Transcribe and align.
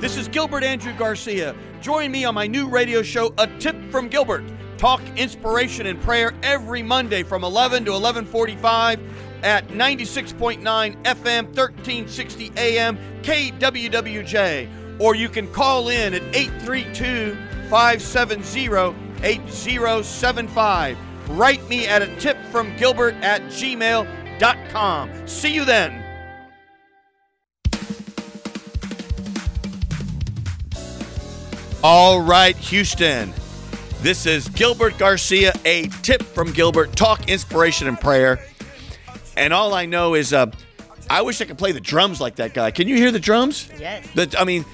This 0.00 0.16
is 0.16 0.28
Gilbert 0.28 0.64
Andrew 0.64 0.94
Garcia. 0.94 1.54
Join 1.82 2.10
me 2.10 2.24
on 2.24 2.34
my 2.34 2.46
new 2.46 2.70
radio 2.70 3.02
show, 3.02 3.34
A 3.36 3.46
Tip 3.58 3.76
from 3.90 4.08
Gilbert. 4.08 4.42
Talk 4.78 5.02
inspiration 5.14 5.84
and 5.84 6.00
prayer 6.00 6.32
every 6.42 6.82
Monday 6.82 7.22
from 7.22 7.44
11 7.44 7.84
to 7.84 7.90
11:45 7.90 8.98
at 9.42 9.68
96.9 9.68 10.96
FM, 11.04 11.44
1360 11.54 12.50
AM, 12.56 12.96
KWWJ. 13.22 14.70
Or 14.98 15.14
you 15.14 15.28
can 15.28 15.46
call 15.52 15.90
in 15.90 16.14
at 16.14 16.22
832 16.34 17.36
570 17.68 18.94
8075. 19.22 20.96
Write 21.28 21.68
me 21.68 21.86
at 21.86 22.00
a 22.00 22.16
tip 22.16 22.38
from 22.46 22.74
Gilbert 22.78 23.16
at 23.16 23.42
gmail.com. 23.42 25.10
See 25.28 25.54
you 25.54 25.66
then. 25.66 26.09
All 31.82 32.20
right, 32.20 32.54
Houston. 32.58 33.32
This 34.02 34.26
is 34.26 34.48
Gilbert 34.48 34.98
Garcia, 34.98 35.54
a 35.64 35.86
tip 36.02 36.22
from 36.22 36.52
Gilbert, 36.52 36.94
talk 36.94 37.30
inspiration 37.30 37.88
and 37.88 37.98
prayer. 37.98 38.38
And 39.34 39.54
all 39.54 39.72
I 39.72 39.86
know 39.86 40.12
is 40.12 40.34
uh, 40.34 40.50
I 41.08 41.22
wish 41.22 41.40
I 41.40 41.46
could 41.46 41.56
play 41.56 41.72
the 41.72 41.80
drums 41.80 42.20
like 42.20 42.36
that 42.36 42.52
guy. 42.52 42.70
Can 42.70 42.86
you 42.86 42.96
hear 42.96 43.10
the 43.10 43.18
drums? 43.18 43.66
Yes. 43.78 44.06
But 44.14 44.38
I 44.38 44.44
mean, 44.44 44.66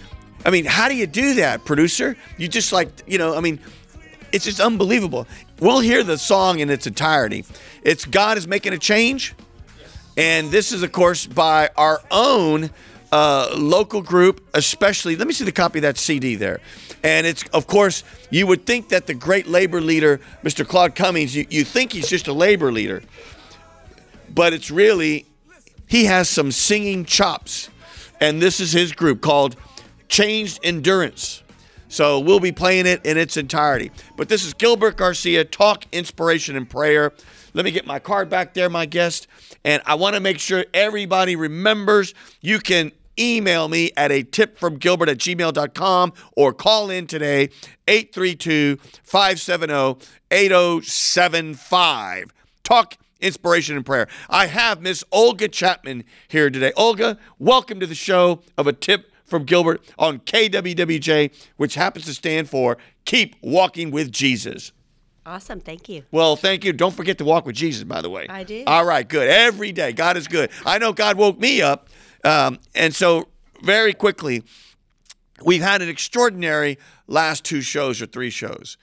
I 0.45 0.51
mean, 0.51 0.65
how 0.65 0.89
do 0.89 0.97
you 0.97 1.07
do 1.07 1.35
that, 1.35 1.65
producer? 1.65 2.17
You 2.39 2.49
just 2.49 2.73
like, 2.73 2.89
you 3.07 3.19
know, 3.19 3.37
I 3.37 3.41
mean, 3.41 3.61
it's 4.33 4.45
just 4.45 4.59
unbelievable. 4.59 5.29
We'll 5.61 5.81
hear 5.81 6.03
the 6.03 6.19
song 6.19 6.59
in 6.59 6.71
its 6.71 6.89
entirety. 6.89 7.45
It's 7.85 8.05
God 8.05 8.37
is 8.37 8.49
making 8.49 8.73
a 8.73 8.79
change. 8.79 9.37
And 10.17 10.51
this 10.51 10.73
is, 10.73 10.83
of 10.83 10.91
course, 10.91 11.25
by 11.25 11.71
our 11.77 12.01
own 12.11 12.71
uh, 13.13 13.55
local 13.57 14.03
group, 14.03 14.45
especially. 14.55 15.15
Let 15.15 15.29
me 15.29 15.33
see 15.33 15.45
the 15.45 15.53
copy 15.53 15.79
of 15.79 15.83
that 15.83 15.99
CD 15.99 16.35
there. 16.35 16.61
And 17.07 17.25
it's, 17.25 17.45
of 17.53 17.69
course, 17.69 18.03
you 18.31 18.49
would 18.49 18.67
think 18.67 18.89
that 18.89 19.07
the 19.07 19.15
great 19.15 19.47
labor 19.47 19.81
leader, 19.81 20.21
Mr. 20.43 20.67
Claude 20.67 20.97
Cummings, 20.97 21.37
you, 21.37 21.47
you 21.51 21.63
think 21.63 21.93
he's 21.93 22.09
just 22.09 22.27
a 22.27 22.33
labor 22.33 22.73
leader. 22.73 23.01
But 24.29 24.53
it's 24.53 24.73
really, 24.73 25.25
he 25.87 26.07
has 26.07 26.29
some 26.29 26.51
singing 26.51 27.05
chops. 27.05 27.71
And 28.21 28.43
this 28.43 28.59
is 28.59 28.73
his 28.73 28.91
group 28.91 29.21
called 29.21 29.55
Changed 30.09 30.59
Endurance. 30.65 31.45
So 31.87 32.19
we'll 32.19 32.41
be 32.41 32.51
playing 32.51 32.87
it 32.87 33.07
in 33.07 33.17
its 33.17 33.37
entirety. 33.37 33.93
But 34.17 34.29
this 34.29 34.45
is 34.45 34.53
Gilbert 34.53 34.97
Garcia, 34.97 35.45
Talk 35.45 35.85
Inspiration 35.93 36.57
and 36.57 36.69
Prayer. 36.69 37.13
Let 37.55 37.65
me 37.65 37.71
get 37.71 37.87
my 37.87 38.01
card 38.01 38.29
back 38.29 38.53
there, 38.53 38.69
my 38.69 38.85
guest. 38.85 39.29
And 39.65 39.81
I 39.87 39.95
want 39.95 40.15
to 40.15 40.21
make 40.21 40.41
sure 40.41 40.65
everybody 40.75 41.37
remembers 41.37 42.15
you 42.41 42.59
can 42.59 42.91
email 43.19 43.69
me 43.69 43.91
at 43.97 44.11
a 44.11 44.23
tip 44.23 44.59
from 44.59 44.77
Gilbert 44.77 45.09
at 45.09 45.19
gmail.com 45.19 46.13
or 46.37 46.53
call 46.53 46.91
in 46.91 47.07
today 47.07 47.49
832 47.89 48.77
570 49.03 50.07
8075. 50.31 52.33
Talk 52.63 52.97
inspiration 53.21 53.77
and 53.77 53.87
prayer. 53.87 54.09
I 54.29 54.47
have 54.47 54.81
Miss 54.81 55.05
Olga 55.13 55.49
Chapman 55.49 56.05
here 56.29 56.51
today. 56.51 56.73
Olga, 56.77 57.19
welcome 57.39 57.81
to 57.81 57.87
the 57.87 57.95
show 57.95 58.43
of 58.59 58.67
a 58.67 58.73
tip 58.73 59.11
from 59.25 59.45
Gilbert 59.45 59.85
on 59.99 60.21
KWWJ, 60.21 61.33
which 61.57 61.75
happens 61.75 62.05
to 62.07 62.15
stand 62.15 62.49
for 62.49 62.77
Keep 63.05 63.37
Walking 63.43 63.91
with 63.91 64.13
Jesus. 64.13 64.73
Awesome. 65.27 65.59
Thank 65.59 65.89
you. 65.89 66.05
Well, 66.13 66.37
thank 66.37 66.65
you. 66.65 66.73
Don't 66.73 66.95
forget 66.95 67.19
to 67.19 67.25
walk 67.25 67.47
with 67.47 67.57
Jesus, 67.57 67.83
by 67.83 68.01
the 68.01 68.09
way. 68.09 68.27
I 68.29 68.45
do. 68.45 68.63
All 68.65 68.85
right, 68.85 69.07
good. 69.07 69.29
Every 69.29 69.73
day. 69.73 69.93
God 69.93 70.17
is 70.17 70.29
good. 70.29 70.51
I 70.65 70.79
know 70.79 70.93
God 70.93 71.19
woke 71.19 71.41
me 71.41 71.61
up. 71.61 71.89
Um, 72.27 72.59
and 72.75 72.93
so, 72.93 73.29
very 73.63 73.95
quickly, 73.95 74.43
we've 75.45 75.63
had 75.63 75.81
an 75.81 75.89
extraordinary 75.89 76.77
last 77.07 77.45
two 77.45 77.61
shows 77.61 78.03
or 78.03 78.07
three 78.07 78.31
shows. 78.31 78.77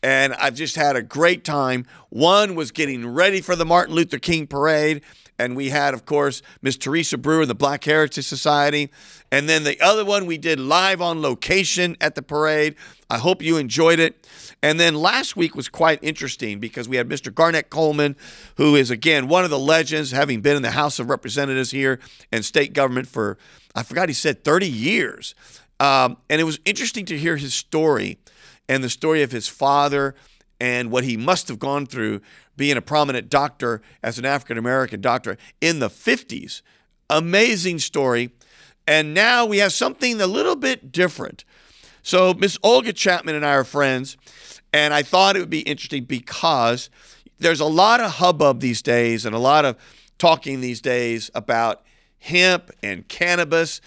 And 0.00 0.32
I've 0.34 0.54
just 0.54 0.76
had 0.76 0.94
a 0.94 1.02
great 1.02 1.42
time. 1.42 1.86
One 2.08 2.54
was 2.54 2.70
getting 2.70 3.04
ready 3.04 3.40
for 3.40 3.56
the 3.56 3.64
Martin 3.64 3.96
Luther 3.96 4.20
King 4.20 4.46
parade. 4.46 5.02
And 5.40 5.56
we 5.56 5.70
had, 5.70 5.92
of 5.92 6.06
course, 6.06 6.40
Miss 6.62 6.76
Teresa 6.76 7.18
Brewer, 7.18 7.46
the 7.46 7.54
Black 7.54 7.82
Heritage 7.82 8.26
Society. 8.26 8.90
And 9.32 9.48
then 9.48 9.64
the 9.64 9.80
other 9.80 10.04
one 10.04 10.26
we 10.26 10.38
did 10.38 10.60
live 10.60 11.00
on 11.00 11.20
location 11.20 11.96
at 12.00 12.14
the 12.14 12.22
parade. 12.22 12.76
I 13.10 13.18
hope 13.18 13.42
you 13.42 13.56
enjoyed 13.56 13.98
it. 13.98 14.24
And 14.62 14.80
then 14.80 14.94
last 14.94 15.36
week 15.36 15.54
was 15.54 15.68
quite 15.68 16.00
interesting 16.02 16.58
because 16.58 16.88
we 16.88 16.96
had 16.96 17.08
Mr. 17.08 17.32
Garnet 17.32 17.70
Coleman, 17.70 18.16
who 18.56 18.74
is, 18.74 18.90
again, 18.90 19.28
one 19.28 19.44
of 19.44 19.50
the 19.50 19.58
legends, 19.58 20.10
having 20.10 20.40
been 20.40 20.56
in 20.56 20.62
the 20.62 20.72
House 20.72 20.98
of 20.98 21.08
Representatives 21.08 21.70
here 21.70 22.00
and 22.32 22.44
state 22.44 22.72
government 22.72 23.06
for, 23.06 23.38
I 23.74 23.84
forgot 23.84 24.08
he 24.08 24.14
said 24.14 24.42
30 24.42 24.68
years. 24.68 25.34
Um, 25.78 26.16
and 26.28 26.40
it 26.40 26.44
was 26.44 26.58
interesting 26.64 27.04
to 27.06 27.18
hear 27.18 27.36
his 27.36 27.54
story 27.54 28.18
and 28.68 28.82
the 28.82 28.90
story 28.90 29.22
of 29.22 29.30
his 29.30 29.46
father 29.46 30.16
and 30.60 30.90
what 30.90 31.04
he 31.04 31.16
must 31.16 31.46
have 31.48 31.60
gone 31.60 31.86
through 31.86 32.20
being 32.56 32.76
a 32.76 32.82
prominent 32.82 33.30
doctor 33.30 33.80
as 34.02 34.18
an 34.18 34.24
African 34.24 34.58
American 34.58 35.00
doctor 35.00 35.38
in 35.60 35.78
the 35.78 35.88
50s. 35.88 36.62
Amazing 37.08 37.78
story. 37.78 38.30
And 38.86 39.14
now 39.14 39.46
we 39.46 39.58
have 39.58 39.72
something 39.72 40.20
a 40.20 40.26
little 40.26 40.56
bit 40.56 40.90
different. 40.90 41.44
So, 42.02 42.34
Miss 42.34 42.58
Olga 42.62 42.92
Chapman 42.92 43.34
and 43.34 43.44
I 43.44 43.52
are 43.54 43.64
friends, 43.64 44.16
and 44.72 44.94
I 44.94 45.02
thought 45.02 45.36
it 45.36 45.40
would 45.40 45.50
be 45.50 45.60
interesting 45.60 46.04
because 46.04 46.90
there's 47.38 47.60
a 47.60 47.66
lot 47.66 48.00
of 48.00 48.12
hubbub 48.12 48.60
these 48.60 48.82
days 48.82 49.24
and 49.24 49.34
a 49.34 49.38
lot 49.38 49.64
of 49.64 49.76
talking 50.18 50.60
these 50.60 50.80
days 50.80 51.30
about 51.34 51.82
hemp 52.18 52.70
and 52.82 53.06
cannabis 53.08 53.80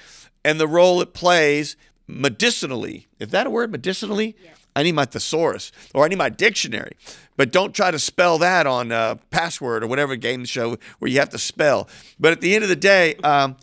and 0.43 0.59
the 0.59 0.67
role 0.67 1.01
it 1.01 1.13
plays 1.13 1.75
medicinally. 2.07 3.07
Is 3.19 3.29
that 3.29 3.47
a 3.47 3.49
word, 3.49 3.71
medicinally? 3.71 4.35
Yes. 4.43 4.57
I 4.75 4.83
need 4.83 4.93
my 4.93 5.05
thesaurus 5.05 5.71
or 5.93 6.05
I 6.05 6.07
need 6.07 6.17
my 6.17 6.29
dictionary. 6.29 6.93
But 7.35 7.51
don't 7.51 7.73
try 7.73 7.91
to 7.91 7.99
spell 7.99 8.37
that 8.37 8.67
on 8.67 8.91
uh, 8.91 9.15
password 9.29 9.83
or 9.83 9.87
whatever 9.87 10.15
game 10.15 10.45
show 10.45 10.77
where 10.99 11.11
you 11.11 11.19
have 11.19 11.29
to 11.29 11.37
spell. 11.37 11.89
But 12.19 12.31
at 12.31 12.41
the 12.41 12.55
end 12.55 12.63
of 12.63 12.69
the 12.69 12.75
day, 12.75 13.15
um, 13.15 13.57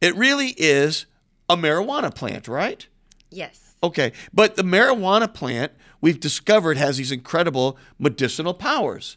it 0.00 0.14
really 0.16 0.54
is 0.56 1.06
a 1.48 1.56
marijuana 1.56 2.14
plant, 2.14 2.48
right? 2.48 2.86
Yes. 3.30 3.69
Okay. 3.82 4.12
But 4.32 4.56
the 4.56 4.62
marijuana 4.62 5.32
plant 5.32 5.72
we've 6.00 6.20
discovered 6.20 6.76
has 6.76 6.96
these 6.96 7.12
incredible 7.12 7.78
medicinal 7.98 8.54
powers. 8.54 9.16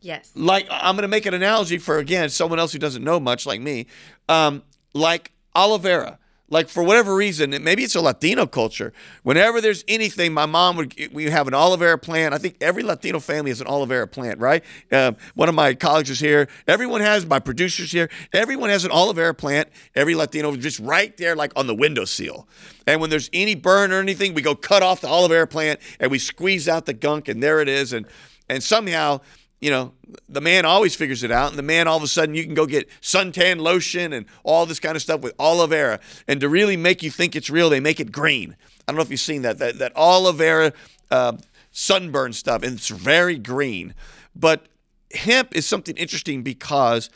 Yes. 0.00 0.32
Like, 0.34 0.66
I'm 0.68 0.96
going 0.96 1.02
to 1.02 1.08
make 1.08 1.26
an 1.26 1.34
analogy 1.34 1.78
for, 1.78 1.98
again, 1.98 2.28
someone 2.28 2.58
else 2.58 2.72
who 2.72 2.78
doesn't 2.78 3.04
know 3.04 3.20
much 3.20 3.46
like 3.46 3.60
me, 3.60 3.86
um, 4.28 4.62
like 4.94 5.32
aloe 5.54 5.78
vera 5.78 6.18
like 6.52 6.68
for 6.68 6.82
whatever 6.82 7.14
reason, 7.14 7.50
maybe 7.64 7.82
it's 7.82 7.94
a 7.94 8.00
Latino 8.02 8.46
culture. 8.46 8.92
Whenever 9.22 9.62
there's 9.62 9.84
anything, 9.88 10.34
my 10.34 10.44
mom 10.44 10.76
would 10.76 10.94
we 11.10 11.24
have 11.24 11.48
an 11.48 11.54
aloe 11.54 11.76
vera 11.76 11.96
plant. 11.96 12.34
I 12.34 12.38
think 12.38 12.56
every 12.60 12.82
Latino 12.82 13.20
family 13.20 13.50
has 13.50 13.62
an 13.62 13.66
aloe 13.66 13.86
vera 13.86 14.06
plant, 14.06 14.38
right? 14.38 14.62
Uh, 14.92 15.12
one 15.34 15.48
of 15.48 15.54
my 15.54 15.72
colleagues 15.74 16.10
is 16.10 16.20
here. 16.20 16.48
Everyone 16.68 17.00
has 17.00 17.24
my 17.24 17.38
producers 17.38 17.90
here. 17.90 18.10
Everyone 18.34 18.68
has 18.68 18.84
an 18.84 18.92
aloe 18.92 19.14
vera 19.14 19.34
plant. 19.34 19.70
Every 19.94 20.14
Latino 20.14 20.54
just 20.54 20.78
right 20.78 21.16
there, 21.16 21.34
like 21.34 21.52
on 21.56 21.66
the 21.66 21.74
windowsill. 21.74 22.46
And 22.86 23.00
when 23.00 23.08
there's 23.08 23.30
any 23.32 23.54
burn 23.54 23.90
or 23.90 24.00
anything, 24.00 24.34
we 24.34 24.42
go 24.42 24.54
cut 24.54 24.82
off 24.82 25.00
the 25.00 25.08
aloe 25.08 25.28
vera 25.28 25.46
plant 25.46 25.80
and 26.00 26.10
we 26.10 26.18
squeeze 26.18 26.68
out 26.68 26.84
the 26.84 26.92
gunk, 26.92 27.28
and 27.28 27.42
there 27.42 27.60
it 27.60 27.68
is. 27.68 27.94
And 27.94 28.06
and 28.50 28.62
somehow 28.62 29.20
you 29.62 29.70
know, 29.70 29.92
the 30.28 30.40
man 30.40 30.64
always 30.64 30.96
figures 30.96 31.22
it 31.22 31.30
out. 31.30 31.50
And 31.50 31.58
the 31.58 31.62
man, 31.62 31.86
all 31.86 31.96
of 31.96 32.02
a 32.02 32.08
sudden, 32.08 32.34
you 32.34 32.42
can 32.44 32.52
go 32.52 32.66
get 32.66 32.88
suntan 33.00 33.60
lotion 33.60 34.12
and 34.12 34.26
all 34.42 34.66
this 34.66 34.80
kind 34.80 34.96
of 34.96 35.02
stuff 35.02 35.20
with 35.20 35.34
aloe 35.38 35.68
vera. 35.68 36.00
And 36.26 36.40
to 36.40 36.48
really 36.48 36.76
make 36.76 37.00
you 37.04 37.12
think 37.12 37.36
it's 37.36 37.48
real, 37.48 37.70
they 37.70 37.78
make 37.78 38.00
it 38.00 38.10
green. 38.10 38.56
I 38.80 38.92
don't 38.92 38.96
know 38.96 39.02
if 39.02 39.10
you've 39.10 39.20
seen 39.20 39.42
that, 39.42 39.58
that, 39.58 39.78
that 39.78 39.92
aloe 39.94 40.32
vera 40.32 40.72
uh, 41.12 41.36
sunburn 41.70 42.32
stuff, 42.32 42.64
and 42.64 42.74
it's 42.74 42.88
very 42.88 43.38
green. 43.38 43.94
But 44.34 44.66
hemp 45.14 45.54
is 45.54 45.64
something 45.64 45.96
interesting 45.96 46.42
because 46.42 47.08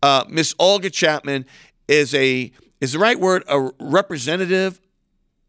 uh, 0.00 0.24
Miss 0.28 0.54
Olga 0.60 0.90
Chapman 0.90 1.46
is 1.88 2.14
a, 2.14 2.52
is 2.80 2.92
the 2.92 3.00
right 3.00 3.18
word, 3.18 3.42
a 3.48 3.70
representative, 3.80 4.80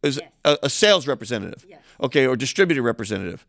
is 0.02 0.18
Yes. 0.18 0.32
a, 0.46 0.58
a 0.64 0.70
sales 0.70 1.06
representative, 1.08 1.64
Yes. 1.70 1.80
okay, 2.02 2.26
or 2.26 2.36
distributor 2.36 2.82
representative 2.82 3.46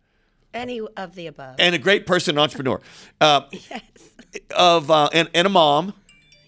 Any 0.53 0.81
of 0.97 1.15
the 1.15 1.27
above. 1.27 1.57
and 1.59 1.75
a 1.75 1.79
great 1.79 2.07
person 2.07 2.39
entrepreneur 2.39 2.81
uh, 3.21 3.43
yes. 3.71 3.83
of 4.57 4.91
uh, 4.91 5.09
and, 5.13 5.29
and 5.35 5.47
a 5.47 5.51
mom 5.51 5.95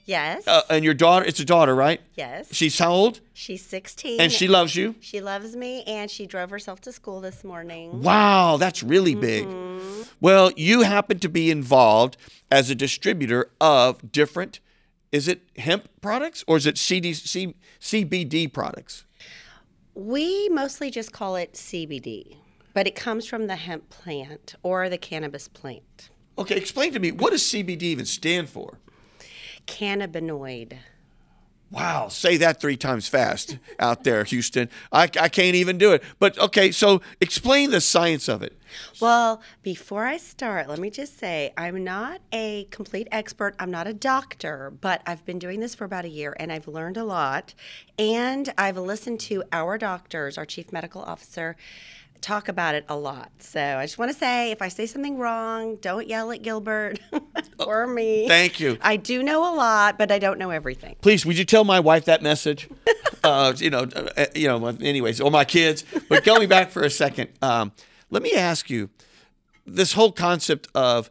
Yes. 0.04 0.46
uh, 0.49 0.62
and 0.69 0.84
your 0.84 0.94
daughter 0.94 1.25
it's 1.25 1.38
a 1.38 1.44
daughter 1.44 1.75
right 1.75 2.00
yes. 2.16 2.49
she's 2.52 2.76
how 2.78 2.93
old 2.93 3.20
She's 3.32 3.64
16. 3.64 4.20
and 4.20 4.32
she 4.32 4.49
loves 4.49 4.75
you 4.75 4.96
She 5.00 5.20
loves 5.20 5.54
me, 5.56 5.84
and 5.84 6.10
she 6.10 6.26
drove 6.26 6.50
herself 6.50 6.81
to 6.82 6.93
school 6.93 7.20
this 7.20 7.44
morning. 7.44 8.02
wow 8.02 8.56
that's 8.56 8.82
really 8.82 9.14
big 9.14 9.46
Mm-hmm. 9.46 10.02
well 10.20 10.50
you 10.56 10.82
happen 10.82 11.19
to 11.20 11.28
be 11.28 11.50
involved 11.52 12.16
as 12.50 12.69
a 12.70 12.75
distributor 12.75 13.49
of 13.60 14.10
different 14.10 14.58
is 15.12 15.28
it 15.28 15.43
hemp 15.58 15.88
products 16.00 16.43
or 16.49 16.56
is 16.56 16.66
it 16.66 16.76
CD, 16.78 17.12
C, 17.14 17.54
cbd 17.81 18.52
products 18.52 19.04
We 19.94 20.49
mostly 20.49 20.90
just 20.90 21.12
call 21.12 21.37
it 21.37 21.52
CBD, 21.52 22.37
but 22.75 22.87
it 22.87 22.95
comes 22.95 23.27
from 23.27 23.47
the 23.47 23.57
hemp 23.57 23.89
plant 23.91 24.55
or 24.63 24.89
the 24.89 24.99
cannabis 24.99 25.49
plant. 25.49 26.11
okay 26.39 26.57
explain 26.57 26.93
to 26.93 26.99
me 26.99 27.13
what 27.13 27.31
does 27.31 27.43
cbd 27.43 27.83
even 27.83 28.05
stand 28.05 28.49
for 28.49 28.79
Cannabinoid. 29.67 30.79
Wow, 31.71 32.09
say 32.09 32.37
that 32.37 32.61
three 32.61 32.77
times 32.77 33.09
fast 33.09 33.57
out 33.79 34.05
there, 34.05 34.25
Houston. 34.25 34.69
I, 34.93 35.05
I 35.05 35.31
can't 35.31 35.55
even 35.55 35.79
do 35.79 35.93
it. 35.93 36.03
But 36.19 36.39
okay, 36.39 36.71
so 36.71 37.01
explain 37.19 37.71
the 37.71 37.81
science 37.81 38.29
of 38.29 38.43
it. 38.43 38.59
Well, 39.01 39.41
before 39.63 40.05
I 40.05 40.19
start, 40.19 40.69
let 40.69 40.79
me 40.79 40.91
just 40.91 41.19
say 41.19 41.55
I'm 41.57 41.83
not 41.83 42.21
a 42.31 42.65
complete 42.71 43.09
expert. 43.11 43.55
I'm 43.59 43.71
not 43.71 43.87
a 43.87 43.95
doctor, 43.95 44.71
but 44.83 45.01
I've 45.07 45.25
been 45.25 45.39
doing 45.39 45.61
this 45.61 45.75
for 45.75 45.87
about 45.87 46.05
a 46.05 46.11
year 46.11 46.37
and 46.39 46.53
I've 46.53 46.69
learned 46.69 46.99
a 46.99 47.05
lot. 47.05 47.55
And 47.99 48.53
I've 48.59 48.77
listened 48.77 49.21
to 49.21 49.43
our 49.51 49.79
doctors, 49.79 50.37
our 50.37 50.45
chief 50.45 50.73
medical 50.73 51.01
officer, 51.01 51.57
talk 52.23 52.49
about 52.49 52.75
it 52.75 52.85
a 52.89 52.97
lot. 52.97 53.31
So 53.41 53.61
I 53.61 53.85
just 53.85 53.99
want 53.99 54.11
to 54.11 54.17
say 54.17 54.51
if 54.51 54.63
I 54.63 54.69
say 54.69 54.87
something 54.87 55.19
wrong, 55.19 55.77
don't 55.77 56.07
yell 56.09 56.31
at 56.33 56.43
Gilbert 56.43 56.99
or 57.59 57.87
me. 57.87 58.29
Thank 58.29 58.61
you. 58.61 58.79
I 58.81 58.97
do 58.97 59.23
know 59.23 59.41
a 59.41 59.55
lot, 59.55 59.99
but 59.99 60.11
I 60.11 60.19
don't 60.19 60.39
know 60.39 60.51
everything. 60.51 60.97
Please, 61.01 61.27
would 61.27 61.37
you 61.37 61.45
tell 61.45 61.65
my 61.65 61.81
wife 61.81 62.07
that 62.07 62.23
message? 62.23 62.69
uh, 63.25 63.53
you 63.57 63.71
know, 63.71 63.83
uh, 64.17 64.27
you 64.35 64.49
know. 64.49 64.67
Anyways, 64.67 65.21
or 65.21 65.31
my 65.31 65.45
kids. 65.45 65.85
But 66.09 66.25
going 66.25 66.49
back 66.49 66.71
for 66.71 66.83
a 66.83 66.91
second, 66.91 67.31
um, 67.43 67.73
let 68.11 68.23
me 68.23 68.33
ask 68.33 68.71
you: 68.71 68.91
this 69.67 69.93
whole 69.93 70.13
concept 70.13 70.69
of 70.75 71.11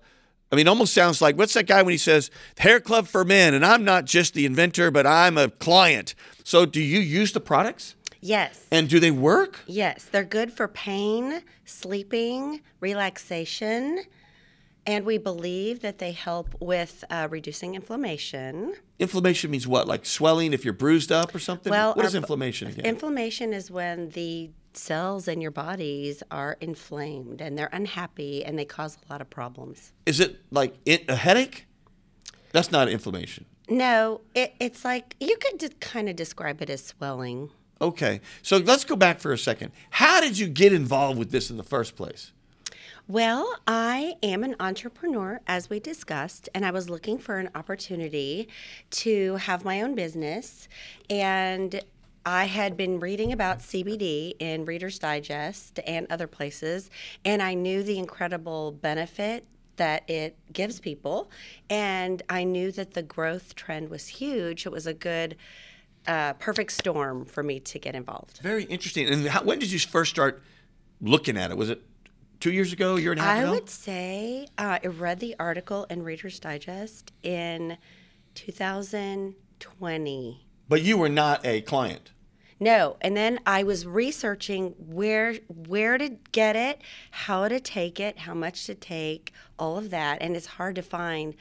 I 0.51 0.57
mean, 0.57 0.67
almost 0.67 0.93
sounds 0.93 1.21
like 1.21 1.37
what's 1.37 1.53
that 1.53 1.65
guy 1.65 1.81
when 1.81 1.91
he 1.91 1.97
says 1.97 2.29
hair 2.57 2.79
club 2.79 3.07
for 3.07 3.23
men, 3.23 3.53
and 3.53 3.65
I'm 3.65 3.85
not 3.85 4.05
just 4.05 4.33
the 4.33 4.45
inventor, 4.45 4.91
but 4.91 5.07
I'm 5.07 5.37
a 5.37 5.49
client. 5.49 6.13
So, 6.43 6.65
do 6.65 6.81
you 6.81 6.99
use 6.99 7.31
the 7.31 7.39
products? 7.39 7.95
Yes. 8.21 8.67
And 8.71 8.87
do 8.87 8.99
they 8.99 9.11
work? 9.11 9.61
Yes, 9.65 10.05
they're 10.05 10.23
good 10.23 10.53
for 10.53 10.67
pain, 10.67 11.41
sleeping, 11.65 12.61
relaxation, 12.79 14.03
and 14.85 15.05
we 15.05 15.17
believe 15.17 15.81
that 15.81 15.99
they 15.99 16.11
help 16.11 16.55
with 16.59 17.03
uh, 17.09 17.27
reducing 17.29 17.75
inflammation. 17.75 18.75
Inflammation 18.99 19.51
means 19.51 19.67
what? 19.67 19.87
Like 19.87 20.05
swelling 20.05 20.53
if 20.53 20.63
you're 20.63 20.73
bruised 20.73 21.11
up 21.11 21.33
or 21.35 21.39
something? 21.39 21.71
Well, 21.71 21.93
what 21.93 22.05
is 22.05 22.15
inflammation 22.15 22.67
again? 22.69 22.85
Inflammation 22.85 23.53
is 23.53 23.69
when 23.69 24.09
the 24.09 24.51
cells 24.73 25.27
in 25.27 25.41
your 25.41 25.51
bodies 25.51 26.23
are 26.31 26.57
inflamed 26.61 27.41
and 27.41 27.57
they're 27.57 27.69
unhappy 27.73 28.43
and 28.43 28.57
they 28.57 28.65
cause 28.65 28.97
a 29.07 29.11
lot 29.11 29.21
of 29.21 29.29
problems. 29.29 29.91
is 30.05 30.19
it 30.19 30.39
like 30.49 30.75
it, 30.85 31.09
a 31.09 31.15
headache? 31.15 31.65
That's 32.53 32.71
not 32.71 32.89
inflammation. 32.89 33.45
No, 33.69 34.21
it, 34.35 34.53
it's 34.59 34.83
like 34.83 35.15
you 35.19 35.37
could 35.37 35.79
kind 35.79 36.09
of 36.09 36.15
describe 36.15 36.61
it 36.61 36.69
as 36.69 36.83
swelling. 36.83 37.49
Okay. 37.81 38.21
So 38.43 38.57
let's 38.57 38.83
go 38.83 38.95
back 38.95 39.19
for 39.19 39.33
a 39.33 39.37
second. 39.37 39.71
How 39.89 40.21
did 40.21 40.37
you 40.37 40.47
get 40.47 40.71
involved 40.71 41.17
with 41.17 41.31
this 41.31 41.49
in 41.49 41.57
the 41.57 41.63
first 41.63 41.95
place? 41.95 42.31
Well, 43.07 43.57
I 43.67 44.13
am 44.21 44.43
an 44.43 44.55
entrepreneur, 44.59 45.41
as 45.47 45.69
we 45.69 45.79
discussed, 45.79 46.47
and 46.53 46.63
I 46.63 46.71
was 46.71 46.89
looking 46.89 47.17
for 47.17 47.39
an 47.39 47.49
opportunity 47.55 48.47
to 48.91 49.35
have 49.37 49.65
my 49.65 49.81
own 49.81 49.95
business. 49.95 50.69
And 51.09 51.81
I 52.25 52.45
had 52.45 52.77
been 52.77 52.99
reading 52.99 53.33
about 53.33 53.59
CBD 53.59 54.35
in 54.39 54.63
Reader's 54.63 54.99
Digest 54.99 55.79
and 55.85 56.05
other 56.11 56.27
places, 56.27 56.91
and 57.25 57.41
I 57.41 57.55
knew 57.55 57.81
the 57.81 57.97
incredible 57.97 58.71
benefit 58.71 59.45
that 59.77 60.07
it 60.07 60.37
gives 60.53 60.79
people. 60.79 61.31
And 61.69 62.21
I 62.29 62.43
knew 62.43 62.71
that 62.71 62.93
the 62.93 63.01
growth 63.01 63.55
trend 63.55 63.89
was 63.89 64.07
huge. 64.07 64.67
It 64.67 64.71
was 64.71 64.85
a 64.85 64.93
good, 64.93 65.35
uh, 66.07 66.33
perfect 66.33 66.71
storm 66.71 67.25
for 67.25 67.43
me 67.43 67.59
to 67.59 67.77
get 67.79 67.95
involved. 67.95 68.39
Very 68.41 68.63
interesting. 68.65 69.07
And 69.07 69.27
how, 69.27 69.43
when 69.43 69.59
did 69.59 69.71
you 69.71 69.79
first 69.79 70.11
start 70.11 70.41
looking 70.99 71.37
at 71.37 71.51
it? 71.51 71.57
Was 71.57 71.69
it 71.69 71.81
two 72.39 72.51
years 72.51 72.73
ago, 72.73 72.97
a 72.97 73.01
year 73.01 73.11
and 73.11 73.19
a 73.19 73.23
half 73.23 73.37
ago? 73.37 73.41
I 73.41 73.43
ago? 73.43 73.53
would 73.53 73.69
say 73.69 74.47
uh, 74.57 74.79
I 74.83 74.87
read 74.87 75.19
the 75.19 75.35
article 75.39 75.85
in 75.89 76.03
Reader's 76.03 76.39
Digest 76.39 77.11
in 77.23 77.77
2020. 78.35 80.45
But 80.67 80.81
you 80.81 80.97
were 80.97 81.09
not 81.09 81.45
a 81.45 81.61
client. 81.61 82.11
No, 82.59 82.97
and 83.01 83.15
then 83.17 83.39
I 83.45 83.63
was 83.63 83.87
researching 83.87 84.75
where 84.77 85.35
where 85.47 85.97
to 85.97 86.09
get 86.31 86.55
it, 86.55 86.79
how 87.09 87.47
to 87.47 87.59
take 87.59 87.99
it, 87.99 88.19
how 88.19 88.35
much 88.35 88.67
to 88.67 88.75
take, 88.75 89.33
all 89.57 89.79
of 89.79 89.89
that, 89.89 90.21
and 90.21 90.35
it's 90.35 90.45
hard 90.45 90.75
to 90.75 90.83
find. 90.83 91.33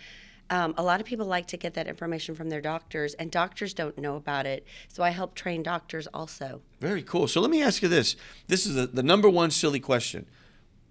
Um, 0.50 0.74
a 0.76 0.82
lot 0.82 1.00
of 1.00 1.06
people 1.06 1.26
like 1.26 1.46
to 1.48 1.56
get 1.56 1.74
that 1.74 1.86
information 1.86 2.34
from 2.34 2.48
their 2.48 2.60
doctors, 2.60 3.14
and 3.14 3.30
doctors 3.30 3.72
don't 3.72 3.96
know 3.96 4.16
about 4.16 4.46
it. 4.46 4.66
So 4.88 5.02
I 5.04 5.10
help 5.10 5.34
train 5.34 5.62
doctors 5.62 6.08
also. 6.12 6.60
Very 6.80 7.02
cool. 7.02 7.28
So 7.28 7.40
let 7.40 7.50
me 7.50 7.62
ask 7.62 7.82
you 7.82 7.88
this. 7.88 8.16
This 8.48 8.66
is 8.66 8.74
the, 8.74 8.86
the 8.86 9.02
number 9.02 9.30
one 9.30 9.50
silly 9.52 9.80
question. 9.80 10.26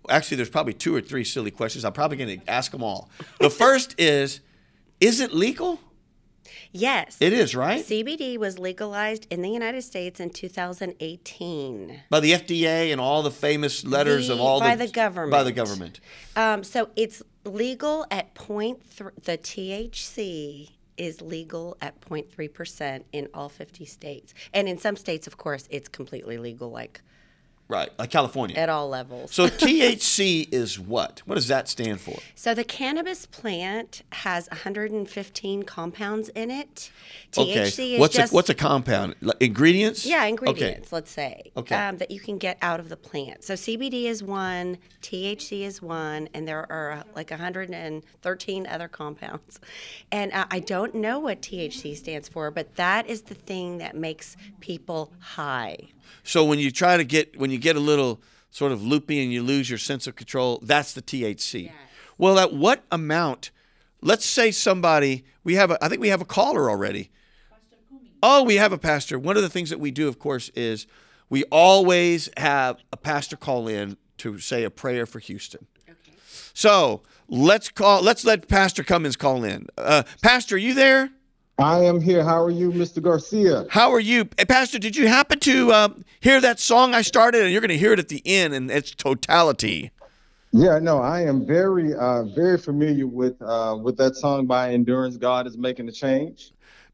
Actually, 0.10 0.38
there's 0.38 0.50
probably 0.50 0.74
two 0.74 0.96
or 0.96 1.02
three 1.02 1.26
silly 1.26 1.52
questions. 1.52 1.84
I'm 1.84 1.94
probably 1.94 2.18
going 2.18 2.40
to 2.40 2.50
ask 2.50 2.72
them 2.72 2.82
all. 2.82 3.10
The 3.40 3.50
first 3.64 3.96
is 4.00 4.40
Is 5.02 5.20
it 5.20 5.34
legal? 5.34 5.80
Yes, 6.72 7.18
It 7.20 7.34
is, 7.34 7.56
right? 7.56 7.84
CBD 7.84 8.38
was 8.38 8.60
legalized 8.60 9.26
in 9.32 9.42
the 9.42 9.50
United 9.50 9.82
States 9.82 10.20
in 10.20 10.30
2018. 10.30 12.02
By 12.10 12.20
the 12.20 12.34
FDA 12.34 12.92
and 12.92 13.02
all 13.02 13.24
the 13.24 13.32
famous 13.32 13.84
letters 13.84 14.30
of 14.30 14.40
all 14.40 14.60
by 14.60 14.76
the 14.76 14.86
the 14.86 14.92
government. 14.92 15.32
By 15.32 15.44
the 15.44 15.52
government. 15.52 16.00
Um, 16.36 16.64
so 16.64 16.90
it's 16.96 17.24
legal 17.46 18.06
at 18.12 18.34
point 18.34 18.82
th- 18.98 19.12
the 19.24 19.38
THC 19.38 20.72
is 20.98 21.22
legal 21.22 21.78
at 21.82 22.00
0.3 22.02 22.54
percent 22.54 23.06
in 23.12 23.28
all 23.34 23.50
50 23.50 23.86
states, 23.86 24.34
and 24.54 24.68
in 24.68 24.78
some 24.78 24.96
states, 24.96 25.28
of 25.28 25.38
course, 25.38 25.68
it's 25.70 25.88
completely 25.88 26.38
legal, 26.38 26.70
like 26.70 27.02
Right, 27.70 27.92
like 28.00 28.10
California. 28.10 28.56
at 28.58 28.68
all 28.68 28.90
levels. 28.90 29.32
So 29.32 29.46
THC 29.48 30.52
is 30.52 30.80
what? 30.80 31.22
What 31.26 31.36
does 31.36 31.48
that 31.50 31.68
stand 31.70 32.02
for? 32.02 32.18
So 32.34 32.56
the 32.56 32.64
cannabis 32.64 33.28
plant 33.28 34.02
has 34.12 34.50
115 34.50 35.64
compounds 35.64 36.30
in 36.30 36.50
it. 36.50 36.90
Okay. 37.38 37.60
THC 37.60 37.94
is 37.94 38.00
what's 38.00 38.16
just 38.16 38.34
a, 38.34 38.36
what's 38.36 38.50
a 38.50 38.56
compound? 38.56 39.14
Like 39.22 39.38
ingredients? 39.40 40.04
Yeah, 40.04 40.22
Okay. 40.22 40.30
ingredients, 40.30 40.92
let's 40.92 41.12
say, 41.12 41.52
Okay. 41.56 41.76
um, 41.76 41.98
that 41.98 42.10
you 42.10 42.20
can 42.20 42.40
get 42.40 42.58
out 42.64 42.80
of 42.80 42.90
the 42.90 42.98
plant. 42.98 43.44
So 43.44 43.54
CBD 43.54 44.06
is 44.06 44.24
one, 44.24 44.80
THC 45.04 45.62
is 45.62 45.80
one, 45.80 46.28
and 46.34 46.48
there 46.48 46.66
are 46.72 46.92
uh, 46.92 47.04
like 47.16 47.30
113 47.30 48.66
other 48.68 48.88
compounds. 48.88 49.60
And 50.12 50.32
uh, 50.34 50.46
I 50.50 50.60
don't 50.60 50.96
know 50.96 51.20
what 51.20 51.44
THC 51.44 51.96
stands 51.96 52.28
for, 52.28 52.50
but 52.50 52.78
that 52.78 53.08
is 53.08 53.22
the 53.24 53.36
thing 53.36 53.78
that 53.78 53.96
makes 53.96 54.36
people 54.60 55.12
high. 55.20 55.90
So 56.24 56.44
when 56.46 56.60
you 56.60 56.72
try 56.72 56.98
to 56.98 57.04
get 57.04 57.40
when 57.40 57.52
you 57.52 57.58
get 57.58 57.76
a 57.76 57.80
little 57.80 58.22
sort 58.50 58.72
of 58.72 58.84
loopy 58.84 59.22
and 59.22 59.32
you 59.32 59.44
lose 59.44 59.70
your 59.70 59.80
sense 59.80 60.08
of 60.08 60.16
control, 60.16 60.60
that's 60.62 60.94
the 60.94 61.02
THC. 61.02 61.72
Well, 62.18 62.40
at 62.40 62.54
what 62.54 62.84
amount? 62.92 63.52
Let's 64.02 64.26
say 64.26 64.52
somebody 64.52 65.26
we 65.44 65.56
have 65.56 65.72
a 65.72 65.84
I 65.84 65.90
think 65.90 66.02
we 66.02 66.10
have 66.10 66.22
a 66.22 66.26
caller 66.26 66.70
already. 66.70 67.10
Oh, 68.22 68.44
we 68.44 68.56
have 68.56 68.74
a 68.74 68.78
pastor. 68.78 69.18
One 69.18 69.38
of 69.38 69.44
the 69.44 69.50
things 69.50 69.70
that 69.70 69.80
we 69.80 69.92
do, 69.92 70.08
of 70.10 70.20
course, 70.20 70.50
is 70.50 70.88
we 71.30 71.44
always 71.46 72.30
have 72.38 72.78
a 72.92 72.98
pastor 72.98 73.38
call 73.38 73.68
in 73.68 73.98
to 74.18 74.40
say 74.40 74.64
a 74.64 74.70
prayer 74.70 75.06
for 75.06 75.20
Houston. 75.20 75.68
Okay. 75.90 76.14
So 76.54 77.02
let's 77.30 77.70
call. 77.70 78.02
Let's 78.02 78.26
let 78.26 78.48
Pastor 78.48 78.84
Cummings 78.84 79.16
call 79.16 79.44
in. 79.44 79.68
Uh, 79.78 80.04
pastor, 80.22 80.56
are 80.56 80.60
you 80.60 80.74
there? 80.74 81.12
I 81.60 81.80
am 81.84 82.00
here. 82.00 82.24
How 82.24 82.42
are 82.42 82.50
you, 82.50 82.72
Mr. 82.72 83.02
Garcia? 83.02 83.66
How 83.70 83.92
are 83.92 84.00
you, 84.00 84.30
Hey, 84.38 84.46
Pastor? 84.46 84.80
Did 84.80 84.96
you 84.96 85.08
happen 85.08 85.40
to 85.40 85.72
uh, 85.72 85.90
hear 86.22 86.40
that 86.40 86.58
song 86.60 86.96
I 86.96 87.02
started? 87.02 87.44
And 87.44 87.52
you're 87.52 87.60
going 87.60 87.68
to 87.70 87.78
hear 87.78 87.92
it 87.92 88.00
at 88.00 88.08
the 88.08 88.22
end 88.26 88.54
in 88.54 88.70
its 88.70 88.92
totality. 88.92 89.92
Yeah, 90.54 90.80
no, 90.80 91.00
I 91.00 91.22
am 91.22 91.46
very, 91.46 91.94
uh, 91.94 92.24
very 92.24 92.58
familiar 92.58 93.06
with 93.06 93.40
uh, 93.42 93.78
with 93.80 93.98
that 93.98 94.16
song 94.16 94.48
by 94.48 94.72
Endurance. 94.74 95.18
God 95.18 95.46
is 95.46 95.58
making 95.58 95.88
a 95.90 95.92
change. 95.92 96.54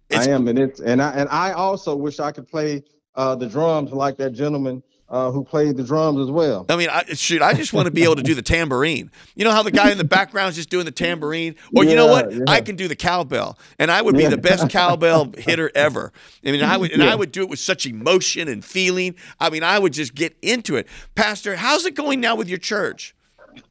It's- 0.10 0.28
I 0.28 0.32
am, 0.32 0.48
and 0.48 0.58
it's 0.60 0.82
and 0.82 1.02
I 1.02 1.12
and 1.12 1.30
I 1.30 1.52
also 1.54 1.96
wish 1.96 2.20
I 2.20 2.32
could 2.32 2.48
play 2.48 2.84
uh, 3.16 3.36
the 3.36 3.48
drums 3.48 3.92
like 3.92 4.18
that 4.18 4.32
gentleman 4.32 4.84
uh, 5.16 5.32
who 5.32 5.46
played 5.46 5.78
the 5.78 5.84
drums 5.84 6.20
as 6.20 6.30
well. 6.30 6.66
I 6.68 6.76
mean, 6.76 6.90
I, 6.90 7.06
shoot, 7.14 7.42
I 7.42 7.54
just 7.54 7.72
want 7.72 7.86
to 7.86 7.92
be 7.92 8.04
able 8.04 8.18
to 8.18 8.22
do 8.22 8.36
the 8.36 8.42
tambourine. 8.42 9.10
You 9.34 9.46
know 9.46 9.52
how 9.52 9.64
the 9.64 9.72
guy 9.72 9.90
in 9.90 9.98
the 9.98 10.04
background 10.04 10.50
is 10.50 10.56
just 10.58 10.70
doing 10.70 10.84
the 10.84 10.92
tambourine? 10.92 11.56
Or 11.74 11.86
you 11.86 11.96
know 11.96 12.08
what? 12.08 12.34
yeah. 12.34 12.44
I 12.50 12.60
can 12.60 12.76
do 12.76 12.90
the 12.90 12.98
cowbell, 12.98 13.58
and 13.80 13.90
I 13.90 14.02
would 14.02 14.18
be 14.18 14.26
the 14.26 14.38
best 14.38 14.70
cowbell 14.70 15.32
hitter 15.38 15.72
ever. 15.74 16.12
I 16.46 16.52
mean, 16.52 16.62
I 16.62 16.76
would, 16.76 16.92
and 16.92 17.02
I 17.02 17.16
would 17.16 17.32
do 17.32 17.44
it 17.44 17.50
with 17.50 17.60
such 17.60 17.86
emotion 17.86 18.50
and 18.50 18.64
feeling. 18.64 19.16
I 19.40 19.50
mean, 19.50 19.64
I 19.64 19.80
would 19.80 19.94
just 19.94 20.16
get 20.16 20.36
into 20.42 20.76
it. 20.76 20.86
Pastor, 21.16 21.56
how's 21.56 21.86
it 21.86 21.96
going 21.96 22.20
now 22.20 22.36
with 22.36 22.50
your 22.50 22.60
church? 22.60 23.16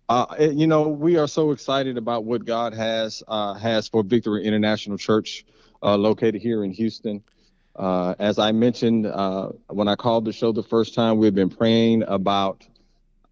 Uh, 0.08 0.34
you 0.38 0.66
know, 0.66 0.88
we 0.88 1.18
are 1.18 1.28
so 1.28 1.50
excited 1.50 1.98
about 1.98 2.24
what 2.24 2.46
God 2.46 2.72
has 2.72 3.22
uh, 3.28 3.52
has 3.52 3.86
for 3.86 4.02
Victory 4.02 4.44
International 4.44 4.96
Church, 4.96 5.44
uh, 5.82 5.94
located 5.98 6.40
here 6.40 6.64
in 6.64 6.70
Houston. 6.70 7.22
Uh, 7.76 8.14
as 8.19 8.38
I 8.38 8.52
mentioned 8.52 9.07
uh, 9.07 9.49
when 9.69 9.88
I 9.88 9.97
called 9.97 10.25
the 10.25 10.33
show 10.33 10.52
the 10.52 10.62
first 10.62 10.95
time, 10.95 11.19
we've 11.19 11.35
been 11.35 11.50
praying 11.50 12.04
about 12.07 12.66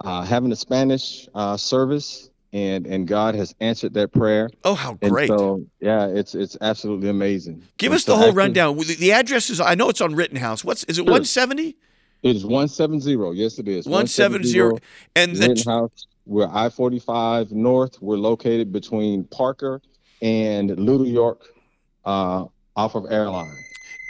uh, 0.04 0.22
having 0.22 0.50
a 0.50 0.56
Spanish 0.56 1.28
uh, 1.34 1.56
service, 1.56 2.28
and 2.52 2.86
and 2.86 3.06
God 3.06 3.36
has 3.36 3.54
answered 3.60 3.94
that 3.94 4.12
prayer. 4.12 4.50
Oh, 4.64 4.74
how 4.74 4.98
And 5.00 5.12
great! 5.12 5.28
so, 5.28 5.64
yeah, 5.80 6.06
it's 6.08 6.34
it's 6.34 6.56
absolutely 6.60 7.08
amazing. 7.08 7.62
Give 7.78 7.92
And 7.92 7.96
us 7.96 8.04
so 8.04 8.12
the 8.12 8.16
whole 8.16 8.26
actually, 8.28 8.38
rundown. 8.38 8.76
The, 8.78 8.96
the 8.96 9.12
address 9.12 9.48
is, 9.48 9.60
I 9.60 9.76
know 9.76 9.88
it's 9.88 10.00
on 10.00 10.14
Rittenhouse. 10.16 10.64
What's 10.64 10.82
is 10.84 10.98
it? 10.98 11.06
One 11.06 11.24
seventy. 11.24 11.76
It 12.24 12.36
is 12.36 12.44
one 12.44 12.68
seven 12.68 13.00
zero. 13.00 13.30
Yes, 13.30 13.58
it 13.58 13.68
is. 13.68 13.86
One 13.86 14.06
seven 14.06 14.42
zero. 14.44 14.78
And 15.14 15.36
the, 15.36 15.48
Rittenhouse. 15.48 16.06
We're 16.26 16.48
I 16.52 16.68
forty 16.68 16.98
five 16.98 17.52
north. 17.52 18.02
We're 18.02 18.16
located 18.16 18.72
between 18.72 19.24
Parker 19.24 19.80
and 20.20 20.70
Little 20.78 21.06
York, 21.06 21.42
uh, 22.04 22.44
off 22.76 22.94
of 22.94 23.06
Airline. 23.10 23.56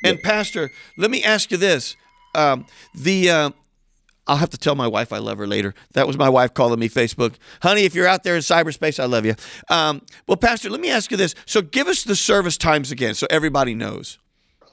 And 0.05 0.23
Pastor, 0.23 0.71
let 0.97 1.11
me 1.11 1.23
ask 1.23 1.51
you 1.51 1.57
this: 1.57 1.97
um, 2.35 2.67
the 2.95 3.31
uh, 3.31 3.51
I'll 4.27 4.37
have 4.37 4.51
to 4.51 4.59
tell 4.59 4.75
my 4.75 4.87
wife 4.87 5.13
I 5.13 5.19
love 5.19 5.39
her 5.39 5.47
later. 5.47 5.75
That 5.95 6.07
was 6.07 6.17
my 6.17 6.29
wife 6.29 6.55
calling 6.55 6.79
me 6.79 6.89
Facebook, 6.89 7.35
honey. 7.61 7.85
If 7.85 7.95
you're 7.95 8.07
out 8.07 8.23
there 8.23 8.37
in 8.37 8.43
cyberspace, 8.43 9.01
I 9.01 9.07
love 9.07 9.27
you. 9.27 9.35
Um, 9.69 10.03
well, 10.27 10.37
Pastor, 10.37 10.71
let 10.71 10.81
me 10.81 10.91
ask 10.91 11.11
you 11.11 11.17
this: 11.17 11.35
so 11.47 11.63
give 11.63 11.89
us 11.89 12.05
the 12.05 12.17
service 12.17 12.57
times 12.57 12.91
again, 12.91 13.15
so 13.15 13.27
everybody 13.31 13.75
knows. 13.75 14.19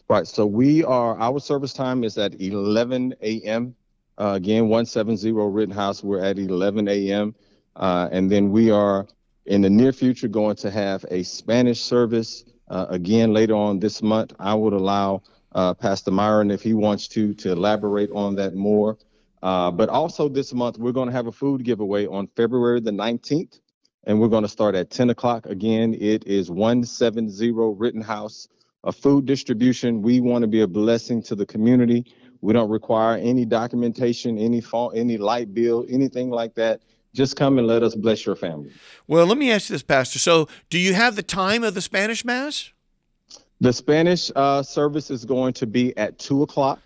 Right. 0.07 0.25
So 0.25 0.45
we 0.45 0.83
are 0.83 1.19
our 1.19 1.39
service 1.39 1.74
time 1.74 2.03
is 2.03 2.17
at 2.17 2.39
11 2.41 3.15
a.m. 3.21 3.75
Uh, 4.17 4.33
again, 4.36 4.63
170 4.67 5.31
Rittenhouse. 5.31 6.03
We're 6.03 6.24
at 6.24 6.39
11 6.39 6.88
a.m. 6.88 7.36
Uh, 7.75 8.09
and 8.12 8.29
then 8.29 8.51
we 8.51 8.71
are 8.71 9.07
in 9.45 9.62
the 9.62 9.69
near 9.69 9.93
future 9.93 10.27
going 10.27 10.55
to 10.57 10.71
have 10.71 11.05
a 11.09 11.24
Spanish 11.24 11.81
service 11.81 12.43
uh, 12.69 12.85
again 12.89 13.33
later 13.33 13.55
on 13.55 13.79
this 13.79 14.01
month. 14.01 14.33
I 14.39 14.53
would 14.53 14.73
allow 14.73 15.23
uh, 15.53 15.73
Pastor 15.73 16.11
Myron, 16.11 16.51
if 16.51 16.61
he 16.61 16.73
wants 16.73 17.07
to, 17.09 17.33
to 17.35 17.51
elaborate 17.51 18.09
on 18.11 18.35
that 18.35 18.55
more. 18.55 18.97
Uh, 19.41 19.71
but 19.71 19.89
also 19.89 20.27
this 20.27 20.53
month, 20.53 20.77
we're 20.77 20.91
going 20.91 21.07
to 21.07 21.13
have 21.13 21.27
a 21.27 21.31
food 21.31 21.63
giveaway 21.63 22.05
on 22.05 22.27
February 22.35 22.79
the 22.79 22.91
19th, 22.91 23.59
and 24.05 24.19
we're 24.19 24.27
going 24.27 24.43
to 24.43 24.49
start 24.49 24.75
at 24.75 24.89
10 24.89 25.09
o'clock. 25.09 25.45
Again, 25.45 25.93
it 25.93 26.25
is 26.27 26.51
170 26.51 27.51
Rittenhouse, 27.51 28.47
a 28.83 28.91
food 28.91 29.25
distribution. 29.25 30.01
We 30.01 30.19
want 30.19 30.41
to 30.43 30.47
be 30.47 30.61
a 30.61 30.67
blessing 30.67 31.23
to 31.23 31.35
the 31.35 31.45
community. 31.45 32.13
We 32.41 32.53
don't 32.53 32.69
require 32.69 33.17
any 33.17 33.45
documentation, 33.45 34.38
any 34.38 34.61
phone, 34.61 34.95
any 34.95 35.17
light 35.17 35.53
bill, 35.53 35.85
anything 35.89 36.29
like 36.29 36.55
that. 36.55 36.81
Just 37.13 37.36
come 37.36 37.58
and 37.58 37.68
let 37.68 37.84
us 37.84 37.96
bless 37.96 38.25
your 38.25 38.36
family. 38.36 38.72
Well, 39.08 39.25
let 39.25 39.38
me 39.38 39.51
ask 39.51 39.70
you 39.70 39.74
this, 39.74 39.84
Pastor. 39.84 40.20
So, 40.20 40.48
do 40.70 40.78
you 40.78 40.94
have 40.94 41.16
the 41.16 41.24
time 41.24 41.63
of 41.63 41.74
the 41.74 41.82
Spanish 41.82 42.24
Mass? 42.24 42.72
The 43.62 43.74
Spanish 43.74 44.32
uh, 44.36 44.63
service 44.63 45.10
is 45.10 45.25
going 45.25 45.54
to 45.54 45.68
be 45.68 45.96
at 45.98 46.20
2 46.20 46.44
o'clock. 46.44 46.80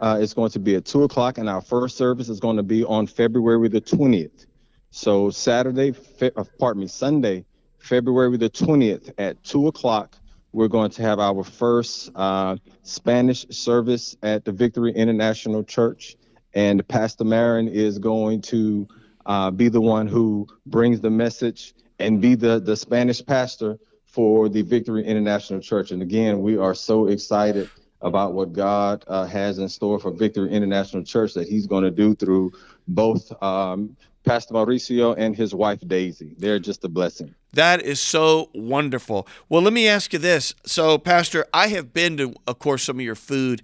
Uh, 0.00 0.18
it's 0.20 0.32
going 0.32 0.50
to 0.50 0.58
be 0.58 0.74
at 0.76 0.84
2 0.86 1.04
o'clock, 1.04 1.38
and 1.38 1.48
our 1.48 1.60
first 1.60 1.96
service 1.96 2.28
is 2.28 2.40
going 2.40 2.56
to 2.56 2.62
be 2.62 2.84
on 2.84 3.06
February 3.06 3.68
the 3.68 3.80
20th. 3.80 4.46
So, 4.90 5.30
Saturday, 5.30 5.92
fe- 5.92 6.32
uh, 6.36 6.44
pardon 6.58 6.80
me, 6.80 6.88
Sunday, 6.88 7.44
February 7.78 8.36
the 8.38 8.50
20th 8.50 9.12
at 9.18 9.42
2 9.44 9.68
o'clock, 9.68 10.16
we're 10.52 10.68
going 10.68 10.90
to 10.90 11.02
have 11.02 11.20
our 11.20 11.44
first 11.44 12.10
uh, 12.14 12.56
Spanish 12.82 13.46
service 13.50 14.16
at 14.22 14.44
the 14.44 14.52
Victory 14.52 14.92
International 14.92 15.62
Church. 15.62 16.16
And 16.54 16.86
Pastor 16.88 17.24
Marin 17.24 17.68
is 17.68 17.98
going 17.98 18.42
to 18.42 18.88
uh, 19.30 19.48
be 19.48 19.68
the 19.68 19.80
one 19.80 20.08
who 20.08 20.44
brings 20.66 21.00
the 21.00 21.08
message 21.08 21.72
and 22.00 22.20
be 22.20 22.34
the, 22.34 22.58
the 22.58 22.76
Spanish 22.76 23.24
pastor 23.24 23.78
for 24.04 24.48
the 24.48 24.60
Victory 24.62 25.04
International 25.04 25.60
Church. 25.60 25.92
And 25.92 26.02
again, 26.02 26.40
we 26.40 26.56
are 26.56 26.74
so 26.74 27.06
excited 27.06 27.70
about 28.00 28.32
what 28.32 28.52
God 28.52 29.04
uh, 29.06 29.26
has 29.26 29.60
in 29.60 29.68
store 29.68 30.00
for 30.00 30.10
Victory 30.10 30.50
International 30.50 31.04
Church 31.04 31.32
that 31.34 31.46
He's 31.46 31.68
going 31.68 31.84
to 31.84 31.92
do 31.92 32.16
through 32.16 32.50
both 32.88 33.30
um, 33.40 33.96
Pastor 34.24 34.54
Mauricio 34.54 35.14
and 35.16 35.36
his 35.36 35.54
wife 35.54 35.78
Daisy. 35.86 36.34
They're 36.36 36.58
just 36.58 36.84
a 36.84 36.88
blessing. 36.88 37.32
That 37.52 37.82
is 37.82 38.00
so 38.00 38.50
wonderful. 38.52 39.28
Well, 39.48 39.62
let 39.62 39.72
me 39.72 39.86
ask 39.86 40.12
you 40.12 40.18
this. 40.18 40.56
So, 40.66 40.98
Pastor, 40.98 41.46
I 41.54 41.68
have 41.68 41.92
been 41.92 42.16
to, 42.16 42.34
of 42.48 42.58
course, 42.58 42.82
some 42.82 42.98
of 42.98 43.04
your 43.04 43.14
food 43.14 43.62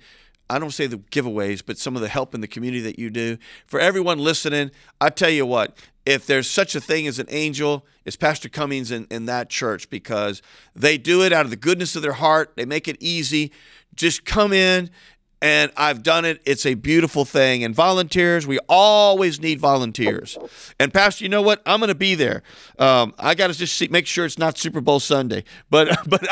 I 0.48 0.58
don't 0.58 0.70
say 0.70 0.86
the 0.86 0.98
giveaways, 0.98 1.62
but 1.64 1.78
some 1.78 1.96
of 1.96 2.02
the 2.02 2.08
help 2.08 2.34
in 2.34 2.40
the 2.40 2.46
community 2.48 2.82
that 2.82 2.98
you 2.98 3.10
do. 3.10 3.38
For 3.66 3.80
everyone 3.80 4.18
listening, 4.18 4.70
I 5.00 5.10
tell 5.10 5.30
you 5.30 5.44
what, 5.44 5.76
if 6.04 6.26
there's 6.26 6.48
such 6.48 6.76
a 6.76 6.80
thing 6.80 7.08
as 7.08 7.18
an 7.18 7.26
angel, 7.30 7.84
it's 8.04 8.16
Pastor 8.16 8.48
Cummings 8.48 8.92
in, 8.92 9.08
in 9.10 9.26
that 9.26 9.50
church 9.50 9.90
because 9.90 10.40
they 10.74 10.98
do 10.98 11.22
it 11.22 11.32
out 11.32 11.44
of 11.44 11.50
the 11.50 11.56
goodness 11.56 11.96
of 11.96 12.02
their 12.02 12.12
heart. 12.12 12.52
They 12.54 12.64
make 12.64 12.86
it 12.86 12.96
easy. 13.00 13.50
Just 13.96 14.24
come 14.24 14.52
in 14.52 14.90
and 15.42 15.70
I've 15.76 16.02
done 16.02 16.24
it. 16.24 16.40
It's 16.46 16.64
a 16.64 16.74
beautiful 16.74 17.24
thing. 17.24 17.62
And 17.62 17.74
volunteers, 17.74 18.46
we 18.46 18.58
always 18.68 19.40
need 19.40 19.60
volunteers. 19.60 20.38
And 20.80 20.92
Pastor, 20.92 21.24
you 21.24 21.28
know 21.28 21.42
what? 21.42 21.60
I'm 21.66 21.80
going 21.80 21.88
to 21.88 21.94
be 21.94 22.14
there. 22.14 22.42
Um, 22.78 23.14
I 23.18 23.34
got 23.34 23.48
to 23.48 23.54
just 23.54 23.76
see, 23.76 23.88
make 23.88 24.06
sure 24.06 24.24
it's 24.24 24.38
not 24.38 24.56
Super 24.56 24.80
Bowl 24.80 24.98
Sunday, 24.98 25.44
but 25.68 25.88
but 26.08 26.26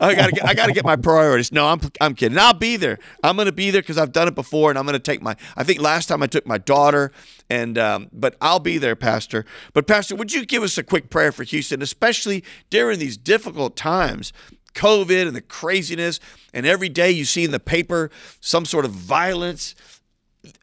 I, 0.00 0.14
got 0.14 0.30
to 0.30 0.46
I 0.46 0.54
got 0.54 0.66
to 0.66 0.72
get 0.72 0.84
my 0.84 0.96
priorities. 0.96 1.52
No, 1.52 1.66
I'm 1.66 1.80
I'm 2.00 2.14
kidding. 2.14 2.38
I'll 2.38 2.52
be 2.52 2.76
there. 2.76 2.98
I'm 3.24 3.36
going 3.36 3.46
to 3.46 3.52
be 3.52 3.70
there 3.70 3.82
because 3.82 3.98
I've 3.98 4.12
done 4.12 4.28
it 4.28 4.34
before, 4.34 4.70
and 4.70 4.78
I'm 4.78 4.84
going 4.84 4.92
to 4.94 4.98
take 4.98 5.22
my. 5.22 5.36
I 5.56 5.64
think 5.64 5.80
last 5.80 6.06
time 6.06 6.22
I 6.22 6.26
took 6.26 6.46
my 6.46 6.58
daughter, 6.58 7.12
and 7.48 7.78
um, 7.78 8.08
but 8.12 8.36
I'll 8.40 8.60
be 8.60 8.76
there, 8.76 8.96
Pastor. 8.96 9.46
But 9.72 9.86
Pastor, 9.86 10.16
would 10.16 10.32
you 10.32 10.44
give 10.44 10.62
us 10.62 10.76
a 10.76 10.82
quick 10.82 11.08
prayer 11.08 11.32
for 11.32 11.44
Houston, 11.44 11.80
especially 11.82 12.44
during 12.68 12.98
these 12.98 13.16
difficult 13.16 13.76
times? 13.76 14.32
COVID 14.74 15.26
and 15.26 15.36
the 15.36 15.40
craziness, 15.40 16.20
and 16.54 16.66
every 16.66 16.88
day 16.88 17.10
you 17.10 17.24
see 17.24 17.44
in 17.44 17.50
the 17.50 17.60
paper 17.60 18.10
some 18.40 18.64
sort 18.64 18.84
of 18.84 18.92
violence. 18.92 19.74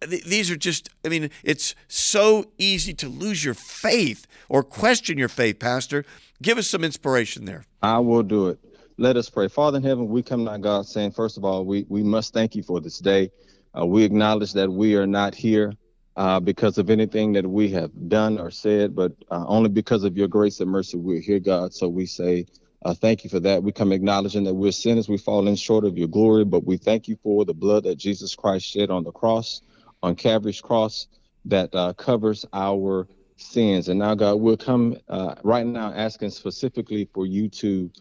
These 0.07 0.49
are 0.49 0.55
just, 0.55 0.89
I 1.05 1.09
mean, 1.09 1.29
it's 1.43 1.75
so 1.87 2.45
easy 2.57 2.93
to 2.95 3.07
lose 3.07 3.45
your 3.45 3.53
faith 3.53 4.25
or 4.49 4.63
question 4.63 5.17
your 5.17 5.27
faith, 5.27 5.59
Pastor. 5.59 6.03
Give 6.41 6.57
us 6.57 6.67
some 6.67 6.83
inspiration 6.83 7.45
there. 7.45 7.65
I 7.81 7.99
will 7.99 8.23
do 8.23 8.47
it. 8.47 8.59
Let 8.97 9.17
us 9.17 9.29
pray. 9.29 9.47
Father 9.47 9.77
in 9.77 9.83
heaven, 9.83 10.07
we 10.07 10.23
come 10.23 10.45
to 10.45 10.57
God 10.57 10.87
saying, 10.87 11.11
first 11.11 11.37
of 11.37 11.45
all, 11.45 11.63
we, 11.65 11.85
we 11.89 12.01
must 12.01 12.33
thank 12.33 12.55
you 12.55 12.63
for 12.63 12.79
this 12.79 12.97
day. 12.97 13.29
Uh, 13.77 13.85
we 13.85 14.03
acknowledge 14.03 14.53
that 14.53 14.71
we 14.71 14.95
are 14.95 15.05
not 15.05 15.35
here 15.35 15.73
uh, 16.15 16.39
because 16.39 16.79
of 16.79 16.89
anything 16.89 17.33
that 17.33 17.45
we 17.45 17.69
have 17.69 17.91
done 18.09 18.39
or 18.39 18.49
said, 18.49 18.95
but 18.95 19.11
uh, 19.29 19.45
only 19.47 19.69
because 19.69 20.03
of 20.03 20.17
your 20.17 20.27
grace 20.27 20.59
and 20.59 20.71
mercy 20.71 20.97
we're 20.97 21.21
here, 21.21 21.39
God. 21.39 21.75
So 21.75 21.87
we 21.87 22.07
say, 22.07 22.47
uh, 22.83 22.93
thank 22.93 23.23
you 23.23 23.29
for 23.29 23.39
that. 23.39 23.63
We 23.63 23.71
come 23.71 23.91
acknowledging 23.91 24.43
that 24.45 24.53
we're 24.53 24.71
sinners, 24.71 25.09
we 25.09 25.17
fall 25.17 25.47
in 25.47 25.55
short 25.55 25.85
of 25.85 25.97
your 25.97 26.07
glory, 26.07 26.45
but 26.45 26.65
we 26.65 26.77
thank 26.77 27.07
you 27.07 27.17
for 27.23 27.45
the 27.45 27.53
blood 27.53 27.83
that 27.83 27.95
Jesus 27.95 28.35
Christ 28.35 28.65
shed 28.65 28.89
on 28.89 29.03
the 29.03 29.11
cross, 29.11 29.61
on 30.03 30.15
Calvary's 30.15 30.61
cross, 30.61 31.07
that 31.45 31.73
uh, 31.73 31.93
covers 31.93 32.45
our 32.53 33.07
sins. 33.37 33.89
And 33.89 33.99
now, 33.99 34.15
God, 34.15 34.35
we'll 34.35 34.57
come 34.57 34.97
uh, 35.09 35.35
right 35.43 35.65
now 35.65 35.91
asking 35.93 36.29
specifically 36.31 37.09
for 37.13 37.25
you 37.25 37.49
to 37.49 37.91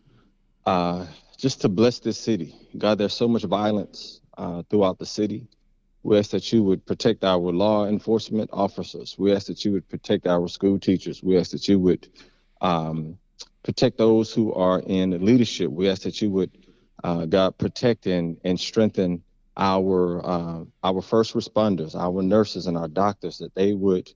uh, 0.67 1.07
just 1.39 1.61
to 1.63 1.69
bless 1.69 2.01
this 2.01 2.19
city. 2.19 2.55
God, 2.77 2.99
there's 2.99 3.15
so 3.15 3.29
much 3.29 3.45
violence 3.45 4.21
uh, 4.37 4.63
throughout 4.69 4.99
the 4.99 5.07
city. 5.07 5.49
We 6.03 6.19
ask 6.19 6.31
that 6.31 6.53
you 6.53 6.63
would 6.65 6.87
protect 6.87 7.25
our 7.25 7.39
law 7.39 7.87
enforcement 7.87 8.51
officers. 8.53 9.17
We 9.19 9.33
ask 9.33 9.47
that 9.47 9.65
you 9.65 9.73
would 9.73 9.89
protect 9.89 10.27
our 10.27 10.49
school 10.49 10.79
teachers. 10.79 11.23
We 11.23 11.39
ask 11.39 11.51
that 11.51 11.69
you 11.69 11.79
would 11.81 12.09
um, 12.61 13.19
protect 13.67 13.99
those 13.99 14.33
who 14.33 14.55
are 14.55 14.81
in 14.87 15.11
leadership. 15.25 15.69
We 15.71 15.91
ask 15.91 16.03
that 16.03 16.23
you 16.23 16.31
would, 16.31 16.57
uh, 17.03 17.27
God, 17.27 17.59
protect 17.59 18.07
and, 18.07 18.39
and 18.45 18.59
strengthen 18.59 19.25
our 19.57 20.25
uh, 20.25 20.65
our 20.85 21.03
first 21.03 21.35
responders, 21.35 21.97
our 21.97 22.23
nurses, 22.23 22.69
and 22.69 22.79
our 22.79 22.87
doctors, 22.87 23.39
that 23.39 23.55
they 23.57 23.73
would 23.73 24.09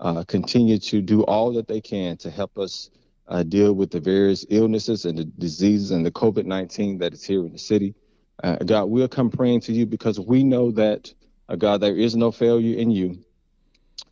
uh, 0.00 0.24
continue 0.24 0.78
to 0.78 1.02
do 1.02 1.22
all 1.24 1.52
that 1.52 1.68
they 1.68 1.82
can 1.82 2.16
to 2.16 2.30
help 2.30 2.56
us 2.56 2.88
uh, 3.28 3.42
deal 3.42 3.74
with 3.74 3.90
the 3.90 4.00
various 4.00 4.46
illnesses 4.48 5.04
and 5.04 5.18
the 5.18 5.24
diseases 5.24 5.90
and 5.90 6.06
the 6.06 6.10
COVID 6.10 6.46
19 6.46 6.98
that 6.98 7.12
is 7.12 7.22
here 7.22 7.44
in 7.44 7.52
the 7.52 7.58
city. 7.58 7.94
Uh, 8.42 8.56
God, 8.56 8.86
we'll 8.86 9.08
come 9.08 9.30
praying 9.30 9.60
to 9.62 9.72
you 9.72 9.84
because 9.84 10.18
we 10.18 10.44
know 10.44 10.70
that, 10.72 11.12
uh, 11.48 11.56
God, 11.56 11.82
there 11.82 11.96
is 11.96 12.16
no 12.16 12.32
failure 12.32 12.78
in 12.78 12.90
you. 12.90 13.18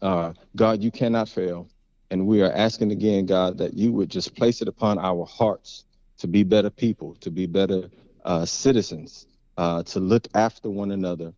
God, 0.02 0.82
you 0.82 0.90
cannot 0.90 1.28
fail. 1.30 1.68
And 2.12 2.26
we 2.26 2.42
are 2.42 2.52
asking 2.52 2.92
again, 2.92 3.25
God, 3.25 3.57
that 3.57 3.73
you 3.73 3.90
would 3.95 4.11
just 4.11 4.37
place 4.37 4.61
it 4.61 4.69
upon 4.69 4.99
our 4.99 5.25
hearts 5.25 5.87
to 6.19 6.28
be 6.28 6.42
better 6.42 6.69
people, 6.69 7.14
to 7.21 7.31
be 7.31 7.47
better 7.47 7.88
uh, 8.26 8.45
citizens, 8.45 9.26
uh, 9.57 9.83
to 9.85 9.99
look 9.99 10.28
after 10.35 10.69
one 10.69 10.90
another, 10.90 11.33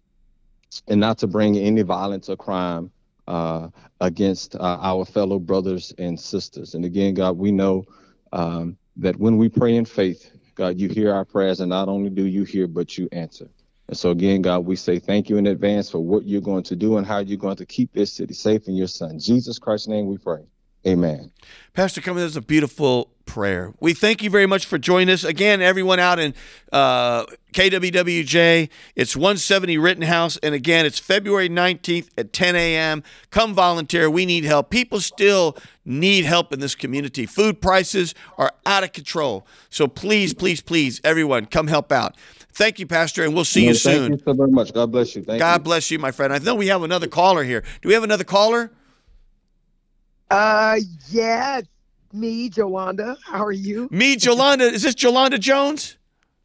and 0.88 0.98
not 0.98 1.18
to 1.18 1.28
bring 1.28 1.56
any 1.56 1.82
violence 1.82 2.28
or 2.28 2.36
crime 2.36 2.90
uh, 3.28 3.68
against 4.00 4.56
uh, 4.56 4.78
our 4.82 5.04
fellow 5.04 5.38
brothers 5.38 5.94
and 5.98 6.18
sisters. 6.18 6.74
And 6.74 6.84
again, 6.84 7.14
God, 7.14 7.38
we 7.38 7.52
know 7.52 7.84
um, 8.32 8.76
that 8.96 9.14
when 9.16 9.36
we 9.36 9.48
pray 9.48 9.76
in 9.76 9.84
faith, 9.84 10.28
God, 10.56 10.80
you 10.80 10.88
hear 10.88 11.14
our 11.14 11.24
prayers, 11.24 11.60
and 11.60 11.70
not 11.70 11.88
only 11.88 12.10
do 12.10 12.26
you 12.26 12.42
hear, 12.42 12.66
but 12.66 12.98
you 12.98 13.08
answer. 13.12 13.48
And 13.86 13.96
so, 13.96 14.10
again, 14.10 14.42
God, 14.42 14.66
we 14.66 14.74
say 14.74 14.98
thank 14.98 15.28
you 15.28 15.36
in 15.36 15.46
advance 15.46 15.88
for 15.88 16.00
what 16.00 16.26
you're 16.26 16.40
going 16.40 16.64
to 16.64 16.74
do 16.74 16.96
and 16.96 17.06
how 17.06 17.20
you're 17.20 17.38
going 17.38 17.58
to 17.58 17.66
keep 17.66 17.92
this 17.92 18.12
city 18.12 18.34
safe 18.34 18.66
in 18.66 18.74
your 18.74 18.88
Son. 18.88 19.20
Jesus 19.20 19.60
Christ's 19.60 19.86
name 19.86 20.06
we 20.06 20.18
pray. 20.18 20.44
Amen. 20.86 21.30
Pastor 21.72 22.00
Cummings, 22.00 22.34
that's 22.34 22.36
a 22.36 22.46
beautiful 22.46 23.10
prayer. 23.26 23.72
We 23.80 23.94
thank 23.94 24.22
you 24.22 24.30
very 24.30 24.46
much 24.46 24.66
for 24.66 24.78
joining 24.78 25.12
us. 25.12 25.24
Again, 25.24 25.60
everyone 25.62 25.98
out 25.98 26.18
in 26.18 26.34
uh, 26.72 27.24
KWWJ, 27.52 28.68
it's 28.94 29.16
170 29.16 29.78
Rittenhouse. 29.78 30.36
And 30.38 30.54
again, 30.54 30.86
it's 30.86 30.98
February 30.98 31.48
19th 31.48 32.10
at 32.16 32.32
10 32.32 32.54
a.m. 32.54 33.02
Come 33.30 33.54
volunteer. 33.54 34.08
We 34.10 34.26
need 34.26 34.44
help. 34.44 34.70
People 34.70 35.00
still 35.00 35.56
need 35.84 36.24
help 36.24 36.52
in 36.52 36.60
this 36.60 36.74
community. 36.74 37.26
Food 37.26 37.60
prices 37.60 38.14
are 38.38 38.52
out 38.66 38.84
of 38.84 38.92
control. 38.92 39.46
So 39.70 39.88
please, 39.88 40.34
please, 40.34 40.60
please, 40.60 41.00
everyone, 41.02 41.46
come 41.46 41.66
help 41.66 41.90
out. 41.90 42.16
Thank 42.52 42.78
you, 42.78 42.86
Pastor, 42.86 43.24
and 43.24 43.34
we'll 43.34 43.44
see 43.44 43.66
you 43.66 43.74
soon. 43.74 44.10
Thank 44.10 44.20
you 44.20 44.24
so 44.26 44.32
very 44.34 44.50
much. 44.50 44.72
God 44.72 44.92
bless 44.92 45.16
you. 45.16 45.24
Thank 45.24 45.40
God 45.40 45.60
you. 45.60 45.64
bless 45.64 45.90
you, 45.90 45.98
my 45.98 46.12
friend. 46.12 46.32
I 46.32 46.38
know 46.38 46.54
we 46.54 46.68
have 46.68 46.84
another 46.84 47.08
caller 47.08 47.42
here. 47.42 47.64
Do 47.82 47.88
we 47.88 47.94
have 47.94 48.04
another 48.04 48.22
caller? 48.22 48.70
Uh, 50.34 50.80
yeah, 51.10 51.60
me, 52.12 52.50
Jolanda. 52.50 53.16
How 53.24 53.44
are 53.44 53.52
you? 53.52 53.88
Me, 53.92 54.16
Jolanda. 54.16 54.62
Is 54.62 54.82
this 54.82 54.96
Jolanda 54.96 55.38
Jones? 55.38 55.96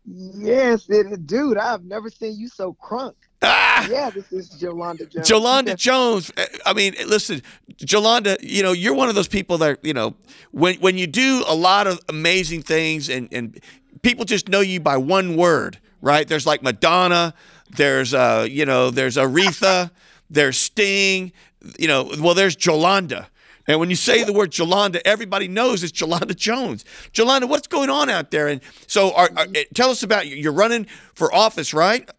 Yes, 0.06 0.88
it, 0.90 1.26
dude. 1.26 1.58
I've 1.58 1.84
never 1.84 2.12
seen 2.12 2.38
you 2.40 2.50
so 2.50 2.76
crunk. 2.80 3.14
Ah! 3.42 3.88
Yeah, 3.90 4.12
this 4.12 4.32
is 4.32 4.50
Jolanda 4.52 5.10
Jones. 5.10 5.28
Jolanda 5.28 5.76
Jones. 5.76 6.32
eh, 6.38 6.46
I 6.68 6.74
mean, 6.74 6.94
listen, 7.08 7.42
Jolanda, 7.78 8.38
you 8.42 8.62
know, 8.62 8.74
you're 8.74 8.94
one 8.94 9.10
of 9.10 9.16
those 9.16 9.28
people 9.28 9.58
that, 9.60 9.84
you 9.84 9.94
know, 9.94 10.14
when 10.52 10.76
when 10.76 11.00
you 11.00 11.08
do 11.08 11.44
a 11.48 11.56
lot 11.56 11.88
of 11.88 12.00
amazing 12.10 12.62
things 12.62 13.10
and 13.10 13.28
and 13.32 13.60
people 14.04 14.24
just 14.24 14.50
know 14.50 14.60
you 14.60 14.80
by 14.80 14.98
one 14.98 15.36
word, 15.36 15.80
right? 16.00 16.28
There's 16.28 16.46
like 16.46 16.62
Madonna, 16.62 17.34
there's 17.72 18.14
uh, 18.14 18.46
you 18.48 18.66
know, 18.66 18.92
there's 18.92 19.18
Aretha, 19.18 19.90
there's 20.30 20.58
Sting, 20.58 21.32
you 21.80 21.88
know, 21.88 22.12
well 22.20 22.36
there's 22.36 22.56
Jolanda. 22.56 23.28
And 23.70 23.80
when 23.80 23.92
you 23.92 23.96
say 23.96 24.24
the 24.24 24.34
word 24.34 24.50
Jolanda, 24.50 25.00
everybody 25.06 25.48
knows 25.48 25.84
it's 25.84 25.92
Jolanda 25.92 26.36
Jones. 26.36 26.84
Jolanda, 27.14 27.48
what's 27.48 27.68
going 27.68 27.92
on 27.92 28.10
out 28.10 28.32
there? 28.32 28.48
And 28.48 28.62
so, 28.88 29.14
are, 29.14 29.30
are, 29.38 29.46
eh, 29.54 29.66
tell 29.76 29.92
us 29.92 30.02
about 30.02 30.26
you're 30.26 30.52
running 30.52 30.88
for 31.14 31.34
office, 31.34 31.72
right? 31.72 32.10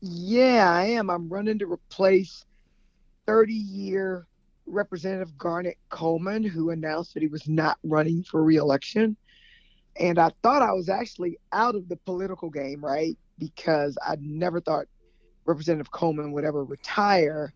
Yeah, 0.00 0.68
I 0.68 0.86
am. 0.86 1.08
I'm 1.08 1.28
running 1.28 1.60
to 1.60 1.72
replace 1.72 2.44
30 3.26 3.52
year 3.52 4.26
Representative 4.66 5.38
Garnet 5.38 5.78
Coleman, 5.88 6.42
who 6.42 6.70
announced 6.70 7.14
that 7.14 7.22
he 7.22 7.28
was 7.28 7.46
not 7.46 7.78
running 7.84 8.24
for 8.24 8.42
reelection. 8.42 9.16
And 10.00 10.18
I 10.18 10.32
thought 10.42 10.62
I 10.62 10.72
was 10.72 10.88
actually 10.88 11.38
out 11.52 11.76
of 11.76 11.88
the 11.88 11.96
political 11.96 12.50
game, 12.50 12.84
right? 12.84 13.16
Because 13.38 13.96
I 14.04 14.16
never 14.20 14.60
thought 14.60 14.86
Representative 15.44 15.92
Coleman 15.92 16.32
would 16.32 16.44
ever 16.44 16.64
retire. 16.64 17.52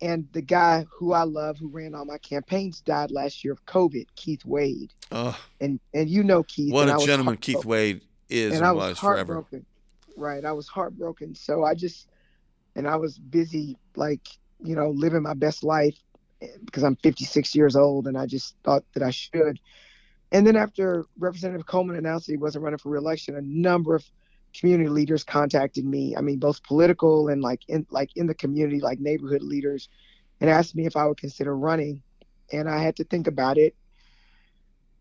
And 0.00 0.26
the 0.32 0.42
guy 0.42 0.84
who 0.90 1.12
I 1.12 1.22
love, 1.22 1.58
who 1.58 1.68
ran 1.68 1.94
all 1.94 2.04
my 2.04 2.18
campaigns, 2.18 2.80
died 2.80 3.10
last 3.12 3.44
year 3.44 3.52
of 3.52 3.64
COVID, 3.66 4.06
Keith 4.16 4.44
Wade. 4.44 4.92
Oh, 5.12 5.38
And 5.60 5.78
and 5.94 6.08
you 6.08 6.24
know 6.24 6.42
Keith. 6.42 6.72
what 6.72 6.88
a 6.88 7.04
gentleman. 7.06 7.36
Keith 7.36 7.64
Wade 7.64 8.02
is 8.28 8.52
and, 8.52 8.56
and 8.58 8.66
I 8.66 8.72
was, 8.72 8.90
was 8.90 8.98
forever. 8.98 9.34
heartbroken. 9.34 9.66
Right, 10.16 10.44
I 10.44 10.52
was 10.52 10.66
heartbroken. 10.68 11.34
So 11.34 11.64
I 11.64 11.74
just, 11.74 12.08
and 12.74 12.88
I 12.88 12.96
was 12.96 13.18
busy, 13.18 13.76
like 13.94 14.26
you 14.64 14.74
know, 14.76 14.90
living 14.90 15.22
my 15.22 15.34
best 15.34 15.62
life 15.64 15.96
eh, 16.40 16.46
because 16.64 16.82
I'm 16.82 16.96
56 16.96 17.54
years 17.54 17.76
old, 17.76 18.06
and 18.06 18.16
I 18.18 18.26
just 18.26 18.56
thought 18.64 18.84
that 18.94 19.02
I 19.02 19.10
should. 19.10 19.60
And 20.32 20.46
then 20.46 20.56
after 20.56 21.04
Representative 21.18 21.66
Coleman 21.66 21.96
announced 21.96 22.26
that 22.26 22.32
he 22.32 22.38
wasn't 22.38 22.64
running 22.64 22.78
for 22.78 22.88
reelection, 22.88 23.36
a 23.36 23.42
number 23.42 23.94
of 23.94 24.04
community 24.58 24.88
leaders 24.88 25.24
contacted 25.24 25.84
me. 25.84 26.16
I 26.16 26.20
mean, 26.20 26.38
both 26.38 26.62
political 26.62 27.28
and 27.28 27.42
like 27.42 27.62
in 27.68 27.86
like 27.90 28.10
in 28.16 28.26
the 28.26 28.34
community, 28.34 28.80
like 28.80 29.00
neighborhood 29.00 29.42
leaders, 29.42 29.88
and 30.40 30.50
asked 30.50 30.74
me 30.74 30.86
if 30.86 30.96
I 30.96 31.06
would 31.06 31.18
consider 31.18 31.56
running. 31.56 32.02
And 32.52 32.68
I 32.68 32.82
had 32.82 32.96
to 32.96 33.04
think 33.04 33.26
about 33.26 33.56
it 33.58 33.74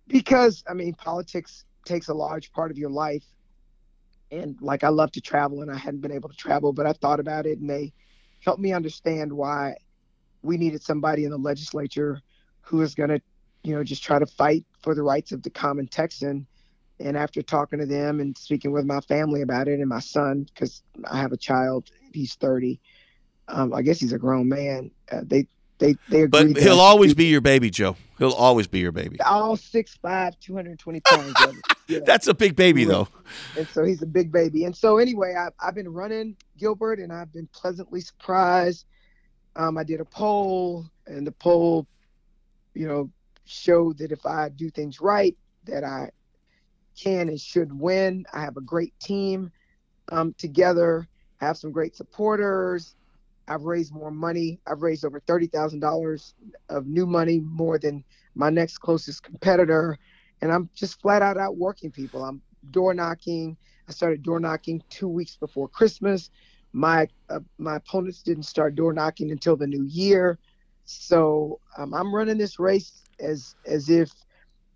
because 0.08 0.64
I 0.70 0.74
mean, 0.74 0.94
politics 0.94 1.66
takes 1.86 2.08
a 2.08 2.14
large 2.14 2.52
part 2.54 2.72
of 2.72 2.78
your 2.78 2.90
life 2.90 3.24
and 4.32 4.58
like 4.62 4.84
I 4.84 4.90
love 4.90 5.12
to 5.14 5.22
travel 5.22 5.62
and 5.62 5.70
I 5.72 5.78
hadn't 5.78 6.02
been 6.02 6.12
able 6.12 6.30
to 6.30 6.36
travel, 6.36 6.74
but 6.74 6.86
I 6.86 6.94
thought 6.94 7.20
about 7.20 7.46
it 7.46 7.60
and 7.60 7.70
they 7.70 7.94
helped 8.40 8.62
me 8.62 8.74
understand 8.74 9.32
why 9.32 9.76
we 10.42 10.58
needed 10.58 10.82
somebody 10.82 11.26
in 11.26 11.32
the 11.32 11.38
legislature 11.38 12.22
who 12.62 12.82
is 12.82 12.96
going 12.96 13.10
to, 13.10 13.22
you 13.64 13.76
know, 13.76 13.84
just 13.84 14.04
try 14.04 14.20
to 14.20 14.26
fight 14.26 14.66
for 14.82 14.96
the 14.96 15.04
rights 15.04 15.32
of 15.32 15.44
the 15.44 15.50
common 15.50 15.88
Texan. 15.88 16.48
And 17.02 17.18
after 17.18 17.42
talking 17.42 17.80
to 17.80 17.86
them 17.86 18.20
and 18.20 18.38
speaking 18.38 18.72
with 18.72 18.86
my 18.86 19.02
family 19.02 19.42
about 19.42 19.68
it 19.68 19.80
and 19.80 19.90
my 19.90 20.00
son, 20.00 20.44
because 20.54 20.84
I 21.10 21.18
have 21.18 21.32
a 21.32 21.38
child, 21.38 21.90
he's 22.14 22.36
30. 22.36 22.80
Um, 23.48 23.74
I 23.74 23.82
guess 23.82 24.00
he's 24.00 24.14
a 24.14 24.20
grown 24.20 24.48
man. 24.48 24.92
Uh, 25.12 25.22
they 25.24 25.48
they 25.80 25.96
they 26.10 26.28
But 26.28 26.58
he'll 26.58 26.80
always 26.80 27.14
be 27.14 27.26
be 27.26 27.30
your 27.30 27.42
baby, 27.42 27.70
Joe. 27.70 27.98
He'll 28.20 28.32
always 28.32 28.68
be 28.68 28.80
your 28.80 28.92
baby. 28.92 29.20
all 29.22 29.58
6'5", 29.58 30.40
220 30.40 31.00
pounds. 31.02 31.34
Yeah. 31.88 32.00
That's 32.06 32.28
a 32.28 32.34
big 32.34 32.56
baby, 32.56 32.86
though. 32.86 33.08
and 33.58 33.68
so 33.70 33.84
he's 33.84 34.02
a 34.04 34.06
big 34.06 34.32
baby. 34.32 34.66
And 34.66 34.76
so 34.76 35.00
anyway, 35.00 35.34
I, 35.36 35.50
I've 35.60 35.74
been 35.76 35.92
running 35.92 36.38
Gilbert, 36.58 37.00
and 37.00 37.12
I've 37.12 37.34
been 37.34 37.48
pleasantly 37.48 38.00
surprised. 38.00 38.86
Um, 39.56 39.78
I 39.78 39.84
did 39.84 40.00
a 40.00 40.06
poll, 40.06 40.86
and 41.08 41.26
the 41.26 41.32
poll, 41.32 41.88
you 42.76 42.88
know, 42.88 43.10
showed 43.46 43.98
that 43.98 44.12
if 44.12 44.26
I 44.26 44.50
do 44.50 44.70
things 44.70 45.02
right, 45.02 45.36
that 45.66 45.84
I 45.84 46.12
can 46.96 47.30
and 47.30 47.40
should 47.40 47.78
win. 47.78 48.26
I 48.34 48.42
have 48.42 48.58
a 48.58 48.62
great 48.62 48.94
team 49.00 49.52
um, 50.12 50.34
together. 50.38 51.08
I 51.42 51.46
have 51.46 51.58
some 51.58 51.72
great 51.72 51.96
supporters. 51.96 52.96
I've 53.48 53.64
raised 53.64 53.94
more 53.94 54.12
money. 54.12 54.60
I've 54.68 54.82
raised 54.82 55.04
over 55.04 55.20
thirty 55.20 55.48
thousand 55.48 55.80
dollars 55.80 56.36
of 56.70 56.88
new 56.88 57.06
money, 57.06 57.40
more 57.40 57.78
than 57.78 58.04
my 58.36 58.50
next 58.50 58.78
closest 58.78 59.24
competitor. 59.24 59.98
And 60.42 60.52
I'm 60.52 60.70
just 60.76 61.02
flat 61.02 61.22
out 61.22 61.38
out 61.38 61.58
working 61.58 61.92
people. 61.92 62.24
I'm 62.24 62.42
door 62.72 62.94
knocking. 62.94 63.58
I 63.88 63.92
started 63.92 64.24
door 64.24 64.40
knocking 64.40 64.82
two 64.90 65.08
weeks 65.10 65.36
before 65.36 65.68
Christmas. 65.68 66.30
My 66.74 67.08
uh, 67.30 67.40
my 67.58 67.76
opponents 67.78 68.22
didn't 68.22 68.44
start 68.44 68.76
door 68.76 68.94
knocking 68.94 69.32
until 69.32 69.56
the 69.58 69.68
new 69.68 69.84
year. 69.84 70.40
So 70.86 71.60
um, 71.78 71.94
I'm 71.94 72.14
running 72.14 72.38
this 72.38 72.60
race 72.60 73.04
as 73.20 73.56
as 73.66 73.90
if 73.90 74.12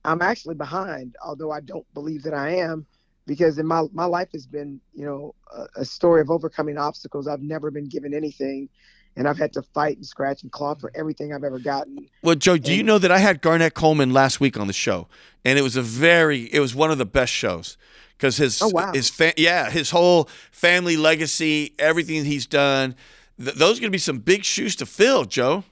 I'm 0.06 0.22
actually 0.22 0.56
behind, 0.56 1.16
although 1.26 1.52
I 1.52 1.62
don't 1.62 1.86
believe 1.94 2.24
that 2.24 2.34
I 2.34 2.56
am, 2.56 2.86
because 3.26 3.58
in 3.58 3.66
my 3.66 3.84
my 3.94 4.06
life 4.06 4.30
has 4.34 4.46
been 4.46 4.80
you 4.94 5.06
know 5.06 5.36
a, 5.56 5.82
a 5.82 5.86
story 5.86 6.22
of 6.22 6.30
overcoming 6.30 6.78
obstacles. 6.78 7.28
I've 7.28 7.42
never 7.42 7.72
been 7.72 7.88
given 7.90 8.14
anything, 8.14 8.70
and 9.16 9.28
I've 9.28 9.38
had 9.38 9.54
to 9.54 9.62
fight 9.62 9.98
and 9.98 10.06
scratch 10.06 10.44
and 10.44 10.52
claw 10.52 10.76
for 10.76 10.92
everything 10.96 11.34
I've 11.34 11.44
ever 11.44 11.60
gotten. 11.60 12.08
Well, 12.24 12.36
Joe, 12.36 12.58
do 12.58 12.74
you 12.74 12.84
know 12.84 12.98
that 13.00 13.12
I 13.12 13.18
had 13.20 13.42
Garnet 13.42 13.74
Coleman 13.74 14.14
last 14.14 14.40
week 14.40 14.58
on 14.58 14.68
the 14.68 14.74
show, 14.74 15.08
and 15.44 15.58
it 15.60 15.62
was 15.64 15.76
a 15.76 15.82
very, 15.82 16.44
it 16.54 16.60
was 16.60 16.76
one 16.76 16.92
of 16.92 16.98
the 16.98 17.06
best 17.06 17.34
shows 17.34 17.78
because 18.18 18.38
his, 18.38 18.62
Oh, 18.62 18.70
wow. 18.70 18.94
his, 18.94 19.10
fa- 19.10 19.34
yeah, 19.36 19.70
his 19.70 19.90
whole 19.90 20.30
family 20.52 20.96
legacy, 20.96 21.74
everything 21.78 22.24
he's 22.26 22.46
done. 22.46 22.96
Th- 23.38 23.54
those 23.56 23.78
are 23.78 23.82
going 23.82 23.90
to 23.92 23.96
be 23.96 23.98
some 23.98 24.20
big 24.20 24.46
shoes 24.46 24.74
to 24.78 24.86
fill, 24.86 25.26
Joe. 25.26 25.66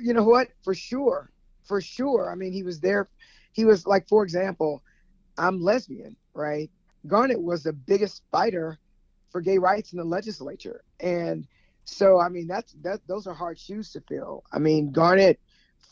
you 0.00 0.12
know 0.14 0.24
what 0.24 0.48
for 0.64 0.74
sure 0.74 1.30
for 1.64 1.80
sure 1.80 2.30
i 2.30 2.34
mean 2.34 2.52
he 2.52 2.62
was 2.62 2.80
there 2.80 3.08
he 3.56 3.64
was 3.64 3.86
like 3.86 4.06
for 4.08 4.22
example 4.22 4.82
i'm 5.38 5.60
lesbian 5.60 6.16
right? 6.36 6.70
Garnet 7.06 7.40
was 7.40 7.62
the 7.62 7.72
biggest 7.72 8.22
fighter 8.30 8.78
for 9.30 9.40
gay 9.40 9.58
rights 9.58 9.92
in 9.92 9.98
the 9.98 10.04
legislature. 10.04 10.84
And 11.00 11.46
so 11.84 12.20
i 12.20 12.28
mean 12.28 12.48
that's 12.48 12.74
that 12.82 13.00
those 13.06 13.26
are 13.26 13.34
hard 13.34 13.58
shoes 13.58 13.92
to 13.92 14.00
fill. 14.08 14.44
I 14.52 14.58
mean 14.58 14.92
garnet 14.92 15.40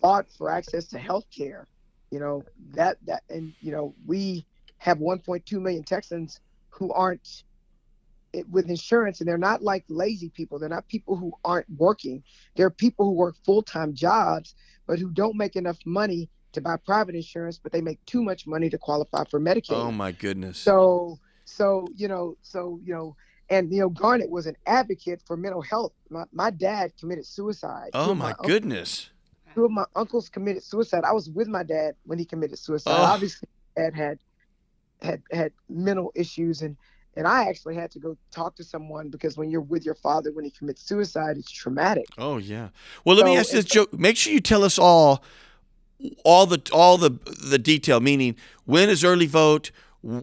fought 0.00 0.26
for 0.36 0.50
access 0.50 0.86
to 0.86 0.98
health 0.98 1.24
care 1.36 1.68
you 2.10 2.18
know 2.18 2.44
that 2.72 2.98
that 3.06 3.22
and 3.30 3.52
you 3.60 3.70
know 3.70 3.94
we 4.06 4.44
have 4.78 4.98
1.2 4.98 5.52
million 5.60 5.84
texans 5.84 6.40
who 6.68 6.92
aren't 6.92 7.44
it, 8.32 8.48
with 8.50 8.68
insurance 8.68 9.20
and 9.20 9.28
they're 9.28 9.38
not 9.38 9.62
like 9.62 9.84
lazy 9.88 10.28
people. 10.30 10.58
They're 10.58 10.68
not 10.68 10.88
people 10.88 11.16
who 11.16 11.32
aren't 11.44 11.70
working. 11.76 12.24
They're 12.56 12.70
people 12.70 13.06
who 13.06 13.12
work 13.12 13.36
full-time 13.46 13.94
jobs 13.94 14.56
but 14.86 14.98
who 14.98 15.10
don't 15.10 15.36
make 15.36 15.54
enough 15.56 15.78
money 15.86 16.28
to 16.54 16.60
buy 16.60 16.76
private 16.76 17.14
insurance 17.14 17.58
but 17.62 17.72
they 17.72 17.80
make 17.80 18.04
too 18.06 18.22
much 18.22 18.46
money 18.46 18.70
to 18.70 18.78
qualify 18.78 19.22
for 19.30 19.38
medicaid 19.40 19.76
Oh 19.76 19.92
my 19.92 20.12
goodness. 20.12 20.58
so 20.58 21.18
so 21.44 21.86
you 21.94 22.08
know 22.08 22.36
so 22.42 22.80
you 22.82 22.94
know 22.94 23.14
and 23.50 23.70
you 23.72 23.80
know 23.80 23.90
garnet 23.90 24.30
was 24.30 24.46
an 24.46 24.56
advocate 24.66 25.20
for 25.26 25.36
mental 25.36 25.60
health 25.60 25.92
my, 26.10 26.24
my 26.32 26.50
dad 26.50 26.92
committed 26.98 27.26
suicide 27.26 27.90
Oh 27.92 28.14
my 28.14 28.30
uncle- 28.30 28.46
goodness. 28.48 29.10
two 29.54 29.64
of 29.66 29.70
my 29.70 29.84
uncles 29.94 30.28
committed 30.30 30.62
suicide 30.62 31.04
i 31.04 31.12
was 31.12 31.28
with 31.30 31.48
my 31.48 31.62
dad 31.62 31.94
when 32.04 32.18
he 32.18 32.24
committed 32.24 32.58
suicide 32.58 32.90
Oh. 32.98 33.04
obviously 33.04 33.46
dad 33.76 33.94
had 33.94 34.18
had 35.02 35.22
had 35.32 35.52
mental 35.68 36.12
issues 36.14 36.62
and 36.62 36.76
and 37.16 37.26
i 37.28 37.44
actually 37.48 37.74
had 37.74 37.90
to 37.90 37.98
go 37.98 38.16
talk 38.32 38.56
to 38.56 38.64
someone 38.64 39.10
because 39.10 39.36
when 39.36 39.50
you're 39.50 39.60
with 39.60 39.84
your 39.84 39.94
father 39.96 40.32
when 40.32 40.44
he 40.44 40.50
commits 40.50 40.82
suicide 40.86 41.36
it's 41.36 41.50
traumatic 41.50 42.06
Oh 42.16 42.38
yeah. 42.38 42.68
Well, 43.04 43.16
let 43.16 43.26
me 43.26 43.34
So 43.34 43.40
ask 43.40 43.50
this, 43.50 43.64
Joe. 43.64 43.86
Make 43.92 44.16
sure 44.16 44.32
you 44.32 44.40
tell 44.40 44.62
us 44.64 44.78
all, 44.78 45.22
all 46.24 46.46
the 46.46 46.60
all 46.72 46.98
the 46.98 47.10
the 47.44 47.58
detail. 47.58 48.00
Meaning, 48.00 48.36
when 48.64 48.88
is 48.88 49.04
early 49.04 49.26
vote? 49.26 49.70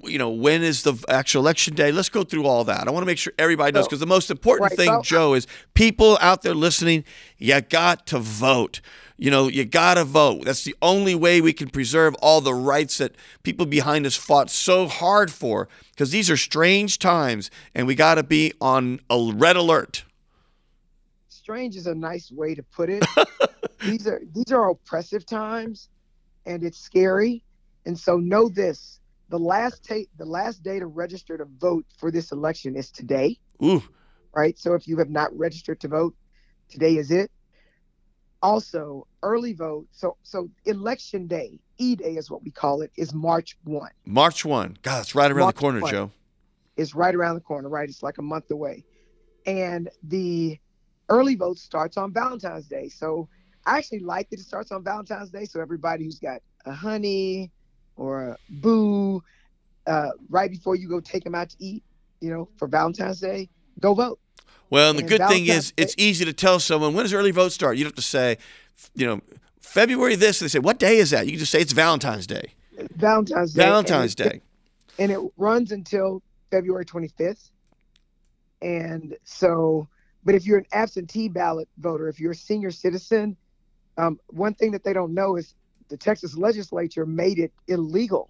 You 0.04 0.20
know, 0.20 0.30
when 0.30 0.62
is 0.62 0.84
the 0.84 0.94
actual 1.10 1.42
election 1.42 1.74
day? 1.74 1.92
Let's 1.92 2.10
go 2.10 2.24
through 2.24 2.46
all 2.46 2.64
that. 2.66 2.88
I 2.88 2.92
want 2.92 3.02
to 3.02 3.08
make 3.08 3.18
sure 3.18 3.34
everybody 3.40 3.72
knows 3.72 3.88
because 3.88 4.00
the 4.00 4.06
most 4.06 4.30
important 4.30 4.70
right, 4.70 4.78
thing, 4.78 5.02
Joe, 5.02 5.34
is 5.34 5.48
people 5.74 6.20
out 6.22 6.44
there 6.44 6.54
listening. 6.54 7.04
You 7.40 7.60
got 7.62 8.06
to 8.08 8.20
vote. 8.20 8.80
You 9.18 9.30
know, 9.30 9.48
you 9.48 9.66
got 9.66 9.96
to 9.96 10.04
vote. 10.04 10.46
That's 10.46 10.64
the 10.64 10.76
only 10.82 11.14
way 11.14 11.42
we 11.42 11.54
can 11.54 11.70
preserve 11.70 12.16
all 12.24 12.42
the 12.42 12.56
rights 12.56 12.98
that 12.98 13.16
people 13.44 13.68
behind 13.68 14.08
us 14.08 14.16
fought 14.16 14.50
so 14.50 14.88
hard 14.88 15.32
for. 15.32 15.68
Because 15.92 16.10
these 16.10 16.30
are 16.30 16.38
strange 16.38 16.98
times, 16.98 17.52
and 17.76 17.86
we 17.86 17.94
got 17.94 18.16
to 18.16 18.24
be 18.24 18.54
on 18.60 19.00
a 19.12 19.32
red 19.34 19.56
alert. 19.56 20.06
strange 21.28 21.76
is 21.76 21.86
a 21.86 21.94
nice 21.94 22.32
way 22.32 22.56
to 22.56 22.64
put 22.64 22.90
it 22.90 23.06
these 23.82 24.08
are 24.08 24.22
these 24.34 24.52
are 24.52 24.70
oppressive 24.70 25.26
times 25.26 25.90
and 26.46 26.64
it's 26.64 26.80
scary 26.80 27.44
and 27.86 27.98
so 27.98 28.18
know 28.18 28.50
this 28.50 29.00
the 29.30 29.40
last 29.40 29.84
ta- 29.88 30.10
the 30.18 30.26
last 30.26 30.64
day 30.64 30.80
to 30.80 30.86
register 30.86 31.38
to 31.38 31.46
vote 31.60 31.86
for 31.98 32.12
this 32.12 32.32
election 32.32 32.76
is 32.76 32.92
today 32.92 33.38
Ooh, 33.64 33.84
right 34.34 34.58
so 34.58 34.74
if 34.74 34.88
you 34.88 34.98
have 34.98 35.10
not 35.10 35.36
registered 35.38 35.80
to 35.82 35.88
vote 35.88 36.16
today 36.70 36.98
is 36.98 37.12
it 37.12 37.32
also 38.42 39.08
early 39.22 39.54
vote 39.54 39.88
so 39.92 40.18
so 40.24 40.50
election 40.66 41.28
day 41.28 41.60
e-day 41.78 42.16
is 42.16 42.30
what 42.30 42.44
we 42.44 42.52
call 42.52 42.82
it 42.82 42.92
is 42.98 43.14
march 43.14 43.58
1 43.64 43.90
March 44.06 44.44
1. 44.44 44.78
God, 44.82 45.02
it's 45.02 45.16
right 45.16 45.32
around 45.32 45.46
March 45.46 45.56
the 45.56 45.62
corner, 45.62 45.80
1. 45.80 45.92
Joe. 45.92 46.12
It's 46.76 46.96
right 46.96 47.14
around 47.14 47.36
the 47.36 47.42
corner, 47.42 47.70
right? 47.70 47.88
It's 47.88 48.04
like 48.04 48.18
a 48.18 48.22
month 48.22 48.50
away. 48.52 48.84
And 49.46 49.90
the 50.04 50.60
early 51.10 51.36
vote 51.36 51.58
starts 51.60 51.98
on 51.98 52.12
Valentine's 52.14 52.68
Day. 52.68 52.90
So 52.90 53.30
I 53.66 53.78
actually 53.78 54.00
like 54.00 54.30
that 54.30 54.40
it 54.40 54.44
starts 54.46 54.72
on 54.72 54.84
Valentine's 54.84 55.30
Day. 55.30 55.46
So 55.46 55.60
everybody 55.62 56.04
who's 56.04 56.20
got 56.20 56.42
a 56.66 56.72
honey 56.74 57.52
or 57.96 58.30
a 58.30 58.38
boo, 58.50 59.24
uh, 59.88 60.10
right 60.30 60.50
before 60.50 60.76
you 60.76 60.88
go 60.90 61.00
take 61.00 61.24
them 61.24 61.36
out 61.36 61.50
to 61.52 61.56
eat, 61.60 61.84
you 62.20 62.30
know, 62.30 62.50
for 62.58 62.68
Valentine's 62.68 63.20
Day, 63.20 63.50
go 63.80 63.94
vote. 63.94 64.20
Well, 64.70 64.90
and 64.90 65.00
the 65.00 65.04
And 65.04 65.10
good 65.10 65.18
thing 65.20 65.46
Valentine's 65.46 65.66
is, 65.66 65.74
it's 65.78 65.96
easy 65.98 66.26
to 66.26 66.34
tell 66.34 66.60
someone 66.60 66.94
when 66.94 67.04
does 67.04 67.14
early 67.14 67.32
vote 67.32 67.52
start. 67.52 67.78
You 67.78 67.84
don't 67.84 67.92
have 67.92 67.96
to 67.96 68.02
say, 68.02 68.38
you 68.96 69.06
know, 69.06 69.22
February 69.60 70.16
this. 70.16 70.42
And 70.42 70.50
they 70.50 70.52
say, 70.52 70.60
what 70.60 70.80
day 70.80 70.98
is 70.98 71.12
that? 71.12 71.26
You 71.26 71.34
can 71.34 71.40
just 71.40 71.52
say 71.52 71.62
it's 71.62 71.74
Valentine's 71.74 72.26
Day. 72.28 72.54
Valentine's 72.96 73.54
Day. 73.54 73.62
and 73.64 73.70
Valentine's 73.72 74.14
it- 74.14 74.18
Day. 74.18 74.42
and 74.98 75.12
it 75.12 75.20
runs 75.38 75.72
until 75.72 76.22
February 76.50 76.86
25th. 76.86 77.52
And 78.62 79.16
so, 79.24 79.88
but 80.24 80.36
if 80.36 80.46
you're 80.46 80.58
an 80.60 80.66
absentee 80.72 81.30
ballot 81.30 81.68
voter, 81.80 82.08
if 82.08 82.20
you're 82.20 82.32
a 82.32 82.36
senior 82.36 82.72
citizen, 82.72 83.36
um, 83.98 84.20
one 84.28 84.54
thing 84.54 84.72
that 84.72 84.84
they 84.84 84.94
don't 84.94 85.14
know 85.14 85.36
is 85.36 85.54
the 85.90 85.98
Texas 85.98 86.36
legislature 86.38 87.06
made 87.06 87.40
it 87.40 87.52
illegal 87.68 88.30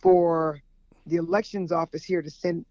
for 0.00 0.60
the 1.06 1.16
elections 1.16 1.72
office 1.72 2.04
here 2.04 2.22
to 2.22 2.30
send 2.30 2.64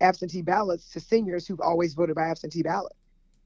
absentee 0.00 0.42
ballots 0.42 0.90
to 0.90 1.00
seniors 1.00 1.46
who've 1.46 1.60
always 1.60 1.94
voted 1.94 2.16
by 2.16 2.22
absentee 2.28 2.62
ballot. 2.62 2.92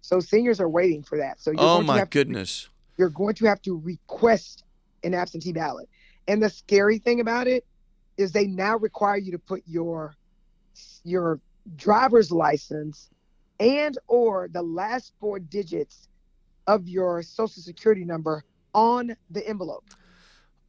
So 0.00 0.20
seniors 0.20 0.60
are 0.60 0.68
waiting 0.68 1.02
for 1.02 1.18
that. 1.18 1.40
So 1.40 1.50
you're 1.50 1.60
Oh 1.60 1.74
going 1.76 1.80
to 1.82 1.86
my 1.86 1.98
have 1.98 2.10
to 2.10 2.18
goodness. 2.18 2.68
you're 2.96 3.10
going 3.10 3.34
to 3.36 3.46
have 3.46 3.60
to 3.62 3.76
request 3.78 4.64
an 5.04 5.14
absentee 5.14 5.52
ballot. 5.52 5.88
And 6.28 6.42
the 6.42 6.50
scary 6.50 6.98
thing 6.98 7.20
about 7.20 7.46
it 7.46 7.64
is 8.16 8.32
they 8.32 8.46
now 8.46 8.76
require 8.78 9.18
you 9.18 9.32
to 9.32 9.38
put 9.38 9.62
your 9.66 10.14
your 11.04 11.40
driver's 11.76 12.30
license 12.30 13.10
and 13.58 13.98
or 14.06 14.48
the 14.52 14.62
last 14.62 15.12
four 15.20 15.38
digits 15.38 16.08
of 16.66 16.88
your 16.88 17.22
social 17.22 17.62
security 17.62 18.04
number 18.04 18.44
on 18.74 19.16
the 19.30 19.46
envelope 19.46 19.84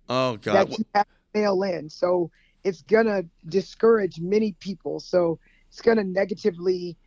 Oh 0.10 0.38
God. 0.38 0.70
that 0.70 0.80
you 0.80 0.86
have 0.96 1.06
to 1.06 1.40
mail 1.40 1.64
in. 1.64 1.90
So 1.90 2.32
it's 2.64 2.82
gonna 2.84 3.24
discourage 3.48 4.20
many 4.20 4.54
people. 4.54 5.00
So 5.00 5.40
it's 5.70 5.82
gonna 5.82 6.04
negatively 6.04 6.98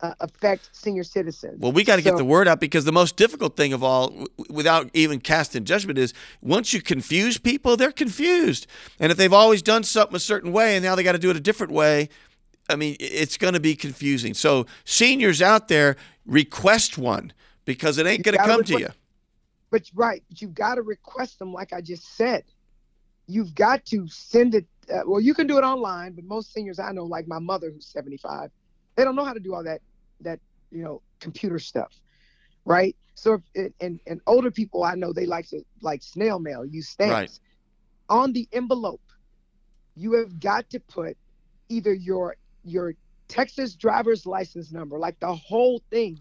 uh, 0.00 0.14
affect 0.20 0.70
senior 0.72 1.02
citizens. 1.02 1.58
Well, 1.58 1.72
we 1.72 1.84
got 1.84 1.96
to 1.96 2.02
get 2.02 2.16
the 2.16 2.24
word 2.24 2.46
out 2.46 2.60
because 2.60 2.84
the 2.84 2.92
most 2.92 3.16
difficult 3.16 3.56
thing 3.56 3.72
of 3.72 3.82
all, 3.82 4.08
w- 4.10 4.26
without 4.48 4.90
even 4.94 5.20
casting 5.20 5.64
judgment, 5.64 5.98
is 5.98 6.14
once 6.40 6.72
you 6.72 6.80
confuse 6.80 7.38
people, 7.38 7.76
they're 7.76 7.90
confused. 7.90 8.66
And 9.00 9.10
if 9.10 9.18
they've 9.18 9.32
always 9.32 9.62
done 9.62 9.82
something 9.82 10.14
a 10.14 10.20
certain 10.20 10.52
way 10.52 10.76
and 10.76 10.84
now 10.84 10.94
they 10.94 11.02
got 11.02 11.12
to 11.12 11.18
do 11.18 11.30
it 11.30 11.36
a 11.36 11.40
different 11.40 11.72
way, 11.72 12.08
I 12.70 12.76
mean, 12.76 12.96
it's 13.00 13.36
going 13.36 13.54
to 13.54 13.60
be 13.60 13.74
confusing. 13.74 14.34
So, 14.34 14.66
seniors 14.84 15.40
out 15.42 15.68
there, 15.68 15.96
request 16.26 16.98
one 16.98 17.32
because 17.68 17.98
it 17.98 18.06
ain't 18.06 18.22
going 18.24 18.34
to 18.34 18.42
come 18.42 18.64
to 18.64 18.72
you. 18.72 18.78
request- 18.86 18.98
But 19.70 19.90
right, 19.94 20.22
but 20.30 20.40
you've 20.40 20.54
got 20.54 20.76
to 20.76 20.82
request 20.82 21.38
them, 21.38 21.52
like 21.52 21.74
I 21.74 21.82
just 21.82 22.16
said. 22.16 22.44
You've 23.26 23.54
got 23.54 23.84
to 23.86 24.08
send 24.08 24.54
it. 24.54 24.66
Uh, 24.90 25.00
well, 25.06 25.20
you 25.20 25.34
can 25.34 25.46
do 25.46 25.58
it 25.58 25.64
online, 25.64 26.12
but 26.14 26.24
most 26.24 26.54
seniors 26.54 26.78
I 26.78 26.92
know, 26.92 27.04
like 27.04 27.28
my 27.28 27.38
mother, 27.38 27.70
who's 27.70 27.84
75, 27.86 28.50
they 28.96 29.04
don't 29.04 29.14
know 29.14 29.24
how 29.26 29.34
to 29.34 29.38
do 29.40 29.54
all 29.54 29.62
that 29.64 29.82
that 30.22 30.40
you 30.72 30.82
know 30.82 31.02
computer 31.20 31.58
stuff, 31.58 31.92
right? 32.64 32.96
So 33.14 33.42
if 33.54 33.72
and 33.82 34.00
and 34.06 34.22
older 34.26 34.50
people 34.50 34.82
I 34.82 34.94
know 34.94 35.12
they 35.12 35.26
like 35.26 35.46
to 35.50 35.60
like 35.82 36.02
snail 36.02 36.38
mail, 36.38 36.64
use 36.64 36.88
stamps. 36.88 37.12
Right. 37.12 37.38
On 38.08 38.32
the 38.32 38.48
envelope, 38.52 39.02
you 39.94 40.14
have 40.14 40.40
got 40.40 40.70
to 40.70 40.80
put 40.80 41.18
either 41.68 41.92
your 41.92 42.36
your 42.64 42.94
Texas 43.28 43.74
driver's 43.74 44.24
license 44.24 44.72
number, 44.72 44.98
like 44.98 45.20
the 45.20 45.34
whole 45.34 45.82
thing, 45.90 46.18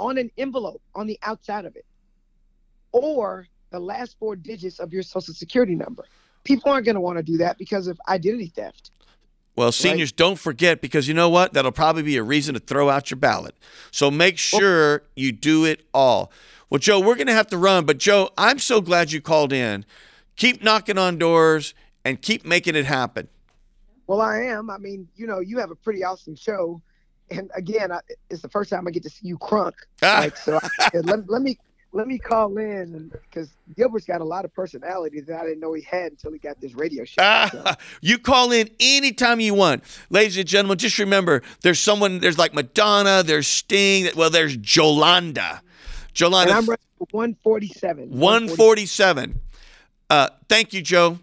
on 0.00 0.18
an 0.18 0.32
envelope 0.36 0.82
on 0.96 1.06
the 1.06 1.18
outside 1.22 1.64
of 1.64 1.76
it, 1.76 1.84
or 2.90 3.46
the 3.70 3.78
last 3.78 4.18
four 4.18 4.34
digits 4.34 4.80
of 4.80 4.92
your 4.92 5.04
social 5.04 5.32
security 5.32 5.76
number. 5.76 6.04
People 6.42 6.72
aren't 6.72 6.86
going 6.86 6.96
to 6.96 7.00
want 7.00 7.18
to 7.18 7.22
do 7.22 7.36
that 7.36 7.58
because 7.58 7.86
of 7.86 8.00
identity 8.08 8.46
theft. 8.46 8.90
Well, 9.56 9.72
seniors, 9.72 10.10
don't 10.10 10.38
forget 10.38 10.80
because 10.80 11.06
you 11.06 11.12
know 11.12 11.28
what? 11.28 11.52
That'll 11.52 11.70
probably 11.70 12.02
be 12.02 12.16
a 12.16 12.22
reason 12.22 12.54
to 12.54 12.60
throw 12.60 12.88
out 12.88 13.10
your 13.10 13.18
ballot. 13.18 13.54
So 13.90 14.10
make 14.10 14.38
sure 14.38 15.02
you 15.14 15.32
do 15.32 15.66
it 15.66 15.82
all. 15.92 16.32
Well, 16.70 16.78
Joe, 16.78 16.98
we're 16.98 17.16
going 17.16 17.26
to 17.26 17.34
have 17.34 17.48
to 17.48 17.58
run, 17.58 17.84
but 17.84 17.98
Joe, 17.98 18.30
I'm 18.38 18.58
so 18.58 18.80
glad 18.80 19.12
you 19.12 19.20
called 19.20 19.52
in. 19.52 19.84
Keep 20.36 20.64
knocking 20.64 20.96
on 20.96 21.18
doors 21.18 21.74
and 22.04 22.22
keep 22.22 22.46
making 22.46 22.74
it 22.74 22.86
happen. 22.86 23.28
Well, 24.06 24.22
I 24.22 24.38
am. 24.44 24.70
I 24.70 24.78
mean, 24.78 25.08
you 25.14 25.26
know, 25.26 25.40
you 25.40 25.58
have 25.58 25.70
a 25.70 25.76
pretty 25.76 26.04
awesome 26.04 26.36
show, 26.36 26.80
and 27.30 27.50
again, 27.54 27.92
I, 27.92 28.00
it's 28.28 28.42
the 28.42 28.48
first 28.48 28.70
time 28.70 28.86
I 28.86 28.90
get 28.90 29.02
to 29.04 29.10
see 29.10 29.26
you 29.28 29.38
crunk. 29.38 29.72
Ah. 30.02 30.20
Like, 30.20 30.36
so 30.36 30.58
I, 30.62 30.90
let, 31.04 31.28
let 31.28 31.42
me 31.42 31.58
let 31.92 32.06
me 32.06 32.18
call 32.18 32.56
in 32.58 33.08
because 33.08 33.50
Gilbert's 33.76 34.06
got 34.06 34.20
a 34.20 34.24
lot 34.24 34.44
of 34.44 34.54
personality 34.54 35.20
that 35.20 35.40
I 35.40 35.44
didn't 35.44 35.60
know 35.60 35.72
he 35.74 35.82
had 35.82 36.12
until 36.12 36.32
he 36.32 36.38
got 36.38 36.60
this 36.60 36.74
radio 36.74 37.04
show. 37.04 37.16
So, 37.20 37.62
Ah, 37.66 37.76
you 38.00 38.18
call 38.18 38.52
in 38.52 38.70
anytime 38.78 39.40
you 39.40 39.54
want. 39.54 39.82
Ladies 40.08 40.38
and 40.38 40.46
gentlemen, 40.46 40.78
just 40.78 40.98
remember 40.98 41.42
there's 41.62 41.80
someone, 41.80 42.20
there's 42.20 42.38
like 42.38 42.54
Madonna, 42.54 43.22
there's 43.24 43.46
Sting, 43.48 44.08
well, 44.16 44.30
there's 44.30 44.56
Jolanda. 44.56 45.60
and 45.60 46.14
Jolanda, 46.14 46.52
I'm 46.52 46.66
running 46.66 46.78
for 46.98 47.06
147. 47.10 48.10
147. 48.10 49.40
Uh, 50.08 50.28
thank 50.48 50.72
you, 50.72 50.82
Joe. 50.82 51.18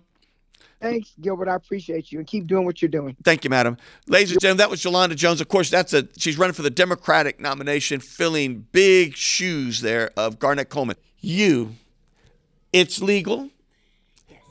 Thanks, 0.80 1.14
Gilbert. 1.20 1.48
I 1.48 1.56
appreciate 1.56 2.12
you 2.12 2.20
and 2.20 2.28
keep 2.28 2.46
doing 2.46 2.66
what 2.66 2.82
you're 2.82 2.90
doing. 2.90 3.16
Thank 3.24 3.44
you, 3.44 3.50
madam. 3.50 3.78
Ladies 4.08 4.32
and 4.32 4.40
gentlemen, 4.40 4.58
that 4.60 4.70
was 4.70 4.82
Jolanda 4.82 5.16
Jones. 5.16 5.42
Of 5.42 5.48
course, 5.48 5.70
that's 5.70 5.94
a 5.94 6.08
she's 6.18 6.38
running 6.38 6.54
for 6.54 6.62
the 6.62 6.70
Democratic 6.70 7.40
nomination, 7.40 8.00
filling 8.00 8.68
big 8.72 9.16
shoes 9.16 9.82
there 9.82 10.12
of 10.16 10.38
Garnet 10.38 10.70
Coleman. 10.70 10.96
You, 11.20 11.76
it's 12.72 13.02
legal. 13.02 13.50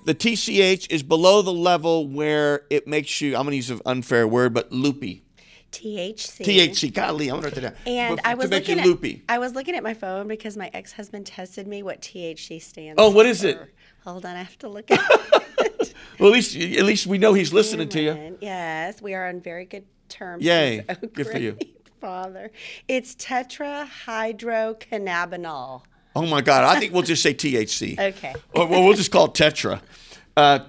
The 0.05 0.15
TCH 0.15 0.91
is 0.91 1.03
below 1.03 1.43
the 1.43 1.53
level 1.53 2.07
where 2.07 2.62
it 2.71 2.87
makes 2.87 3.21
you. 3.21 3.37
I'm 3.37 3.43
going 3.43 3.53
to 3.53 3.57
use 3.57 3.71
an 3.71 3.81
unfair 3.87 4.27
word, 4.27 4.55
but 4.55 4.71
loopy. 4.71 5.23
THC. 5.73 6.45
THC. 6.45 6.93
Golly, 6.93 7.29
I'm 7.29 7.41
going 7.41 7.53
to 7.53 7.61
write 7.61 7.73
that 7.73 7.85
down. 7.85 7.93
And 7.93 8.17
But 8.17 8.27
I 8.27 8.35
was 8.35 8.45
to 8.45 8.51
make 8.51 8.62
looking 8.62 8.77
you 8.77 8.83
at 8.83 8.87
loopy. 8.87 9.25
I 9.29 9.39
was 9.39 9.55
looking 9.55 9.75
at 9.75 9.83
my 9.83 9.95
phone 9.95 10.29
because 10.29 10.57
my 10.57 10.71
ex 10.73 10.93
husband 10.93 11.27
tested 11.27 11.67
me 11.67 11.83
what 11.83 12.01
THC 12.01 12.62
stands. 12.62 12.95
Oh, 12.99 13.11
what 13.11 13.27
is 13.27 13.45
it? 13.45 13.61
Hold 14.05 14.25
on, 14.25 14.37
I 14.37 14.43
have 14.43 14.59
to 14.59 14.69
look 14.69 14.91
at 14.91 15.01
it. 15.01 15.43
Well, 16.18 16.31
at 16.31 16.35
least 16.35 16.57
at 16.57 16.85
least 16.85 17.07
we 17.07 17.18
know 17.18 17.35
he's 17.35 17.53
listening 17.53 17.88
to 17.90 18.01
you. 18.01 18.38
Yes, 18.40 19.03
we 19.03 19.14
are 19.14 19.29
on 19.29 19.40
very 19.40 19.64
good 19.64 19.85
terms. 20.09 20.44
Yay. 20.44 20.85
Good 21.14 21.27
for 21.27 21.38
you. 21.38 21.59
Father, 22.01 22.53
it's 22.88 23.14
tetrahydrocannabinol. 23.16 25.83
Oh 26.14 26.27
my 26.27 26.40
God, 26.40 26.62
I 26.64 26.79
think 26.79 26.92
we'll 26.92 27.03
just 27.03 27.22
say 27.22 27.35
THC. 27.35 27.99
Okay. 28.16 28.35
Or 28.55 28.66
well, 28.66 28.85
we'll 28.85 28.94
just 28.94 29.11
call 29.11 29.25
it 29.27 29.35
Tetra. 29.35 29.81
Uh. 30.37 30.61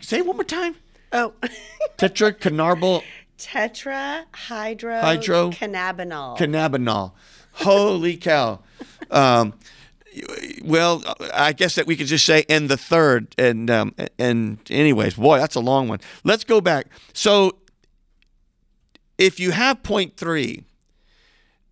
Say 0.00 0.18
it 0.18 0.26
one 0.26 0.36
more 0.36 0.44
time. 0.44 0.74
Oh, 1.12 1.32
Tetra 1.96 2.32
canarbal 2.32 3.02
tetrahydrocannabinol. 3.38 6.36
cannabinol. 6.36 7.12
Holy 7.52 8.16
cow. 8.16 8.60
Um, 9.10 9.54
well, 10.64 11.02
I 11.32 11.52
guess 11.52 11.74
that 11.74 11.86
we 11.86 11.96
could 11.96 12.06
just 12.06 12.24
say 12.24 12.44
and 12.48 12.68
the 12.68 12.76
third. 12.76 13.34
And 13.38 13.70
um, 13.70 13.94
and 14.18 14.58
anyways, 14.70 15.14
boy, 15.14 15.38
that's 15.38 15.54
a 15.54 15.60
long 15.60 15.88
one. 15.88 16.00
Let's 16.24 16.44
go 16.44 16.60
back. 16.60 16.86
So 17.12 17.58
if 19.16 19.40
you 19.40 19.50
have 19.50 19.82
point 19.82 20.16
three, 20.16 20.64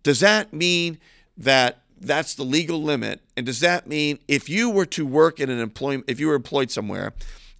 does 0.03 0.19
that 0.19 0.53
mean 0.53 0.99
that 1.37 1.81
that's 1.99 2.35
the 2.35 2.43
legal 2.43 2.81
limit? 2.81 3.21
And 3.35 3.45
does 3.45 3.59
that 3.61 3.87
mean 3.87 4.19
if 4.27 4.49
you 4.49 4.69
were 4.69 4.85
to 4.87 5.05
work 5.05 5.39
in 5.39 5.49
an 5.49 5.59
employment, 5.59 6.05
if 6.07 6.19
you 6.19 6.27
were 6.27 6.35
employed 6.35 6.71
somewhere, 6.71 7.13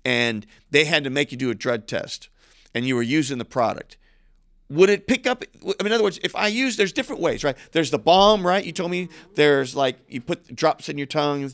and 0.05 0.45
they 0.71 0.85
had 0.85 1.03
to 1.03 1.09
make 1.09 1.31
you 1.31 1.37
do 1.37 1.49
a 1.49 1.55
drug 1.55 1.87
test, 1.87 2.29
and 2.73 2.85
you 2.85 2.95
were 2.95 3.03
using 3.03 3.37
the 3.37 3.45
product, 3.45 3.97
would 4.69 4.89
it 4.89 5.07
pick 5.07 5.25
up? 5.27 5.43
I 5.63 5.65
mean, 5.65 5.87
in 5.87 5.91
other 5.93 6.03
words, 6.03 6.19
if 6.23 6.35
I 6.35 6.47
use, 6.47 6.77
there's 6.77 6.91
different 6.91 7.21
ways, 7.21 7.43
right? 7.43 7.57
There's 7.71 7.91
the 7.91 7.99
balm, 7.99 8.45
right? 8.45 8.63
You 8.63 8.71
told 8.71 8.91
me 8.91 9.09
there's 9.35 9.75
like 9.75 9.97
you 10.07 10.21
put 10.21 10.55
drops 10.55 10.89
in 10.89 10.97
your 10.97 11.07
tongue. 11.07 11.53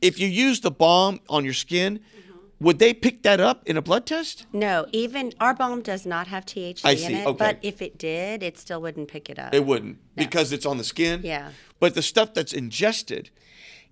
If 0.00 0.18
you 0.18 0.26
use 0.26 0.60
the 0.60 0.70
balm 0.70 1.20
on 1.28 1.44
your 1.44 1.54
skin, 1.54 1.98
mm-hmm. 1.98 2.64
would 2.64 2.78
they 2.78 2.94
pick 2.94 3.22
that 3.22 3.38
up 3.38 3.68
in 3.68 3.76
a 3.76 3.82
blood 3.82 4.06
test? 4.06 4.46
No, 4.52 4.86
even 4.92 5.32
our 5.40 5.54
balm 5.54 5.82
does 5.82 6.06
not 6.06 6.26
have 6.28 6.44
THC 6.44 6.80
I 6.84 6.92
in 6.92 6.98
see, 6.98 7.14
it. 7.14 7.26
okay. 7.26 7.38
But 7.38 7.58
if 7.62 7.80
it 7.82 7.98
did, 7.98 8.42
it 8.42 8.58
still 8.58 8.80
wouldn't 8.80 9.08
pick 9.08 9.28
it 9.28 9.38
up. 9.38 9.54
It 9.54 9.64
wouldn't 9.66 9.98
because 10.16 10.52
it's 10.52 10.66
on 10.66 10.78
the 10.78 10.84
skin. 10.84 11.20
Yeah. 11.22 11.50
But 11.78 11.94
the 11.94 12.02
stuff 12.02 12.34
that's 12.34 12.52
ingested, 12.52 13.30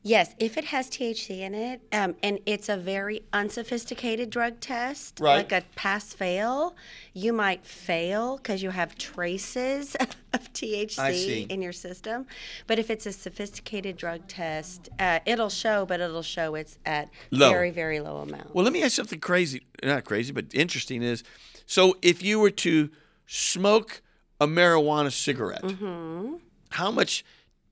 Yes, 0.02 0.34
if 0.38 0.56
it 0.56 0.64
has 0.66 0.88
THC 0.88 1.40
in 1.40 1.54
it, 1.54 1.82
um, 1.92 2.14
and 2.22 2.38
it's 2.46 2.70
a 2.70 2.76
very 2.78 3.22
unsophisticated 3.34 4.30
drug 4.30 4.58
test, 4.58 5.20
Right. 5.20 5.36
like 5.36 5.52
a 5.52 5.62
pass 5.76 6.14
fail, 6.14 6.74
you 7.12 7.34
might 7.34 7.66
fail 7.66 8.38
because 8.38 8.62
you 8.62 8.70
have 8.70 8.96
traces 8.96 9.94
of 10.32 10.50
THC 10.54 11.46
in 11.50 11.60
your 11.60 11.74
system. 11.74 12.26
But 12.66 12.78
if 12.78 12.88
it's 12.88 13.04
a 13.04 13.12
sophisticated 13.12 13.98
drug 13.98 14.26
test, 14.26 14.88
uh, 14.98 15.18
it'll 15.26 15.50
show, 15.50 15.84
but 15.84 16.00
it'll 16.00 16.22
show 16.22 16.54
it's 16.54 16.78
at 16.86 17.10
Low. 17.30 17.50
very, 17.50 17.70
very 17.70 18.00
low 18.00 18.18
amount. 18.18 18.54
Well, 18.54 18.64
let 18.64 18.72
me 18.72 18.82
ask 18.82 18.94
something 18.96 19.20
crazy. 19.20 19.62
Not 19.82 20.04
crazy, 20.04 20.32
but 20.32 20.46
interesting 20.54 21.02
is 21.02 21.22
So 21.66 21.98
if 22.00 22.22
you 22.22 22.40
were 22.40 22.50
to 22.50 22.88
smoke 23.26 24.00
a 24.40 24.46
marijuana 24.46 25.12
cigarette, 25.12 25.62
Mm-hmm. 25.62 26.36
how 26.70 26.90
much 26.90 27.22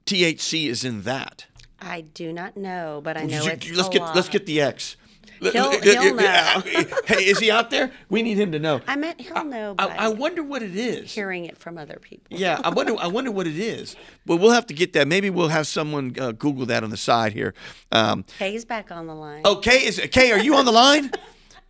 THC 0.05 0.67
is 0.69 0.85
in 0.85 1.03
that? 1.03 1.47
I 1.81 2.01
do 2.03 2.33
not 2.33 2.57
know, 2.57 3.01
but 3.03 3.17
I 3.17 3.25
know 3.25 3.45
You- 3.45 3.51
it's 3.51 3.71
let's 3.73 3.89
a 3.89 3.93
get 3.93 4.01
lot. 4.03 4.17
let's 4.17 4.29
get 4.29 4.47
the 4.47 4.61
X. 4.61 4.97
He'll- 5.41 5.81
he'll 5.81 6.17
know. 6.17 6.63
hey, 7.07 7.25
is 7.25 7.39
he 7.39 7.49
out 7.49 7.71
there? 7.71 7.93
We 8.09 8.23
need 8.23 8.39
him 8.39 8.51
to 8.51 8.59
know. 8.59 8.81
I 8.89 8.97
meant 8.97 9.21
he'll 9.21 9.45
know 9.45 9.77
I, 9.79 9.87
by 9.87 9.95
I 9.95 10.09
wonder 10.09 10.43
what 10.43 10.65
it 10.65 10.75
is. 10.75 11.15
hearing 11.15 11.45
it 11.45 11.57
from 11.57 11.79
other 11.79 11.99
people. 12.03 12.37
Yeah, 12.37 12.61
I 12.65 12.71
wonder. 12.71 12.97
I 12.99 13.07
wonder 13.07 13.31
what 13.31 13.47
it 13.47 13.57
is. 13.57 13.95
But 14.27 14.39
we'll 14.39 14.51
have 14.51 14.67
to 14.67 14.75
get 14.75 14.95
that. 14.95 15.07
Maybe 15.07 15.31
we'll 15.31 15.49
have 15.49 15.69
someone 15.69 16.17
uh, 16.19 16.33
Google 16.33 16.67
that 16.67 16.83
on 16.83 16.91
the 16.91 16.97
side 16.97 17.35
here. 17.35 17.55
Um, 17.93 18.25
Kay's 18.41 18.65
back 18.65 18.91
on 18.91 19.07
the 19.07 19.15
line. 19.15 19.43
oh, 19.45 19.57
Kay 19.57 19.87
is 19.87 20.01
Kay. 20.11 20.33
Are 20.33 20.41
you 20.41 20.57
on 20.57 20.65
the 20.65 20.73
line? 20.73 21.13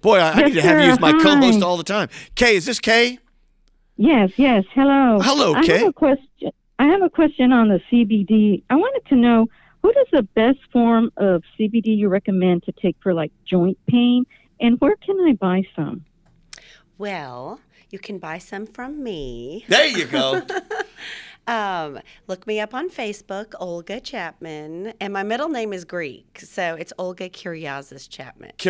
Boy, 0.00 0.18
I, 0.18 0.30
I 0.30 0.42
need 0.44 0.54
to 0.54 0.62
have 0.62 0.82
you 0.82 0.90
as 0.92 1.00
my 1.00 1.12
co-host 1.12 1.60
all 1.62 1.76
the 1.76 1.84
time. 1.84 2.08
Kay, 2.36 2.56
is 2.56 2.64
this 2.64 2.80
Kay? 2.80 3.18
Yes, 3.98 4.30
yes. 4.36 4.64
Hello. 4.72 5.18
Hello, 5.20 5.54
I 5.54 5.62
Kay. 5.66 5.78
have 5.80 5.88
a 5.88 5.92
question. 5.92 6.52
I 6.78 6.86
have 6.86 7.02
a 7.02 7.10
question 7.10 7.52
on 7.52 7.68
the 7.68 7.80
CBD. 7.90 8.62
I 8.70 8.76
wanted 8.76 9.06
to 9.10 9.16
know 9.16 9.48
what 9.80 9.96
is 9.96 10.06
the 10.12 10.22
best 10.22 10.58
form 10.72 11.10
of 11.16 11.42
CBD 11.58 11.96
you 11.96 12.08
recommend 12.08 12.64
to 12.64 12.72
take 12.72 12.96
for 13.02 13.14
like 13.14 13.32
joint 13.44 13.78
pain, 13.86 14.26
and 14.60 14.80
where 14.80 14.96
can 14.96 15.18
I 15.20 15.32
buy 15.32 15.62
some? 15.74 16.04
Well, 16.96 17.60
you 17.90 17.98
can 17.98 18.18
buy 18.18 18.38
some 18.38 18.66
from 18.66 19.02
me. 19.02 19.64
There 19.68 19.86
you 19.86 20.06
go. 20.06 20.42
Um, 21.52 22.00
look 22.26 22.46
me 22.46 22.60
up 22.60 22.74
on 22.74 22.90
Facebook, 22.90 23.54
Olga 23.58 24.00
Chapman, 24.00 24.92
and 25.00 25.12
my 25.14 25.22
middle 25.22 25.48
name 25.48 25.72
is 25.72 25.86
Greek, 25.86 26.40
so 26.44 26.74
it's 26.74 26.92
Olga 26.98 27.30
Kyriazis 27.30 28.06
Chapman. 28.08 28.52
So- 28.58 28.60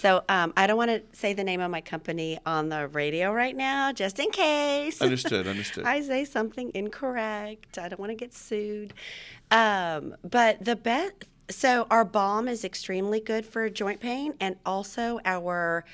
So, 0.00 0.24
um, 0.28 0.52
I 0.56 0.66
don't 0.66 0.76
want 0.76 0.90
to 0.90 1.02
say 1.16 1.34
the 1.34 1.44
name 1.44 1.60
of 1.60 1.70
my 1.70 1.80
company 1.80 2.36
on 2.44 2.68
the 2.68 2.88
radio 2.88 3.32
right 3.32 3.56
now, 3.56 3.92
just 3.92 4.18
in 4.18 4.30
case. 4.32 5.00
Understood. 5.00 5.46
Understood. 5.54 5.84
I 5.84 6.00
say 6.00 6.24
something 6.24 6.72
incorrect. 6.74 7.78
I 7.78 7.88
don't 7.88 8.00
want 8.00 8.10
to 8.10 8.16
get 8.16 8.34
sued. 8.34 8.92
Um, 9.52 10.16
but 10.28 10.64
the 10.64 10.74
best, 10.74 11.12
so 11.48 11.86
our 11.92 12.04
balm 12.04 12.48
is 12.48 12.64
extremely 12.64 13.20
good 13.20 13.46
for 13.46 13.70
joint 13.70 14.00
pain, 14.00 14.34
and 14.40 14.56
also 14.66 15.20
our 15.24 15.84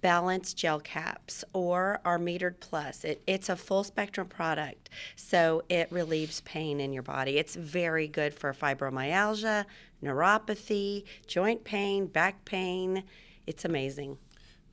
balance 0.00 0.54
gel 0.54 0.80
caps 0.80 1.44
or 1.52 2.00
our 2.04 2.18
metered 2.18 2.60
plus. 2.60 3.04
It, 3.04 3.22
it's 3.26 3.48
a 3.48 3.56
full 3.56 3.84
spectrum 3.84 4.28
product, 4.28 4.90
so 5.16 5.62
it 5.68 5.90
relieves 5.90 6.40
pain 6.42 6.80
in 6.80 6.92
your 6.92 7.02
body. 7.02 7.38
It's 7.38 7.56
very 7.56 8.08
good 8.08 8.34
for 8.34 8.52
fibromyalgia, 8.52 9.64
neuropathy, 10.02 11.04
joint 11.26 11.64
pain, 11.64 12.06
back 12.06 12.44
pain. 12.44 13.04
It's 13.46 13.64
amazing. 13.64 14.18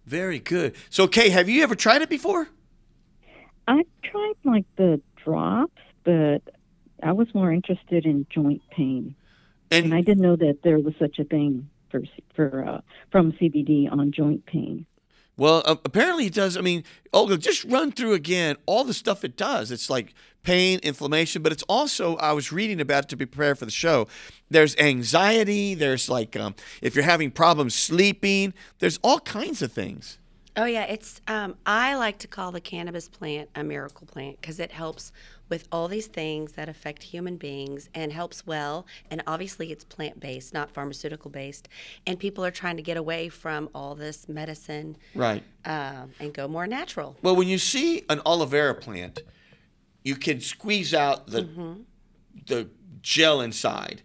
Very 0.05 0.39
good. 0.39 0.75
So, 0.89 1.07
Kay, 1.07 1.29
have 1.29 1.47
you 1.47 1.63
ever 1.63 1.75
tried 1.75 2.01
it 2.01 2.09
before? 2.09 2.49
i've 3.67 3.85
tried 4.03 4.33
like 4.43 4.65
the 4.75 5.01
drops, 5.23 5.81
but 6.03 6.41
I 7.01 7.13
was 7.13 7.33
more 7.33 7.51
interested 7.51 8.05
in 8.05 8.25
joint 8.29 8.61
pain, 8.71 9.15
And 9.71 9.85
and 9.85 9.93
I 9.93 10.01
didn't 10.01 10.21
know 10.21 10.35
that 10.35 10.59
there 10.63 10.79
was 10.79 10.93
such 10.99 11.19
a 11.19 11.23
thing 11.23 11.69
for 11.89 12.01
for 12.35 12.65
uh, 12.67 12.81
from 13.11 13.31
CBD 13.33 13.91
on 13.91 14.11
joint 14.11 14.45
pain. 14.45 14.85
Well, 15.35 15.63
uh, 15.65 15.75
apparently 15.83 16.27
it 16.27 16.33
does. 16.33 16.57
I 16.57 16.61
mean, 16.61 16.83
Olga, 17.11 17.37
just 17.37 17.63
run 17.65 17.91
through 17.91 18.13
again 18.13 18.57
all 18.65 18.83
the 18.83 18.93
stuff 18.93 19.23
it 19.23 19.35
does. 19.35 19.71
It's 19.71 19.89
like 19.89 20.13
pain, 20.43 20.79
inflammation, 20.83 21.41
but 21.41 21.51
it's 21.51 21.63
also, 21.63 22.17
I 22.17 22.33
was 22.33 22.51
reading 22.51 22.79
about 22.79 23.05
it 23.05 23.09
to 23.09 23.15
be 23.15 23.25
prepared 23.25 23.57
for 23.57 23.65
the 23.65 23.71
show. 23.71 24.07
There's 24.49 24.75
anxiety. 24.77 25.73
There's 25.73 26.09
like, 26.09 26.35
um, 26.35 26.55
if 26.81 26.95
you're 26.95 27.05
having 27.05 27.31
problems 27.31 27.73
sleeping, 27.73 28.53
there's 28.79 28.99
all 29.01 29.19
kinds 29.21 29.61
of 29.61 29.71
things. 29.71 30.19
Oh 30.55 30.65
yeah, 30.65 30.83
it's 30.83 31.19
um, 31.27 31.55
I 31.65 31.95
like 31.95 32.19
to 32.19 32.27
call 32.27 32.51
the 32.51 32.61
cannabis 32.61 33.09
plant 33.09 33.49
a 33.55 33.63
miracle 33.63 34.05
plant 34.05 34.39
because 34.39 34.59
it 34.59 34.71
helps 34.71 35.11
with 35.53 35.67
all 35.71 35.87
these 35.87 36.07
things 36.07 36.53
that 36.53 36.67
affect 36.67 37.03
human 37.03 37.37
beings 37.37 37.87
and 37.93 38.11
helps 38.11 38.47
well. 38.47 38.87
And 39.11 39.21
obviously, 39.27 39.71
it's 39.71 39.83
plant 39.83 40.19
based, 40.19 40.51
not 40.51 40.71
pharmaceutical 40.71 41.29
based. 41.29 41.69
And 42.07 42.17
people 42.17 42.43
are 42.43 42.49
trying 42.49 42.75
to 42.77 42.81
get 42.81 42.97
away 42.97 43.29
from 43.29 43.69
all 43.75 43.93
this 43.93 44.27
medicine 44.27 44.97
Right. 45.13 45.43
um, 45.63 46.09
and 46.19 46.33
go 46.33 46.47
more 46.47 46.65
natural. 46.65 47.17
Well, 47.21 47.35
when 47.35 47.47
you 47.47 47.59
see 47.59 48.03
an 48.09 48.19
aloe 48.25 48.45
vera 48.47 48.73
plant, 48.73 49.21
you 50.03 50.15
can 50.15 50.41
squeeze 50.41 50.91
out 50.91 51.27
the 51.27 51.47
the 52.47 52.67
gel 53.03 53.39
inside. 53.39 54.01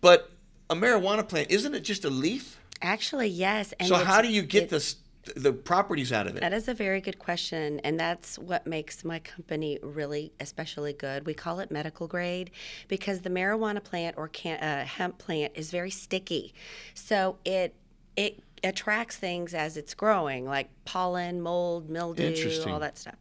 But 0.00 0.30
a 0.70 0.76
marijuana 0.76 1.28
plant, 1.28 1.50
isn't 1.50 1.74
it 1.74 1.80
just 1.80 2.04
a 2.04 2.10
leaf? 2.10 2.60
Actually, 2.80 3.26
yes. 3.28 3.74
And 3.80 3.88
so 3.88 3.96
how 3.96 4.22
do 4.22 4.28
you 4.28 4.42
get 4.42 4.62
it- 4.64 4.68
the 4.70 4.76
s- 4.76 4.94
the 5.36 5.52
properties 5.52 6.12
out 6.12 6.26
of 6.26 6.36
it? 6.36 6.40
That 6.40 6.52
is 6.52 6.68
a 6.68 6.74
very 6.74 7.00
good 7.00 7.18
question, 7.18 7.80
and 7.80 7.98
that's 7.98 8.38
what 8.38 8.66
makes 8.66 9.04
my 9.04 9.18
company 9.18 9.78
really 9.82 10.32
especially 10.40 10.92
good. 10.92 11.26
We 11.26 11.34
call 11.34 11.60
it 11.60 11.70
medical 11.70 12.06
grade 12.06 12.50
because 12.88 13.20
the 13.20 13.30
marijuana 13.30 13.82
plant 13.82 14.16
or 14.18 14.28
can, 14.28 14.58
uh, 14.60 14.84
hemp 14.84 15.18
plant 15.18 15.52
is 15.54 15.70
very 15.70 15.90
sticky, 15.90 16.54
so 16.94 17.38
it 17.44 17.74
it 18.16 18.42
attracts 18.62 19.16
things 19.16 19.54
as 19.54 19.76
it's 19.76 19.94
growing, 19.94 20.44
like 20.44 20.68
pollen, 20.84 21.40
mold, 21.40 21.88
mildew, 21.88 22.34
all 22.68 22.80
that 22.80 22.98
stuff. 22.98 23.14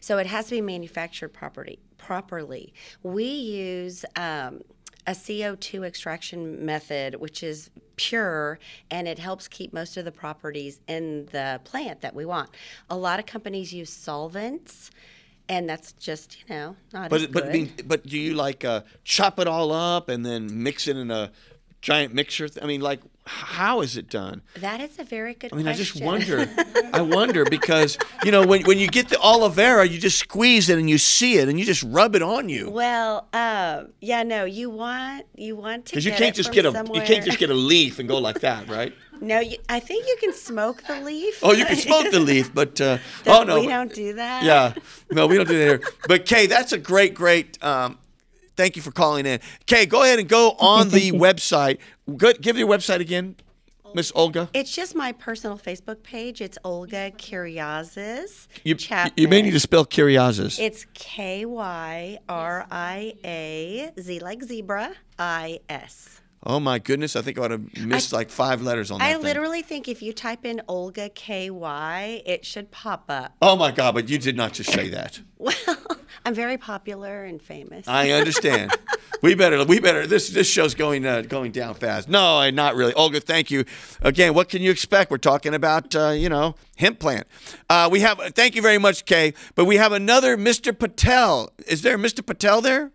So 0.00 0.18
it 0.18 0.26
has 0.26 0.46
to 0.46 0.50
be 0.52 0.60
manufactured 0.60 1.30
property 1.30 1.78
properly. 1.98 2.72
We 3.02 3.24
use. 3.24 4.04
Um, 4.16 4.62
a 5.06 5.12
CO2 5.12 5.84
extraction 5.86 6.64
method, 6.64 7.16
which 7.16 7.42
is 7.42 7.70
pure 7.96 8.58
and 8.90 9.06
it 9.06 9.18
helps 9.18 9.48
keep 9.48 9.72
most 9.72 9.96
of 9.96 10.04
the 10.04 10.12
properties 10.12 10.80
in 10.88 11.26
the 11.26 11.60
plant 11.64 12.00
that 12.00 12.14
we 12.14 12.24
want. 12.24 12.50
A 12.90 12.96
lot 12.96 13.18
of 13.18 13.26
companies 13.26 13.72
use 13.72 13.90
solvents, 13.90 14.90
and 15.48 15.68
that's 15.68 15.92
just 15.92 16.38
you 16.40 16.54
know 16.54 16.76
not 16.92 17.12
as 17.12 17.26
But 17.26 17.32
but 17.32 17.48
I 17.48 17.52
mean, 17.52 17.72
but 17.86 18.06
do 18.06 18.18
you 18.18 18.34
like 18.34 18.64
uh, 18.64 18.82
chop 19.04 19.38
it 19.38 19.46
all 19.46 19.72
up 19.72 20.08
and 20.08 20.24
then 20.24 20.62
mix 20.62 20.88
it 20.88 20.96
in 20.96 21.10
a 21.10 21.30
giant 21.82 22.14
mixture? 22.14 22.48
I 22.60 22.66
mean, 22.66 22.80
like 22.80 23.00
how 23.26 23.80
is 23.80 23.96
it 23.96 24.08
done? 24.10 24.42
that 24.56 24.80
is 24.80 24.98
a 24.98 25.04
very 25.04 25.34
good. 25.34 25.52
I 25.52 25.56
mean, 25.56 25.66
I 25.66 25.72
just 25.72 26.02
wonder. 26.02 26.46
I 26.92 27.00
wonder 27.00 27.44
because 27.44 27.96
you 28.24 28.30
know 28.30 28.46
when 28.46 28.64
when 28.64 28.78
you 28.78 28.86
get 28.88 29.08
the 29.08 29.18
aloe 29.22 29.48
vera, 29.48 29.86
you 29.86 29.98
just 29.98 30.18
squeeze 30.18 30.68
it 30.68 30.78
and 30.78 30.88
you 30.90 30.98
see 30.98 31.38
it 31.38 31.48
and 31.48 31.58
you 31.58 31.64
just 31.64 31.82
rub 31.84 32.14
it 32.14 32.22
on 32.22 32.48
you 32.48 32.70
Well, 32.70 33.26
um, 33.32 33.92
yeah, 34.00 34.22
no, 34.22 34.44
you 34.44 34.68
want 34.70 35.26
you 35.36 35.56
want 35.56 35.86
to 35.86 35.92
because 35.92 36.04
you 36.04 36.12
can't 36.12 36.36
just 36.36 36.52
get 36.52 36.66
a 36.66 36.72
somewhere. 36.72 37.00
you 37.00 37.06
can't 37.06 37.24
just 37.24 37.38
get 37.38 37.50
a 37.50 37.54
leaf 37.54 37.98
and 37.98 38.08
go 38.08 38.18
like 38.18 38.40
that, 38.40 38.68
right? 38.68 38.92
No, 39.20 39.38
you, 39.38 39.56
I 39.68 39.78
think 39.78 40.06
you 40.06 40.16
can 40.20 40.34
smoke 40.34 40.82
the 40.82 41.00
leaf. 41.00 41.38
Oh, 41.42 41.52
you 41.52 41.64
can 41.64 41.76
smoke 41.76 42.10
the 42.10 42.18
leaf, 42.18 42.52
but 42.52 42.78
uh, 42.80 42.98
oh 43.28 43.44
no, 43.44 43.60
we 43.60 43.68
don't 43.68 43.94
do 43.94 44.14
that. 44.14 44.42
Yeah, 44.42 44.74
no, 45.12 45.28
we 45.28 45.36
don't 45.36 45.48
do 45.48 45.56
that 45.56 45.64
here. 45.64 45.80
But 46.08 46.26
Kay, 46.26 46.46
that's 46.46 46.72
a 46.72 46.78
great, 46.78 47.14
great. 47.14 47.62
Um, 47.62 47.96
thank 48.56 48.76
you 48.76 48.82
for 48.82 48.90
calling 48.92 49.26
in. 49.26 49.40
Okay, 49.62 49.86
go 49.86 50.02
ahead 50.02 50.18
and 50.18 50.28
go 50.28 50.50
on 50.58 50.88
the 50.90 51.12
website. 51.12 51.78
Good, 52.16 52.40
give 52.40 52.56
your 52.58 52.68
website 52.68 53.00
again, 53.00 53.36
Miss 53.94 54.10
Olga. 54.14 54.48
It's 54.52 54.74
just 54.74 54.94
my 54.94 55.12
personal 55.12 55.56
Facebook 55.58 56.02
page. 56.02 56.40
It's 56.40 56.58
Olga 56.64 57.10
Kyriazis 57.12 58.48
You, 58.64 58.74
Chapman. 58.74 59.12
you 59.16 59.28
may 59.28 59.42
need 59.42 59.52
to 59.52 59.60
spell 59.60 59.84
Kyriazis. 59.86 60.58
It's 60.58 60.86
K 60.94 61.44
Y 61.44 62.18
R 62.28 62.66
I 62.70 63.14
A 63.24 63.90
Z 64.00 64.18
like 64.20 64.42
zebra 64.42 64.92
I 65.18 65.60
S. 65.68 66.20
oh 66.44 66.60
my 66.60 66.78
goodness, 66.78 67.16
I 67.16 67.22
think 67.22 67.38
I 67.38 67.42
would 67.42 67.50
have 67.50 67.76
missed 67.86 68.12
like 68.12 68.30
five 68.30 68.62
letters 68.62 68.90
on 68.90 68.98
that. 68.98 69.04
I 69.04 69.12
thing. 69.14 69.22
literally 69.22 69.62
think 69.62 69.88
if 69.88 70.02
you 70.02 70.12
type 70.12 70.44
in 70.44 70.62
Olga 70.68 71.08
K 71.08 71.50
Y, 71.50 72.22
it 72.24 72.44
should 72.44 72.70
pop 72.70 73.04
up. 73.08 73.34
Oh 73.42 73.56
my 73.56 73.70
God, 73.70 73.94
but 73.94 74.08
you 74.08 74.18
did 74.18 74.36
not 74.36 74.52
just 74.52 74.72
say 74.72 74.88
that. 74.90 75.20
Well, 75.36 75.52
I'm 76.24 76.32
very 76.32 76.56
popular 76.56 77.24
and 77.24 77.42
famous. 77.42 77.86
I 77.86 78.12
understand. 78.12 78.72
we 79.22 79.34
better, 79.34 79.62
we 79.64 79.78
better. 79.78 80.06
This 80.06 80.30
this 80.30 80.48
show's 80.48 80.74
going 80.74 81.04
uh, 81.04 81.20
going 81.20 81.52
down 81.52 81.74
fast. 81.74 82.08
No, 82.08 82.38
I- 82.38 82.50
not 82.50 82.76
really. 82.76 82.94
Olga, 82.94 83.20
thank 83.20 83.50
you 83.50 83.66
again. 84.00 84.32
What 84.32 84.48
can 84.48 84.62
you 84.62 84.70
expect? 84.70 85.10
We're 85.10 85.18
talking 85.18 85.52
about 85.52 85.94
uh, 85.94 86.10
you 86.10 86.30
know 86.30 86.54
hemp 86.76 86.98
plant. 86.98 87.26
Uh, 87.68 87.90
we 87.92 88.00
have. 88.00 88.18
Thank 88.34 88.54
you 88.54 88.62
very 88.62 88.78
much, 88.78 89.04
Kay. 89.04 89.34
But 89.54 89.66
we 89.66 89.76
have 89.76 89.92
another 89.92 90.38
Mr. 90.38 90.78
Patel. 90.78 91.50
Is 91.66 91.82
there 91.82 91.98
Mr. 91.98 92.24
Patel 92.24 92.62
there? 92.62 92.92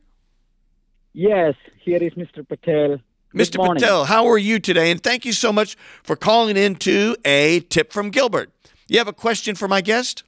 Yes, 1.14 1.56
here 1.84 2.02
is 2.02 2.14
Mr. 2.14 2.48
Patel. 2.48 3.00
Good 3.32 3.42
Mr. 3.42 3.58
morning. 3.58 3.82
Patel, 3.82 4.06
how 4.06 4.28
are 4.28 4.40
you 4.40 4.60
today? 4.60 4.90
And 4.90 5.02
thank 5.02 5.24
you 5.24 5.34
so 5.34 5.54
much 5.54 5.78
for 6.02 6.16
calling 6.16 6.58
in 6.58 6.76
to 6.78 7.16
a 7.24 7.60
tip 7.60 7.94
from 7.94 8.10
Gilbert. 8.10 8.50
You 8.88 8.98
have 8.98 9.08
a 9.08 9.14
question 9.14 9.54
for 9.54 9.68
my 9.68 9.82
guest? 9.82 10.24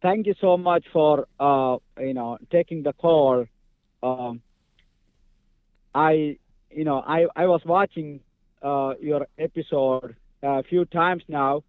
Thank 0.00 0.26
you 0.26 0.34
so 0.40 0.56
much 0.56 0.84
for 0.92 1.26
uh, 1.38 1.76
you 2.00 2.14
know 2.14 2.38
taking 2.50 2.82
the 2.82 2.94
call. 2.94 3.44
Um, 4.02 4.40
I 5.94 6.38
you 6.70 6.84
know 6.84 7.02
I 7.06 7.26
I 7.36 7.46
was 7.46 7.60
watching 7.66 8.20
uh, 8.62 8.94
your 9.02 9.26
episode 9.38 10.16
a 10.42 10.62
few 10.62 10.86
times 10.86 11.24
now, 11.28 11.62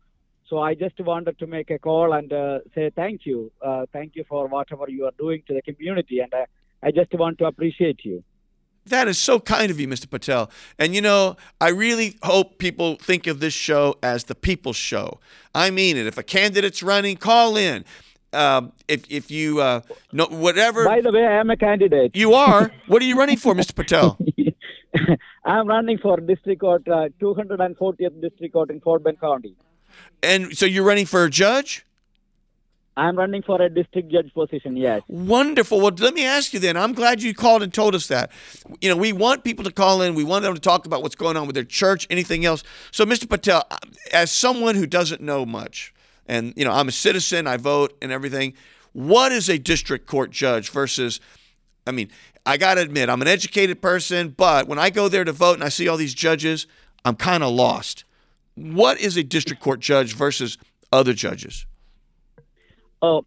so 0.48 0.60
I 0.60 0.76
just 0.76 1.00
wanted 1.00 1.38
to 1.40 1.48
make 1.48 1.70
a 1.72 1.80
call 1.80 2.14
and 2.14 2.32
uh, 2.32 2.60
say 2.76 2.92
thank 2.96 3.26
you. 3.26 3.52
Uh, 3.62 3.88
thank 3.92 4.16
you 4.16 4.24
for 4.30 4.48
whatever 4.48 4.86
you 4.88 5.06
are 5.06 5.18
doing 5.18 5.42
to 5.48 5.54
the 5.56 5.64
community, 5.64 6.20
and 6.20 6.34
uh, 6.34 6.46
I 6.82 6.92
just 6.92 7.14
want 7.14 7.38
to 7.40 7.46
appreciate 7.46 8.00
you. 8.04 8.24
That 8.86 9.08
is 9.08 9.18
so 9.18 9.40
kind 9.40 9.70
of 9.70 9.80
you, 9.80 9.88
Mr. 9.88 10.10
Patel. 10.10 10.50
And 10.78 10.96
you 10.96 11.02
know, 11.02 11.38
I 11.62 11.70
really 11.70 12.18
hope 12.24 12.58
people 12.58 12.96
think 12.96 13.28
of 13.28 13.40
this 13.40 13.54
show 13.54 13.98
as 14.02 14.26
the 14.26 14.36
people's 14.36 14.78
show. 14.78 15.20
I 15.54 15.70
mean 15.70 15.98
it. 15.98 16.08
If 16.08 16.18
a 16.18 16.24
candidate's 16.24 16.82
running, 16.82 17.18
call 17.18 17.58
in. 17.58 17.86
Um, 18.32 18.74
if 18.88 19.06
if 19.10 19.32
you 19.32 19.60
uh, 19.60 19.82
know 20.12 20.26
whatever 20.26 20.86
By 20.86 21.02
the 21.02 21.12
way, 21.12 21.26
I 21.26 21.40
am 21.40 21.50
a 21.50 21.58
candidate. 21.58 22.16
you 22.16 22.34
are, 22.34 22.72
what 22.88 23.02
are 23.02 23.06
you 23.06 23.18
running 23.18 23.38
for, 23.38 23.56
Mr. 23.56 23.74
Patel? 23.76 24.20
I'm 25.46 25.68
running 25.68 25.98
for 25.98 26.18
district 26.18 26.62
court, 26.62 26.88
uh, 26.88 27.10
240th 27.20 28.22
district 28.22 28.54
court 28.54 28.70
in 28.70 28.82
Fort 28.82 29.04
Bend 29.04 29.20
County. 29.20 29.56
And 30.22 30.56
so 30.56 30.68
you're 30.68 30.84
running 30.84 31.08
for 31.08 31.24
a 31.24 31.30
judge? 31.30 31.86
I'm 33.00 33.16
running 33.16 33.42
for 33.42 33.62
a 33.62 33.70
district 33.70 34.12
judge 34.12 34.34
position. 34.34 34.76
Yes. 34.76 35.02
Wonderful. 35.08 35.80
Well, 35.80 35.94
let 36.00 36.14
me 36.14 36.26
ask 36.26 36.54
you 36.54 36.60
then. 36.60 36.76
I'm 36.76 36.94
glad 36.94 37.24
you 37.24 37.34
called 37.34 37.64
and 37.64 37.74
told 37.74 37.96
us 37.96 38.08
that. 38.08 38.30
You 38.82 38.90
know, 38.90 38.98
we 38.98 39.14
want 39.14 39.46
people 39.46 39.64
to 39.64 39.72
call 39.72 40.02
in. 40.02 40.16
We 40.16 40.26
want 40.26 40.44
them 40.44 40.54
to 40.54 40.60
talk 40.60 40.86
about 40.86 41.02
what's 41.02 41.16
going 41.16 41.38
on 41.38 41.48
with 41.48 41.54
their 41.54 41.64
church, 41.64 42.06
anything 42.10 42.44
else. 42.44 42.62
So, 42.92 43.06
Mr. 43.06 43.26
Pattel, 43.26 43.64
as 44.12 44.32
someone 44.32 44.76
who 44.76 44.86
doesn't 44.86 45.22
know 45.22 45.46
much, 45.46 45.94
and 46.28 46.54
you 46.58 46.66
know, 46.66 46.72
I'm 46.72 46.90
a 46.90 46.92
citizen, 46.92 47.48
I 47.48 47.56
vote 47.56 47.98
and 48.02 48.12
everything. 48.12 48.54
What 48.92 49.32
is 49.32 49.50
a 49.50 49.58
district 49.58 50.06
court 50.06 50.32
judge 50.32 50.70
versus? 50.70 51.22
I 51.88 51.92
mean, 51.92 52.10
I 52.46 52.58
got 52.58 52.76
to 52.76 52.82
admit, 52.82 53.10
I'm 53.10 53.22
an 53.22 53.30
educated 53.30 53.82
person, 53.82 54.30
but 54.36 54.68
when 54.68 54.78
I 54.78 54.90
go 54.90 55.08
there 55.08 55.24
to 55.24 55.32
vote 55.32 55.54
and 55.54 55.64
I 55.64 55.70
see 55.70 55.88
all 55.88 55.98
these 55.98 56.14
judges, 56.14 56.68
I'm 57.06 57.16
kind 57.16 57.44
of 57.44 57.54
lost. 57.54 58.04
What 58.56 59.00
is 59.00 59.16
a 59.16 59.24
district 59.24 59.62
court 59.62 59.80
judge 59.80 60.14
versus 60.14 60.58
other 60.92 61.14
judges? 61.14 61.66
Uh, 63.02 63.22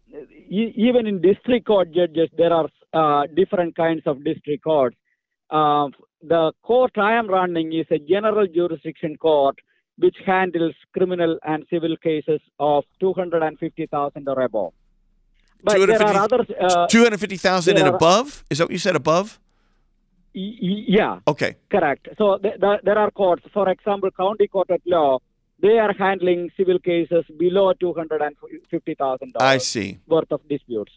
e- 0.49 0.73
even 0.75 1.07
in 1.07 1.21
district 1.21 1.65
court 1.65 1.91
judges, 1.91 2.29
there 2.37 2.53
are 2.53 2.69
uh, 2.93 3.27
different 3.35 3.75
kinds 3.75 4.03
of 4.05 4.23
district 4.23 4.63
courts. 4.63 4.95
Uh, 5.49 5.87
the 6.21 6.51
court 6.61 6.91
I 6.97 7.13
am 7.13 7.27
running 7.27 7.73
is 7.73 7.85
a 7.91 7.99
general 7.99 8.47
jurisdiction 8.47 9.17
court 9.17 9.57
which 9.97 10.15
handles 10.25 10.73
criminal 10.93 11.37
and 11.43 11.65
civil 11.69 11.95
cases 11.97 12.39
of 12.59 12.83
250,000 12.99 14.27
or 14.27 14.41
above. 14.41 14.73
But 15.63 15.77
there 15.87 16.01
are 16.01 16.15
others. 16.15 16.47
Uh, 16.59 16.87
250,000 16.87 17.77
and 17.77 17.87
are- 17.87 17.95
above? 17.95 18.43
Is 18.49 18.57
that 18.57 18.65
what 18.65 18.71
you 18.71 18.79
said 18.79 18.95
above? 18.95 19.39
y- 20.35 20.85
yeah, 20.87 21.19
Okay. 21.27 21.55
correct. 21.69 22.07
So 22.17 22.37
th- 22.37 22.59
th- 22.59 22.81
there 22.83 22.97
are 22.97 23.11
courts, 23.11 23.43
for 23.53 23.69
example, 23.69 24.09
county 24.11 24.47
court 24.47 24.69
at 24.71 24.81
law, 24.85 25.19
they 25.63 25.79
are 25.79 25.93
handling 25.93 26.49
civil 26.57 26.77
cases 26.77 27.23
below 27.37 27.73
$250,000 27.81 29.31
I 29.39 29.57
see. 29.59 29.97
worth 30.07 30.31
of 30.31 30.41
disputes. 30.49 30.91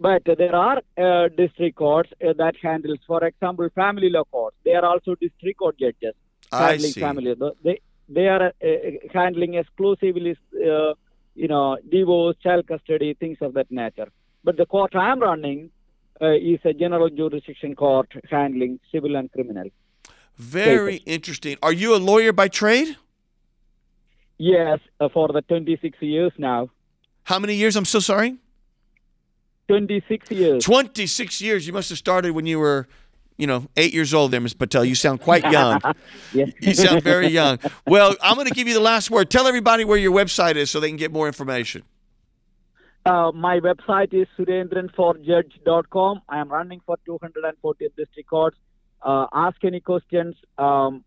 But 0.00 0.22
there 0.24 0.54
are 0.54 0.78
uh, 0.96 1.28
district 1.36 1.76
courts 1.76 2.10
uh, 2.26 2.32
that 2.38 2.54
handles, 2.62 3.00
for 3.06 3.22
example, 3.24 3.68
family 3.74 4.08
law 4.08 4.24
courts. 4.24 4.56
They 4.64 4.74
are 4.74 4.84
also 4.84 5.14
district 5.16 5.58
court 5.58 5.76
judges 5.78 6.14
handling 6.50 6.92
family. 6.92 7.34
law. 7.34 7.50
They 7.62 7.80
they 8.08 8.28
are 8.28 8.46
uh, 8.46 8.76
handling 9.12 9.54
exclusively, 9.54 10.36
uh, 10.54 10.94
you 11.34 11.48
know, 11.48 11.76
divorce, 11.90 12.36
child 12.42 12.66
custody, 12.68 13.14
things 13.14 13.38
of 13.42 13.52
that 13.54 13.70
nature. 13.70 14.08
But 14.44 14.56
the 14.56 14.66
court 14.66 14.94
I 14.94 15.10
am 15.10 15.20
running 15.20 15.70
uh, 16.22 16.36
is 16.52 16.60
a 16.64 16.72
general 16.72 17.10
jurisdiction 17.10 17.74
court 17.74 18.08
handling 18.30 18.78
civil 18.92 19.16
and 19.16 19.30
criminal. 19.32 19.68
Very 20.36 20.96
interesting. 21.16 21.56
Are 21.62 21.72
you 21.72 21.94
a 21.94 22.00
lawyer 22.10 22.32
by 22.32 22.48
trade? 22.48 22.96
Yes, 24.38 24.78
uh, 25.00 25.08
for 25.08 25.28
the 25.28 25.42
26 25.42 25.98
years 26.00 26.32
now. 26.38 26.70
How 27.24 27.38
many 27.38 27.54
years? 27.54 27.76
I'm 27.76 27.84
so 27.84 27.98
sorry. 27.98 28.36
26 29.68 30.30
years. 30.30 30.64
26 30.64 31.40
years. 31.42 31.66
You 31.66 31.72
must 31.72 31.90
have 31.90 31.98
started 31.98 32.32
when 32.32 32.46
you 32.46 32.58
were, 32.58 32.88
you 33.36 33.46
know, 33.46 33.66
eight 33.76 33.92
years 33.92 34.14
old 34.14 34.30
there, 34.30 34.40
Ms. 34.40 34.54
Pattel. 34.54 34.86
You 34.86 34.94
sound 34.94 35.20
quite 35.20 35.44
young. 35.50 35.80
Yes. 36.32 36.50
You 36.60 36.74
sound 36.74 37.02
very 37.02 37.28
young. 37.28 37.58
Well, 37.86 38.14
I'm 38.22 38.34
going 38.34 38.46
to 38.46 38.54
give 38.54 38.68
you 38.68 38.74
the 38.74 38.80
last 38.80 39.10
word. 39.10 39.30
Tell 39.30 39.46
everybody 39.46 39.84
where 39.84 39.98
your 39.98 40.12
website 40.12 40.56
is 40.56 40.70
so 40.70 40.80
they 40.80 40.88
can 40.88 40.96
get 40.96 41.12
more 41.12 41.26
information. 41.26 41.82
Uh, 43.04 43.32
my 43.32 43.58
website 43.60 44.12
is 44.12 44.26
surendranforjudge.com. 44.38 46.22
I 46.28 46.40
am 46.40 46.50
running 46.50 46.80
for 46.84 46.96
240th 47.08 47.96
district 47.96 48.28
courts. 48.28 48.56
Uh, 49.02 49.26
ask 49.32 49.62
any 49.64 49.80
questions, 49.80 50.34
um, 50.58 51.04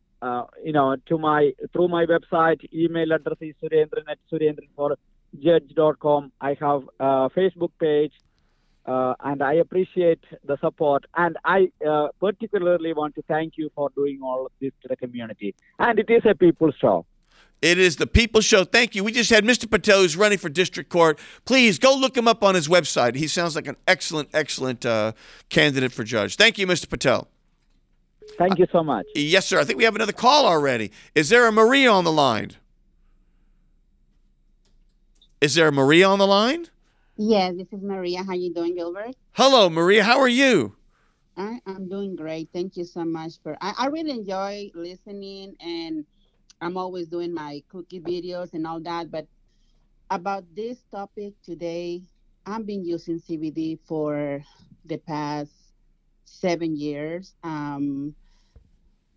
you 0.64 0.72
know, 0.72 0.96
to 1.08 1.18
my 1.18 1.54
through 1.74 1.88
my 1.88 2.06
website. 2.06 2.62
Email 2.74 3.14
address 3.14 3.38
is 3.42 3.56
surendran 3.62 4.04
at 4.08 4.20
surendranforjudge.com. 4.32 6.32
I 6.42 6.58
have 6.60 6.84
a 7.00 7.30
Facebook 7.30 7.72
page, 7.80 8.14
uh, 8.86 9.14
and 9.20 9.42
I 9.42 9.56
appreciate 9.56 10.24
the 10.46 10.58
support. 10.58 11.06
And 11.16 11.38
I 11.44 11.72
uh, 11.88 12.10
particularly 12.20 12.94
want 12.94 13.16
to 13.16 13.22
thank 13.24 13.54
you 13.58 13.70
for 13.76 13.90
doing 13.96 14.20
all 14.24 14.46
of 14.46 14.52
this 14.60 14.72
to 14.82 14.88
the 14.88 14.96
community. 14.96 15.56
And 15.80 16.00
it 16.00 16.10
is 16.10 16.24
a 16.26 16.36
people's 16.36 16.76
show. 16.80 17.06
It 17.62 17.78
is 17.78 17.98
the 17.98 18.08
People 18.08 18.42
Show. 18.42 18.64
Thank 18.64 18.96
you. 18.96 19.04
We 19.04 19.12
just 19.12 19.30
had 19.30 19.44
Mr. 19.44 19.66
Pattel 19.66 20.02
who's 20.02 20.18
running 20.18 20.40
for 20.40 20.50
district 20.50 20.90
court. 20.90 21.20
Please 21.46 21.78
go 21.78 21.96
look 21.96 22.18
him 22.18 22.28
up 22.28 22.44
on 22.44 22.56
his 22.56 22.68
website. 22.68 23.14
He 23.14 23.28
sounds 23.28 23.56
like 23.56 23.68
an 23.68 23.78
excellent, 23.88 24.30
excellent 24.34 24.84
uh, 24.84 25.12
candidate 25.50 25.92
for 25.92 26.04
judge. 26.04 26.38
Thank 26.38 26.58
you, 26.58 26.66
Mr. 26.66 26.88
Pattel. 26.88 27.28
Thank 28.38 28.60
you 28.60 28.68
so 28.72 28.84
much. 28.84 29.06
Yes, 29.16 29.48
sir. 29.48 29.60
I 29.60 29.64
think 29.64 29.78
we 29.78 29.84
have 29.84 29.96
another 29.96 30.14
call 30.14 30.46
already. 30.46 30.92
Is 31.16 31.30
there 31.30 31.48
a 31.48 31.52
Maria 31.52 31.92
on 31.92 32.04
the 32.04 32.12
line? 32.12 32.52
Is 35.42 35.56
there 35.56 35.68
a 35.68 35.72
Maria 35.72 36.08
on 36.08 36.20
the 36.20 36.28
line? 36.28 36.68
Yes, 37.18 37.56
this 37.56 37.68
is 37.72 37.82
Maria. 37.84 38.24
How 38.24 38.34
you 38.34 38.54
doing, 38.54 38.76
Gilbert? 38.76 39.16
Hello, 39.34 39.70
Maria. 39.70 40.04
How 40.04 40.20
are 40.20 40.28
you? 40.28 40.76
I, 41.38 41.60
I'm 41.66 41.90
doing 41.90 42.16
great. 42.16 42.50
Thank 42.54 42.78
you 42.78 42.86
so 42.86 43.04
much 43.04 43.34
for. 43.42 43.58
I, 43.62 43.74
I 43.78 43.86
really 43.88 44.12
enjoy 44.12 44.70
listening, 44.76 45.56
and 45.60 46.06
I'm 46.62 46.78
always 46.78 47.08
doing 47.08 47.34
my 47.34 47.64
cookie 47.70 48.00
videos 48.00 48.54
and 48.54 48.68
all 48.68 48.80
that. 48.82 49.12
But 49.12 49.28
about 50.10 50.44
this 50.56 50.78
topic 50.92 51.34
today, 51.44 52.04
I've 52.46 52.66
been 52.66 52.84
using 52.86 53.20
CBD 53.20 53.80
for 53.86 54.44
the 54.86 54.98
past 54.98 55.52
seven 56.32 56.76
years. 56.76 57.36
Um, 57.44 58.16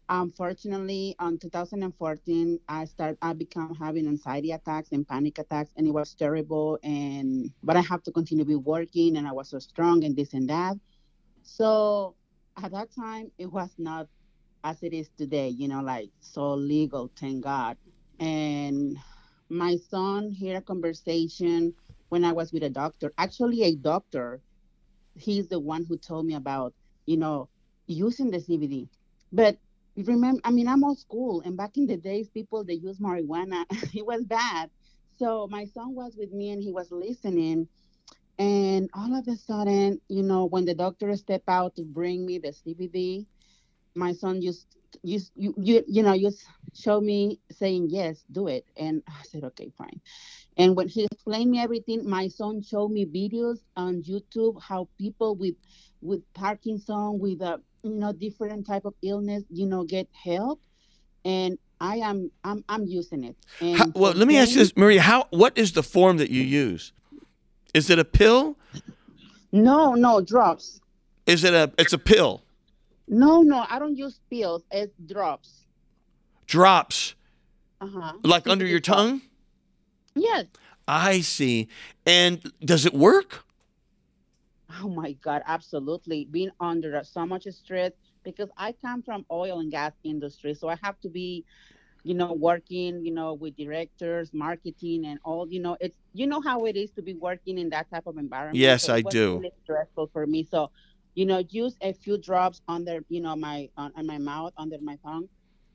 unfortunately, 0.08 1.16
on 1.18 1.38
2014, 1.38 2.60
I 2.68 2.84
start 2.84 3.16
I 3.22 3.32
become 3.32 3.74
having 3.74 4.06
anxiety 4.06 4.52
attacks 4.52 4.90
and 4.92 5.06
panic 5.06 5.38
attacks, 5.38 5.70
and 5.76 5.86
it 5.86 5.92
was 5.92 6.14
terrible. 6.14 6.78
And 6.82 7.50
but 7.62 7.76
I 7.76 7.80
have 7.82 8.02
to 8.04 8.12
continue 8.12 8.44
be 8.44 8.56
working, 8.56 9.16
and 9.16 9.26
I 9.26 9.32
was 9.32 9.50
so 9.50 9.58
strong 9.58 10.04
and 10.04 10.16
this 10.16 10.34
and 10.34 10.48
that. 10.48 10.76
So 11.42 12.16
at 12.62 12.72
that 12.72 12.90
time, 12.94 13.30
it 13.38 13.50
was 13.52 13.74
not 13.78 14.08
as 14.64 14.82
it 14.82 14.92
is 14.92 15.10
today. 15.16 15.48
You 15.48 15.68
know, 15.68 15.82
like 15.82 16.10
so 16.20 16.54
legal. 16.54 17.10
Thank 17.18 17.44
God. 17.44 17.76
And 18.20 18.96
my 19.48 19.76
son 19.76 20.34
heard 20.40 20.56
a 20.56 20.62
conversation 20.62 21.74
when 22.08 22.24
I 22.24 22.32
was 22.32 22.52
with 22.52 22.62
a 22.62 22.70
doctor. 22.70 23.12
Actually, 23.18 23.62
a 23.62 23.74
doctor. 23.76 24.40
He's 25.16 25.48
the 25.48 25.60
one 25.60 25.84
who 25.84 25.96
told 25.96 26.26
me 26.26 26.34
about 26.34 26.74
you 27.06 27.16
know 27.16 27.48
using 27.86 28.30
the 28.30 28.40
CBD, 28.40 28.88
but 29.32 29.58
remember 29.96 30.40
i 30.44 30.50
mean 30.50 30.66
i'm 30.68 30.82
old 30.84 30.98
school 30.98 31.40
and 31.44 31.56
back 31.56 31.76
in 31.76 31.86
the 31.86 31.96
days 31.96 32.28
people 32.28 32.64
they 32.64 32.74
use 32.74 32.98
marijuana. 32.98 33.64
It 33.94 34.06
was 34.06 34.24
bad. 34.24 34.70
So 35.16 35.46
my 35.48 35.64
son 35.66 35.94
was 35.94 36.16
with 36.16 36.32
me 36.32 36.50
and 36.50 36.62
he 36.62 36.72
was 36.72 36.90
listening 36.90 37.68
and 38.38 38.90
all 38.94 39.14
of 39.16 39.28
a 39.28 39.36
sudden 39.36 40.00
you 40.08 40.22
know 40.22 40.44
when 40.46 40.64
the 40.64 40.74
doctor 40.74 41.14
stepped 41.16 41.48
out 41.48 41.76
to 41.76 41.82
bring 41.84 42.26
me 42.26 42.38
the 42.38 42.48
cbd 42.48 43.26
my 43.94 44.12
son 44.12 44.40
just 44.40 44.66
just 45.04 45.32
you 45.36 45.54
you, 45.58 45.84
you 45.86 46.02
know 46.02 46.16
just 46.18 46.44
showed 46.74 47.02
me 47.02 47.40
saying 47.50 47.88
yes 47.90 48.24
do 48.30 48.48
it. 48.48 48.66
And 48.76 49.02
i 49.08 49.22
said 49.24 49.44
okay 49.44 49.70
fine 49.76 50.00
and 50.56 50.76
when 50.76 50.88
he 50.88 51.04
explained 51.04 51.50
me 51.50 51.58
everything 51.60 52.08
my 52.08 52.28
son 52.28 52.62
showed 52.62 52.90
me 52.90 53.04
videos 53.06 53.58
on 53.76 54.02
youtube 54.02 54.60
how 54.62 54.88
people 54.98 55.34
with 55.34 55.54
with 56.00 56.20
parkinson 56.34 57.18
with 57.18 57.40
a 57.42 57.60
you 57.82 57.90
know 57.90 58.12
different 58.12 58.66
type 58.66 58.84
of 58.84 58.94
illness 59.02 59.42
you 59.50 59.66
know 59.66 59.84
get 59.84 60.08
help 60.12 60.60
and 61.24 61.58
i 61.80 61.96
am 61.96 62.30
i'm, 62.44 62.64
I'm 62.68 62.84
using 62.86 63.24
it 63.24 63.36
and 63.60 63.76
How, 63.78 63.86
well, 63.94 64.12
let 64.12 64.28
me 64.28 64.36
ask 64.38 64.52
you 64.52 64.58
this, 64.58 64.76
Maria. 64.76 65.00
How? 65.02 65.26
What 65.30 65.56
is 65.58 65.72
the 65.72 65.82
form 65.82 66.18
that 66.18 66.30
you 66.30 66.42
use? 66.42 66.92
Is 67.74 67.90
it 67.90 67.98
a 67.98 68.04
pill? 68.04 68.56
no 69.52 69.94
no 69.94 70.20
drops 70.20 70.80
Is 71.26 71.44
it 71.44 71.54
a? 71.54 71.72
It's 71.78 71.92
a 71.92 71.98
pill. 71.98 72.42
no 73.08 73.42
no 73.42 73.64
i 73.68 73.78
don't 73.78 73.96
use 73.96 74.20
pills 74.30 74.62
it's 74.70 74.92
drops 75.06 75.64
Drops 76.46 77.14
uh-huh 77.80 78.12
like 78.22 78.46
under 78.46 78.66
your 78.66 78.80
tongue. 78.80 79.22
Yes 80.14 80.46
I 80.86 81.20
see. 81.20 81.68
And 82.06 82.52
does 82.60 82.84
it 82.86 82.94
work? 82.94 83.44
oh 84.82 84.88
my 84.88 85.12
god 85.22 85.42
absolutely 85.46 86.26
being 86.30 86.50
under 86.60 87.02
so 87.04 87.26
much 87.26 87.44
stress 87.50 87.92
because 88.24 88.48
i 88.56 88.72
come 88.72 89.02
from 89.02 89.24
oil 89.30 89.60
and 89.60 89.70
gas 89.70 89.92
industry 90.04 90.54
so 90.54 90.68
i 90.68 90.76
have 90.82 90.98
to 91.00 91.08
be 91.08 91.44
you 92.02 92.14
know 92.14 92.32
working 92.32 93.04
you 93.04 93.12
know 93.12 93.34
with 93.34 93.56
directors 93.56 94.30
marketing 94.32 95.04
and 95.06 95.18
all 95.24 95.46
you 95.50 95.60
know 95.60 95.76
it's 95.80 95.98
you 96.12 96.26
know 96.26 96.40
how 96.40 96.64
it 96.64 96.76
is 96.76 96.90
to 96.92 97.02
be 97.02 97.14
working 97.14 97.58
in 97.58 97.68
that 97.70 97.88
type 97.90 98.06
of 98.06 98.16
environment 98.16 98.58
Yes, 98.58 98.88
So 98.88 98.94
I 98.94 99.02
do. 99.02 99.36
really 99.36 99.52
stressful 99.64 100.08
for 100.12 100.26
me 100.26 100.44
so 100.44 100.70
you 101.14 101.26
know, 101.26 101.42
use 101.50 101.76
a 101.80 101.92
few 101.92 102.18
drops 102.18 102.60
under, 102.68 103.04
you 103.08 103.20
know, 103.20 103.36
my 103.36 103.68
uh, 103.76 103.82
on, 103.82 103.92
on 103.96 104.06
my 104.06 104.18
mouth, 104.18 104.52
under 104.56 104.78
my 104.82 104.96
tongue. 105.04 105.28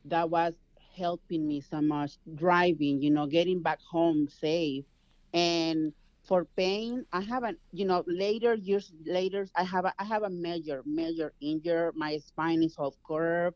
That 0.05 0.29
was 0.29 0.53
helping 0.95 1.47
me 1.47 1.61
so 1.61 1.81
much 1.81 2.17
driving, 2.35 3.01
you 3.01 3.11
know, 3.11 3.27
getting 3.27 3.61
back 3.61 3.79
home 3.91 4.27
safe. 4.27 4.85
And 5.33 5.93
for 6.23 6.45
pain, 6.45 7.05
I 7.11 7.21
haven't, 7.21 7.59
you 7.71 7.85
know, 7.85 8.03
later 8.07 8.53
years 8.55 8.91
later, 9.05 9.47
I 9.55 9.63
have 9.63 9.85
a, 9.85 9.93
I 9.99 10.03
have 10.05 10.23
a 10.23 10.29
major, 10.29 10.83
major 10.85 11.33
injury. 11.39 11.91
My 11.95 12.17
spine 12.17 12.63
is 12.63 12.77
off 12.77 12.95
curve. 13.07 13.53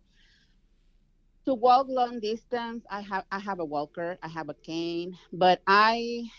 To 1.45 1.53
walk 1.53 1.87
long 1.89 2.19
distance, 2.19 2.85
I 2.89 3.01
have 3.01 3.25
I 3.31 3.39
have 3.39 3.59
a 3.59 3.65
walker, 3.65 4.17
I 4.21 4.27
have 4.29 4.49
a 4.49 4.53
cane, 4.53 5.17
but 5.31 5.61
I 5.67 6.29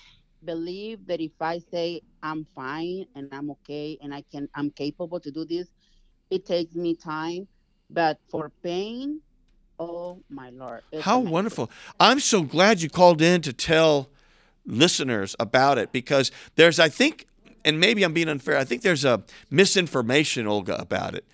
believe 0.44 1.06
that 1.06 1.20
if 1.20 1.40
I 1.40 1.58
say 1.58 2.02
I'm 2.22 2.44
fine 2.44 3.06
and 3.14 3.28
I'm 3.30 3.50
okay 3.52 3.98
and 4.00 4.14
I 4.14 4.22
can 4.22 4.48
I'm 4.54 4.70
capable 4.70 5.20
to 5.20 5.30
do 5.30 5.44
this, 5.44 5.72
it 6.30 6.44
takes 6.46 6.74
me 6.74 6.94
time. 6.94 7.48
But 7.90 8.18
for 8.30 8.50
pain, 8.62 9.20
oh 9.78 10.18
my 10.28 10.50
lord. 10.50 10.82
it's 10.92 11.04
How 11.04 11.16
amazing. 11.18 11.32
wonderful. 11.32 11.70
I'm 12.00 12.20
so 12.20 12.42
glad 12.42 12.82
you 12.82 12.88
called 12.90 13.20
in 13.22 13.40
to 13.42 13.52
tell 13.52 14.08
listeners 14.66 15.36
about 15.38 15.78
it 15.78 15.92
because 15.92 16.30
there's, 16.56 16.78
I 16.80 16.88
think, 16.88 17.26
and 17.64 17.78
maybe 17.80 18.02
I'm 18.02 18.12
being 18.12 18.28
unfair, 18.28 18.56
I 18.56 18.64
think 18.64 18.82
there's 18.82 19.04
a 19.04 19.22
misinformation, 19.50 20.46
Olga, 20.46 20.76
about 20.80 21.14
it. 21.14 21.24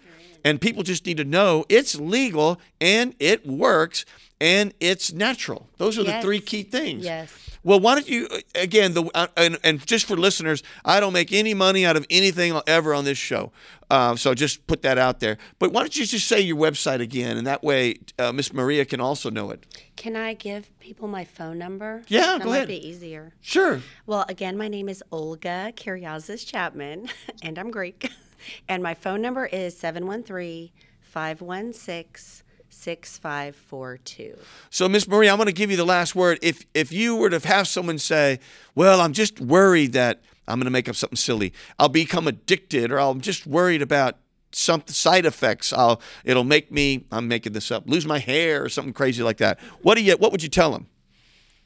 And 0.45 0.61
people 0.61 0.83
just 0.83 1.07
need 1.07 1.17
to 1.19 1.25
know 1.25 1.65
it's 1.69 1.95
legal 1.97 2.61
and 2.81 3.15
it 3.19 3.47
works 3.47 4.05
and 4.41 4.73
it's 4.81 5.13
natural. 5.13 5.69
Those 5.77 5.99
are 5.99 6.05
the 6.05 6.21
three 6.23 6.41
key 6.41 6.63
things. 6.63 7.05
Yes. 7.05 7.51
Well, 7.63 7.79
why 7.79 7.95
don't 7.95 8.09
you 8.09 8.27
again? 8.55 8.95
The 8.95 9.05
uh, 9.15 9.27
and, 9.37 9.59
and 9.63 9.87
just 9.87 10.07
for 10.07 10.17
listeners, 10.17 10.63
I 10.83 10.99
don't 10.99 11.13
make 11.13 11.31
any 11.31 11.53
money 11.53 11.85
out 11.85 11.95
of 11.95 12.07
anything 12.09 12.59
ever 12.67 12.95
on 12.95 13.05
this 13.05 13.19
show, 13.19 13.53
uh, 13.91 14.17
so 14.17 14.33
just 14.33 14.67
put 14.67 14.81
that 14.83 14.97
out 14.97 15.21
there. 15.21 15.37
But 15.59 15.71
why 15.73 15.81
don't 15.83 15.95
you 15.95 16.07
just 16.07 16.27
say 16.27 16.41
your 16.41 16.57
website 16.57 17.01
again, 17.01 17.37
and 17.37 17.47
that 17.47 17.63
way 17.63 17.99
uh, 18.19 18.33
Miss 18.33 18.55
Maria 18.55 18.87
can 18.87 19.01
also 19.01 19.29
know 19.29 19.51
it. 19.51 19.67
Can 19.97 20.17
I 20.17 20.33
give 20.33 20.71
people 20.81 21.07
my 21.07 21.25
phone 21.25 21.59
number? 21.59 22.03
Yeah, 22.09 22.39
that 22.39 22.45
go 22.45 22.49
might 22.49 22.57
ahead. 22.57 22.69
be 22.69 22.89
easier. 22.89 23.35
Sure. 23.43 23.83
Well, 24.07 24.25
again, 24.27 24.57
my 24.57 24.69
name 24.69 24.89
is 24.89 25.05
Olga 25.13 25.75
Kyriazis 25.77 26.47
Chapman, 26.47 27.09
and 27.43 27.59
I'm 27.59 27.71
Greek. 27.71 28.11
And 28.69 28.83
my 28.83 28.95
phone 28.95 29.23
number 29.23 29.47
is 29.47 29.77
713 29.77 30.71
516 31.01 32.45
6542. 32.73 34.39
So, 34.71 34.89
Miss 34.89 35.09
Marie, 35.09 35.29
I'm 35.29 35.37
going 35.37 35.47
to 35.47 35.53
give 35.53 35.71
you 35.71 35.77
the 35.77 35.85
last 35.85 36.15
word. 36.15 36.39
If 36.41 36.65
if 36.73 36.93
you 36.93 37.17
were 37.17 37.31
to 37.31 37.47
have 37.47 37.67
someone 37.67 37.99
say, 37.99 38.39
"Well, 38.75 39.01
I'm 39.01 39.13
just 39.13 39.41
worried 39.41 39.93
that 39.93 40.23
I'm 40.47 40.59
going 40.59 40.67
to 40.67 40.71
make 40.71 40.89
up 40.89 40.97
something 40.97 41.17
silly. 41.17 41.53
I'll 41.79 41.89
become 41.89 42.27
addicted, 42.27 42.91
or 42.91 42.99
I'm 42.99 43.21
just 43.21 43.47
worried 43.47 43.83
about 43.83 44.17
some 44.53 44.83
side 44.87 45.27
effects. 45.27 45.73
I'll 45.73 46.01
it'll 46.25 46.45
make 46.45 46.71
me. 46.73 47.07
I'm 47.13 47.29
making 47.29 47.53
this 47.53 47.71
up. 47.71 47.89
Lose 47.89 48.07
my 48.07 48.19
hair 48.19 48.65
or 48.65 48.69
something 48.69 48.93
crazy 48.93 49.23
like 49.23 49.39
that. 49.39 49.61
What 49.83 49.97
do 49.97 50.03
you? 50.03 50.15
What 50.17 50.33
would 50.33 50.43
you 50.43 50.49
tell 50.49 50.73
them? 50.73 50.87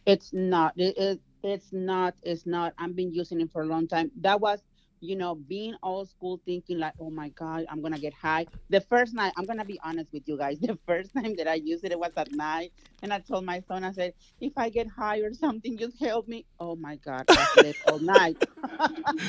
It's 0.07 0.33
not. 0.33 0.75
It, 0.77 0.97
it 0.99 1.21
it's 1.43 1.73
not. 1.73 2.15
It's 2.23 2.47
not. 2.47 2.75
I've 2.79 2.95
been 2.95 3.13
using 3.13 3.41
it 3.41 3.51
for 3.53 3.63
a 3.63 3.67
long 3.67 3.87
time. 3.87 4.11
That 4.21 4.41
was, 4.41 4.63
you 5.05 5.17
know, 5.17 5.35
being 5.35 5.75
old 5.83 6.09
school, 6.09 6.41
thinking 6.47 6.79
like, 6.79 6.95
oh 7.01 7.11
my 7.11 7.29
god, 7.31 7.67
I'm 7.71 7.83
gonna 7.83 7.99
get 7.99 8.15
high. 8.15 8.47
The 8.71 8.81
first 8.81 9.15
night, 9.15 9.33
I'm 9.37 9.47
gonna 9.47 9.65
be 9.65 9.79
honest 9.85 10.13
with 10.13 10.25
you 10.27 10.39
guys. 10.39 10.59
The 10.65 10.79
first 10.87 11.13
time 11.15 11.37
that 11.37 11.47
I 11.49 11.55
used 11.55 11.85
it, 11.85 11.93
it 11.93 11.99
was 11.99 12.13
at 12.17 12.33
night, 12.33 12.73
and 13.03 13.13
I 13.13 13.21
told 13.21 13.45
my 13.45 13.61
son, 13.69 13.85
I 13.85 13.93
said, 13.93 14.15
if 14.41 14.53
I 14.57 14.69
get 14.71 14.89
high 14.89 15.19
or 15.21 15.33
something, 15.33 15.77
just 15.79 15.99
help 16.01 16.29
me. 16.29 16.47
Oh 16.59 16.77
my 16.77 16.97
god, 16.97 17.27
I 17.37 17.45
slept 17.45 17.81
all 17.85 18.01
night. 18.01 18.39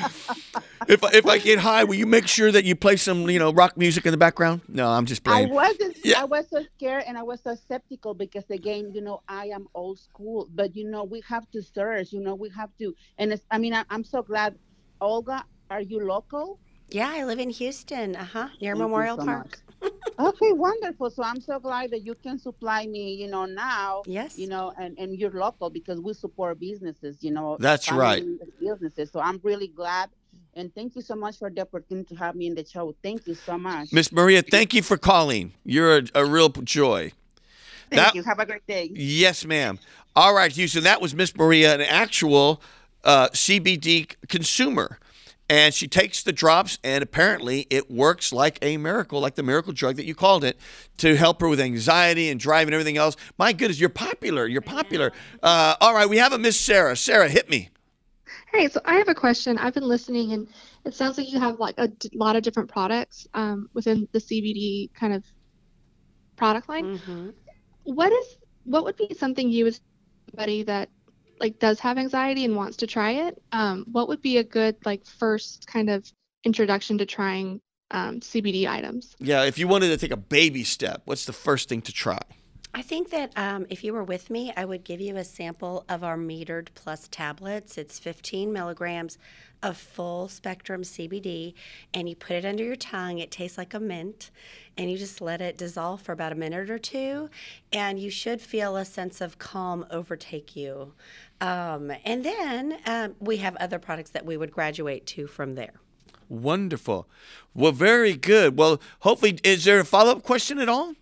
If 0.88 1.02
I- 1.02 1.10
if 1.14 1.26
I 1.26 1.38
get 1.38 1.58
high, 1.58 1.84
will 1.84 1.96
you 1.96 2.06
make 2.06 2.28
sure 2.28 2.52
that 2.52 2.64
you 2.64 2.76
play 2.76 2.96
some 2.96 3.28
you 3.28 3.38
know 3.38 3.52
rock 3.52 3.76
music 3.76 4.06
in 4.06 4.12
the 4.12 4.16
background? 4.16 4.62
No, 4.68 4.88
I'm 4.88 5.04
just 5.06 5.22
I 5.26 5.30
playing. 5.30 5.48
wasn't. 5.50 5.96
Yeah. 6.04 6.22
I 6.22 6.24
was 6.24 6.48
so 6.48 6.62
scared 6.76 7.04
and 7.06 7.18
I 7.18 7.22
was 7.22 7.42
so 7.42 7.54
skeptical 7.54 8.14
because 8.14 8.48
again, 8.50 8.92
you 8.94 9.00
know, 9.00 9.20
I 9.28 9.46
am 9.48 9.66
old 9.74 9.98
school. 9.98 10.48
But 10.54 10.76
you 10.76 10.88
know, 10.88 11.04
we 11.04 11.22
have 11.28 11.50
to 11.52 11.62
search. 11.62 12.12
You 12.12 12.20
know, 12.20 12.34
we 12.34 12.48
have 12.50 12.70
to. 12.78 12.94
And 13.18 13.32
it's, 13.32 13.44
I 13.50 13.58
mean, 13.58 13.74
I, 13.74 13.84
I'm 13.90 14.04
so 14.04 14.22
glad. 14.22 14.56
Olga, 15.00 15.44
are 15.70 15.80
you 15.80 16.00
local? 16.04 16.58
Yeah, 16.90 17.12
I 17.12 17.24
live 17.24 17.38
in 17.38 17.50
Houston, 17.50 18.16
uh 18.16 18.24
huh, 18.24 18.48
near 18.60 18.74
Thank 18.74 18.82
Memorial 18.82 19.18
so 19.18 19.24
Park. 19.24 19.58
Okay, 20.18 20.52
wonderful. 20.52 21.10
So 21.10 21.22
I'm 21.22 21.40
so 21.40 21.58
glad 21.58 21.90
that 21.90 22.00
you 22.00 22.14
can 22.14 22.38
supply 22.38 22.86
me. 22.86 23.12
You 23.14 23.28
know, 23.28 23.44
now. 23.44 24.02
Yes. 24.06 24.38
You 24.38 24.48
know, 24.48 24.72
and 24.78 24.98
and 24.98 25.18
you're 25.18 25.30
local 25.30 25.68
because 25.68 26.00
we 26.00 26.14
support 26.14 26.58
businesses. 26.58 27.22
You 27.22 27.32
know. 27.32 27.56
That's 27.60 27.92
right. 27.92 28.24
Businesses. 28.58 29.10
So 29.10 29.20
I'm 29.20 29.38
really 29.42 29.68
glad. 29.68 30.08
And 30.54 30.74
thank 30.74 30.96
you 30.96 31.02
so 31.02 31.14
much 31.14 31.38
for 31.38 31.50
the 31.50 31.60
opportunity 31.60 32.14
to 32.14 32.18
have 32.18 32.34
me 32.34 32.46
in 32.46 32.54
the 32.54 32.64
show. 32.64 32.94
Thank 33.02 33.26
you 33.26 33.34
so 33.34 33.58
much. 33.58 33.92
Miss 33.92 34.10
Maria, 34.10 34.40
thank 34.40 34.72
you 34.72 34.80
for 34.80 34.96
calling. 34.96 35.52
You're 35.64 35.98
a, 35.98 36.02
a 36.14 36.24
real 36.24 36.48
joy. 36.48 37.12
Thank 37.90 38.02
that- 38.02 38.14
you. 38.14 38.22
Have 38.22 38.38
a 38.38 38.46
great 38.46 38.66
day. 38.66 38.90
Yes, 38.92 39.44
ma'am. 39.44 39.78
All 40.14 40.34
right, 40.34 40.50
Houston. 40.50 40.84
That 40.84 41.02
was 41.02 41.14
Miss 41.14 41.36
Maria, 41.36 41.74
an 41.74 41.82
actual 41.82 42.62
uh, 43.04 43.28
CBD 43.34 44.14
consumer. 44.28 44.98
And 45.48 45.72
she 45.72 45.86
takes 45.86 46.24
the 46.24 46.32
drops, 46.32 46.78
and 46.82 47.04
apparently 47.04 47.68
it 47.70 47.88
works 47.88 48.32
like 48.32 48.58
a 48.62 48.78
miracle, 48.78 49.20
like 49.20 49.36
the 49.36 49.44
miracle 49.44 49.72
drug 49.72 49.94
that 49.96 50.04
you 50.04 50.14
called 50.14 50.42
it, 50.42 50.58
to 50.98 51.16
help 51.16 51.40
her 51.40 51.48
with 51.48 51.60
anxiety 51.60 52.28
and 52.30 52.40
drive 52.40 52.66
and 52.66 52.74
everything 52.74 52.96
else. 52.96 53.16
My 53.38 53.52
goodness, 53.52 53.78
you're 53.78 53.88
popular. 53.88 54.46
You're 54.48 54.60
popular. 54.60 55.12
Uh, 55.42 55.76
all 55.80 55.94
right, 55.94 56.08
we 56.08 56.16
have 56.18 56.32
a 56.32 56.38
Miss 56.38 56.58
Sarah. 56.58 56.96
Sarah, 56.96 57.28
hit 57.28 57.48
me. 57.48 57.70
Hey, 58.52 58.68
so 58.68 58.80
I 58.84 58.96
have 58.96 59.08
a 59.08 59.14
question. 59.14 59.56
I've 59.58 59.74
been 59.74 59.86
listening, 59.86 60.32
and 60.32 60.48
it 60.84 60.94
sounds 60.94 61.16
like 61.18 61.30
you 61.30 61.38
have 61.38 61.58
like 61.60 61.74
a 61.78 61.88
d- 61.88 62.10
lot 62.14 62.34
of 62.36 62.42
different 62.42 62.68
products 62.70 63.26
um, 63.34 63.68
within 63.72 64.08
the 64.12 64.20
CBD 64.20 64.90
kind 64.94 65.14
of 65.14 65.24
product 66.36 66.68
line. 66.68 66.88
hmm 66.88 67.30
What 67.84 68.12
is 68.12 68.38
what 68.64 68.84
would 68.84 68.96
be 68.96 69.14
something 69.14 69.50
you 69.50 69.66
as 69.66 69.80
somebody 70.30 70.62
that 70.64 70.90
like 71.40 71.58
does 71.58 71.80
have 71.80 71.98
anxiety 71.98 72.44
and 72.44 72.56
wants 72.56 72.76
to 72.78 72.86
try 72.86 73.12
it? 73.12 73.40
Um, 73.52 73.84
what 73.90 74.08
would 74.08 74.22
be 74.22 74.38
a 74.38 74.44
good 74.44 74.76
like 74.84 75.06
first 75.06 75.66
kind 75.66 75.90
of 75.90 76.10
introduction 76.44 76.98
to 76.98 77.06
trying 77.06 77.60
um, 77.90 78.20
CBD 78.20 78.68
items? 78.68 79.14
Yeah, 79.18 79.44
if 79.44 79.58
you 79.58 79.68
wanted 79.68 79.88
to 79.88 79.96
take 79.96 80.12
a 80.12 80.16
baby 80.16 80.64
step, 80.64 81.02
what's 81.04 81.24
the 81.24 81.32
first 81.32 81.68
thing 81.68 81.82
to 81.82 81.92
try? 81.92 82.20
I 82.76 82.82
think 82.82 83.08
that 83.08 83.32
um, 83.36 83.64
if 83.70 83.82
you 83.82 83.94
were 83.94 84.04
with 84.04 84.28
me, 84.28 84.52
I 84.54 84.66
would 84.66 84.84
give 84.84 85.00
you 85.00 85.16
a 85.16 85.24
sample 85.24 85.86
of 85.88 86.04
our 86.04 86.18
metered 86.18 86.68
plus 86.74 87.08
tablets. 87.10 87.78
It's 87.78 87.98
15 87.98 88.52
milligrams 88.52 89.16
of 89.62 89.78
full 89.78 90.28
spectrum 90.28 90.82
CBD, 90.82 91.54
and 91.94 92.06
you 92.06 92.14
put 92.14 92.36
it 92.36 92.44
under 92.44 92.62
your 92.62 92.76
tongue. 92.76 93.16
It 93.16 93.30
tastes 93.30 93.56
like 93.56 93.72
a 93.72 93.80
mint, 93.80 94.30
and 94.76 94.90
you 94.90 94.98
just 94.98 95.22
let 95.22 95.40
it 95.40 95.56
dissolve 95.56 96.02
for 96.02 96.12
about 96.12 96.32
a 96.32 96.34
minute 96.34 96.68
or 96.68 96.78
two, 96.78 97.30
and 97.72 97.98
you 97.98 98.10
should 98.10 98.42
feel 98.42 98.76
a 98.76 98.84
sense 98.84 99.22
of 99.22 99.38
calm 99.38 99.86
overtake 99.90 100.54
you. 100.54 100.92
Um, 101.40 101.90
and 102.04 102.26
then 102.26 102.76
um, 102.84 103.14
we 103.20 103.38
have 103.38 103.56
other 103.56 103.78
products 103.78 104.10
that 104.10 104.26
we 104.26 104.36
would 104.36 104.52
graduate 104.52 105.06
to 105.06 105.26
from 105.26 105.54
there. 105.54 105.80
Wonderful. 106.28 107.08
Well, 107.54 107.72
very 107.72 108.12
good. 108.16 108.58
Well, 108.58 108.82
hopefully, 109.00 109.38
is 109.44 109.64
there 109.64 109.80
a 109.80 109.84
follow 109.86 110.12
up 110.12 110.22
question 110.22 110.58
at 110.58 110.68
all? 110.68 110.94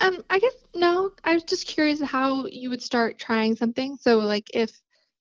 Um, 0.00 0.22
I 0.30 0.38
guess 0.38 0.54
no. 0.74 1.10
I 1.24 1.34
was 1.34 1.44
just 1.44 1.66
curious 1.66 2.00
how 2.00 2.46
you 2.46 2.70
would 2.70 2.82
start 2.82 3.18
trying 3.18 3.56
something. 3.56 3.96
So 4.00 4.18
like 4.18 4.48
if 4.54 4.70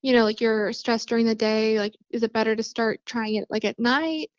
you 0.02 0.14
know 0.14 0.24
like 0.24 0.40
you're 0.40 0.72
stressed 0.74 1.10
during 1.10 1.26
the 1.26 1.36
day, 1.36 1.80
like 1.80 1.96
is 2.12 2.24
it 2.24 2.34
better 2.34 2.56
to 2.56 2.64
start 2.64 3.00
trying 3.06 3.36
it 3.36 3.48
like 3.50 3.66
at 3.66 3.80
night? 3.80 4.30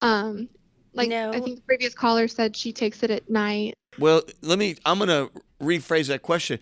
Um, 0.00 0.48
like 0.94 1.08
No. 1.08 1.30
I 1.30 1.40
think 1.40 1.56
the 1.56 1.62
previous 1.62 1.94
caller 1.94 2.28
said 2.28 2.56
she 2.56 2.72
takes 2.72 3.02
it 3.02 3.10
at 3.10 3.28
night. 3.28 3.74
Well, 3.98 4.22
let 4.42 4.58
me. 4.58 4.76
I'm 4.84 4.98
going 4.98 5.08
to 5.08 5.30
rephrase 5.60 6.06
that 6.08 6.22
question. 6.22 6.60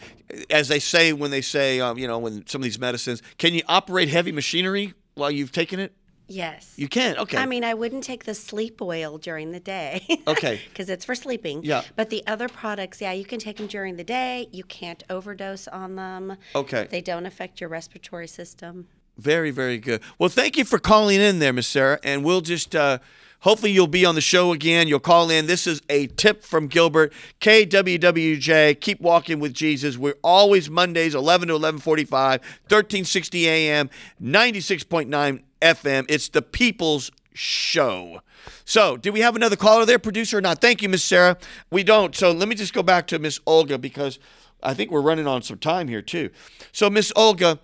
As 0.51 0.68
they 0.68 0.78
say 0.78 1.12
when 1.12 1.30
they 1.30 1.43
say, 1.43 1.80
um, 1.80 1.99
you 1.99 2.09
know, 2.09 2.18
when 2.18 2.47
some 2.47 2.61
of 2.61 2.64
these 2.64 2.78
medicines, 2.78 3.22
can 3.37 3.53
you 3.53 3.62
operate 3.68 4.09
heavy 4.09 4.32
machinery 4.32 4.95
while 5.14 5.30
you've 5.30 5.53
taken 5.53 5.78
it? 5.78 5.93
Yes. 6.29 6.74
You 6.77 6.89
can. 6.89 7.16
Okay. 7.18 7.37
I 7.37 7.47
mean, 7.47 7.62
I 7.64 7.74
wouldn't 7.74 8.03
take 8.05 8.24
the 8.24 8.35
sleep 8.35 8.83
oil 8.83 9.18
during 9.18 9.53
the 9.53 9.61
day. 9.61 10.05
Okay. 10.27 10.61
Because 10.68 10.91
it's 10.91 11.05
for 11.05 11.14
sleeping. 11.14 11.62
Yeah. 11.64 11.83
But 11.95 12.11
the 12.11 12.22
other 12.27 12.49
products, 12.49 13.01
yeah, 13.01 13.12
you 13.12 13.24
can 13.24 13.39
take 13.39 13.57
them 13.57 13.66
during 13.66 13.97
the 13.97 14.05
day. 14.05 14.49
You 14.53 14.64
can't 14.64 15.03
overdose 15.09 15.68
on 15.68 15.97
them. 15.97 16.37
okay. 16.55 16.87
They 16.91 17.01
don't 17.01 17.27
affect 17.27 17.61
your 17.61 17.70
respiratory 17.70 18.29
system. 18.29 18.89
Very, 19.16 19.51
very 19.51 19.79
good. 19.79 20.03
Well, 20.18 20.29
thank 20.29 20.59
you 20.59 20.64
for 20.64 20.79
calling 20.79 21.20
in 21.20 21.39
there, 21.39 21.53
Miss 21.53 21.66
Sarah. 21.66 21.99
And 22.03 22.24
we'll 22.24 22.43
just, 22.43 22.74
uh, 22.77 22.99
hopefully, 23.41 23.72
you'll 23.72 23.87
be 23.87 24.05
on 24.05 24.14
the 24.14 24.20
show 24.20 24.53
again. 24.53 24.89
You'll 24.89 25.01
call 25.01 25.30
in. 25.30 25.47
This 25.47 25.66
is 25.66 25.82
a 25.89 26.07
tip 26.09 26.43
from 26.43 26.66
Gilbert, 26.66 27.12
KWWJ. 27.41 28.80
Keep 28.80 29.01
walking 29.01 29.41
with 29.41 29.55
Jesus. 29.55 29.97
We're 29.97 30.18
always 30.22 30.70
Mondays, 30.70 31.14
11 31.14 31.49
to 31.49 31.55
1145, 31.55 32.41
1360 32.41 33.49
AM, 33.49 33.91
96.9 34.22 35.43
FM. 35.62 36.07
It's 36.09 36.28
the 36.28 36.43
People's 36.43 37.11
Show. 37.34 38.20
So, 38.64 38.97
do 38.97 39.12
we 39.12 39.20
have 39.20 39.37
another 39.37 39.57
caller 39.57 39.84
there, 39.84 39.99
producer, 39.99 40.39
or 40.39 40.41
not? 40.41 40.61
Thank 40.61 40.82
you, 40.82 40.89
Miss 40.89 41.05
Sarah. 41.05 41.37
We 41.70 41.84
don't. 41.84 42.14
So, 42.14 42.30
let 42.30 42.49
me 42.49 42.55
just 42.55 42.72
go 42.72 42.82
back 42.82 43.07
to 43.09 43.18
Miss 43.18 43.41
Olga 43.47 43.78
because 43.78 44.18
I 44.62 44.74
think 44.74 44.91
we're 44.91 45.03
running 45.03 45.26
on 45.26 45.43
some 45.43 45.59
time 45.59 45.89
here, 45.89 46.03
too. 46.03 46.30
So, 46.72 46.89
Miss 46.89 47.12
Olga, 47.14 47.59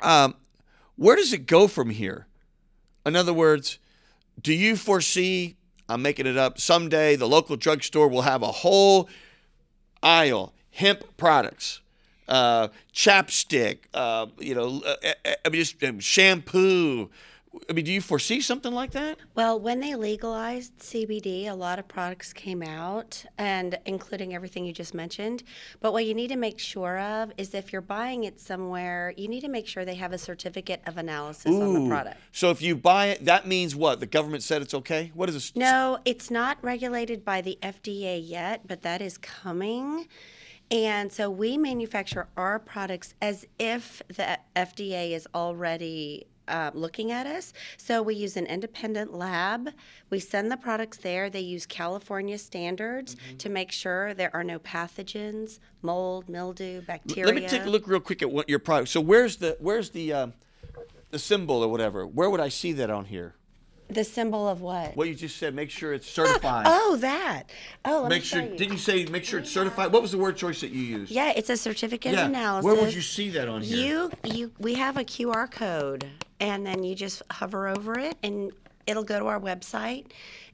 um, 0.00 0.34
where 0.96 1.16
does 1.16 1.32
it 1.32 1.46
go 1.46 1.66
from 1.66 1.90
here? 1.90 2.26
In 3.06 3.16
other 3.16 3.32
words, 3.32 3.78
do 4.40 4.52
you 4.52 4.76
foresee? 4.76 5.56
I'm 5.88 6.02
making 6.02 6.26
it 6.26 6.36
up. 6.36 6.58
Someday 6.58 7.16
the 7.16 7.28
local 7.28 7.56
drugstore 7.56 8.08
will 8.08 8.22
have 8.22 8.42
a 8.42 8.52
whole 8.52 9.08
aisle 10.02 10.54
hemp 10.70 11.04
products, 11.16 11.80
uh, 12.28 12.68
chapstick, 12.92 13.78
uh, 13.94 14.26
you 14.38 14.54
know, 14.54 14.82
uh, 14.84 14.96
uh, 15.24 15.34
I 15.44 15.48
mean, 15.48 15.60
just 15.60 15.82
um, 15.84 16.00
shampoo. 16.00 17.10
I 17.68 17.72
mean, 17.72 17.84
do 17.84 17.92
you 17.92 18.00
foresee 18.00 18.40
something 18.40 18.72
like 18.72 18.90
that? 18.92 19.18
Well, 19.34 19.58
when 19.58 19.80
they 19.80 19.94
legalized 19.94 20.78
CBD, 20.78 21.48
a 21.48 21.54
lot 21.54 21.78
of 21.78 21.88
products 21.88 22.32
came 22.32 22.62
out, 22.62 23.24
and 23.38 23.78
including 23.86 24.34
everything 24.34 24.64
you 24.64 24.72
just 24.72 24.94
mentioned. 24.94 25.42
But 25.80 25.92
what 25.92 26.04
you 26.04 26.14
need 26.14 26.28
to 26.28 26.36
make 26.36 26.58
sure 26.58 26.98
of 26.98 27.32
is 27.36 27.54
if 27.54 27.72
you're 27.72 27.82
buying 27.82 28.24
it 28.24 28.40
somewhere, 28.40 29.14
you 29.16 29.28
need 29.28 29.40
to 29.42 29.48
make 29.48 29.66
sure 29.66 29.84
they 29.84 29.94
have 29.94 30.12
a 30.12 30.18
certificate 30.18 30.82
of 30.86 30.96
analysis 30.96 31.46
on 31.46 31.74
the 31.74 31.88
product. 31.88 32.16
So 32.32 32.50
if 32.50 32.60
you 32.60 32.76
buy 32.76 33.06
it, 33.06 33.24
that 33.24 33.46
means 33.46 33.76
what? 33.76 34.00
The 34.00 34.06
government 34.06 34.42
said 34.42 34.62
it's 34.62 34.74
okay. 34.74 35.12
What 35.14 35.28
is 35.28 35.34
this? 35.34 35.56
No, 35.56 35.98
it's 36.04 36.30
not 36.30 36.58
regulated 36.62 37.24
by 37.24 37.40
the 37.40 37.58
FDA 37.62 38.20
yet, 38.22 38.66
but 38.66 38.82
that 38.82 39.00
is 39.00 39.18
coming. 39.18 40.08
And 40.70 41.12
so 41.12 41.30
we 41.30 41.58
manufacture 41.58 42.28
our 42.36 42.58
products 42.58 43.14
as 43.20 43.46
if 43.58 44.02
the 44.08 44.38
FDA 44.56 45.12
is 45.12 45.28
already 45.34 46.26
uh, 46.48 46.70
looking 46.74 47.12
at 47.12 47.26
us. 47.26 47.52
So 47.76 48.02
we 48.02 48.14
use 48.14 48.36
an 48.36 48.46
independent 48.46 49.14
lab. 49.14 49.70
We 50.10 50.20
send 50.20 50.50
the 50.50 50.56
products 50.56 50.98
there. 50.98 51.30
They 51.30 51.40
use 51.40 51.66
California 51.66 52.38
standards 52.38 53.16
to 53.38 53.48
make 53.48 53.72
sure 53.72 54.14
there 54.14 54.34
are 54.34 54.44
no 54.44 54.58
pathogens, 54.58 55.58
mold, 55.82 56.28
mildew, 56.28 56.82
bacteria. 56.82 57.26
Let 57.26 57.34
me 57.34 57.48
take 57.48 57.64
a 57.64 57.70
look 57.70 57.86
real 57.86 58.00
quick 58.00 58.22
at 58.22 58.30
what 58.30 58.48
your 58.48 58.58
product. 58.58 58.90
So 58.90 59.00
where's 59.00 59.36
the 59.36 59.56
where's 59.60 59.90
the 59.90 60.12
um, 60.12 60.34
the 61.10 61.18
symbol 61.18 61.62
or 61.62 61.68
whatever? 61.68 62.06
Where 62.06 62.30
would 62.30 62.40
I 62.40 62.48
see 62.48 62.72
that 62.72 62.90
on 62.90 63.06
here? 63.06 63.34
The 63.88 64.04
symbol 64.04 64.48
of 64.48 64.60
what? 64.60 64.96
What 64.96 65.08
you 65.08 65.14
just 65.14 65.36
said. 65.36 65.54
Make 65.54 65.70
sure 65.70 65.92
it's 65.92 66.08
certified. 66.08 66.66
Oh, 66.68 66.96
that. 66.96 67.44
Oh, 67.84 68.02
let 68.02 68.08
make 68.08 68.24
sure. 68.24 68.40
you. 68.42 68.56
Didn't 68.56 68.72
you 68.72 68.78
say 68.78 69.04
make 69.06 69.24
sure 69.24 69.38
it's 69.40 69.50
certified? 69.50 69.92
What 69.92 70.02
was 70.02 70.12
the 70.12 70.18
word 70.18 70.36
choice 70.36 70.60
that 70.62 70.70
you 70.70 70.82
used? 70.82 71.10
Yeah, 71.12 71.32
it's 71.36 71.50
a 71.50 71.56
certificate 71.56 72.12
Yeah. 72.12 72.24
of 72.24 72.30
analysis. 72.30 72.64
Where 72.64 72.74
would 72.82 72.94
you 72.94 73.02
see 73.02 73.30
that 73.30 73.48
on 73.48 73.62
here? 73.62 73.76
You 73.76 74.10
you 74.24 74.52
we 74.58 74.74
have 74.74 74.96
a 74.96 75.04
QR 75.04 75.50
code 75.50 76.08
and 76.40 76.66
then 76.66 76.82
you 76.82 76.94
just 76.94 77.22
hover 77.30 77.68
over 77.68 77.98
it 77.98 78.16
and 78.22 78.52
it'll 78.86 79.04
go 79.04 79.18
to 79.18 79.26
our 79.26 79.40
website. 79.40 80.06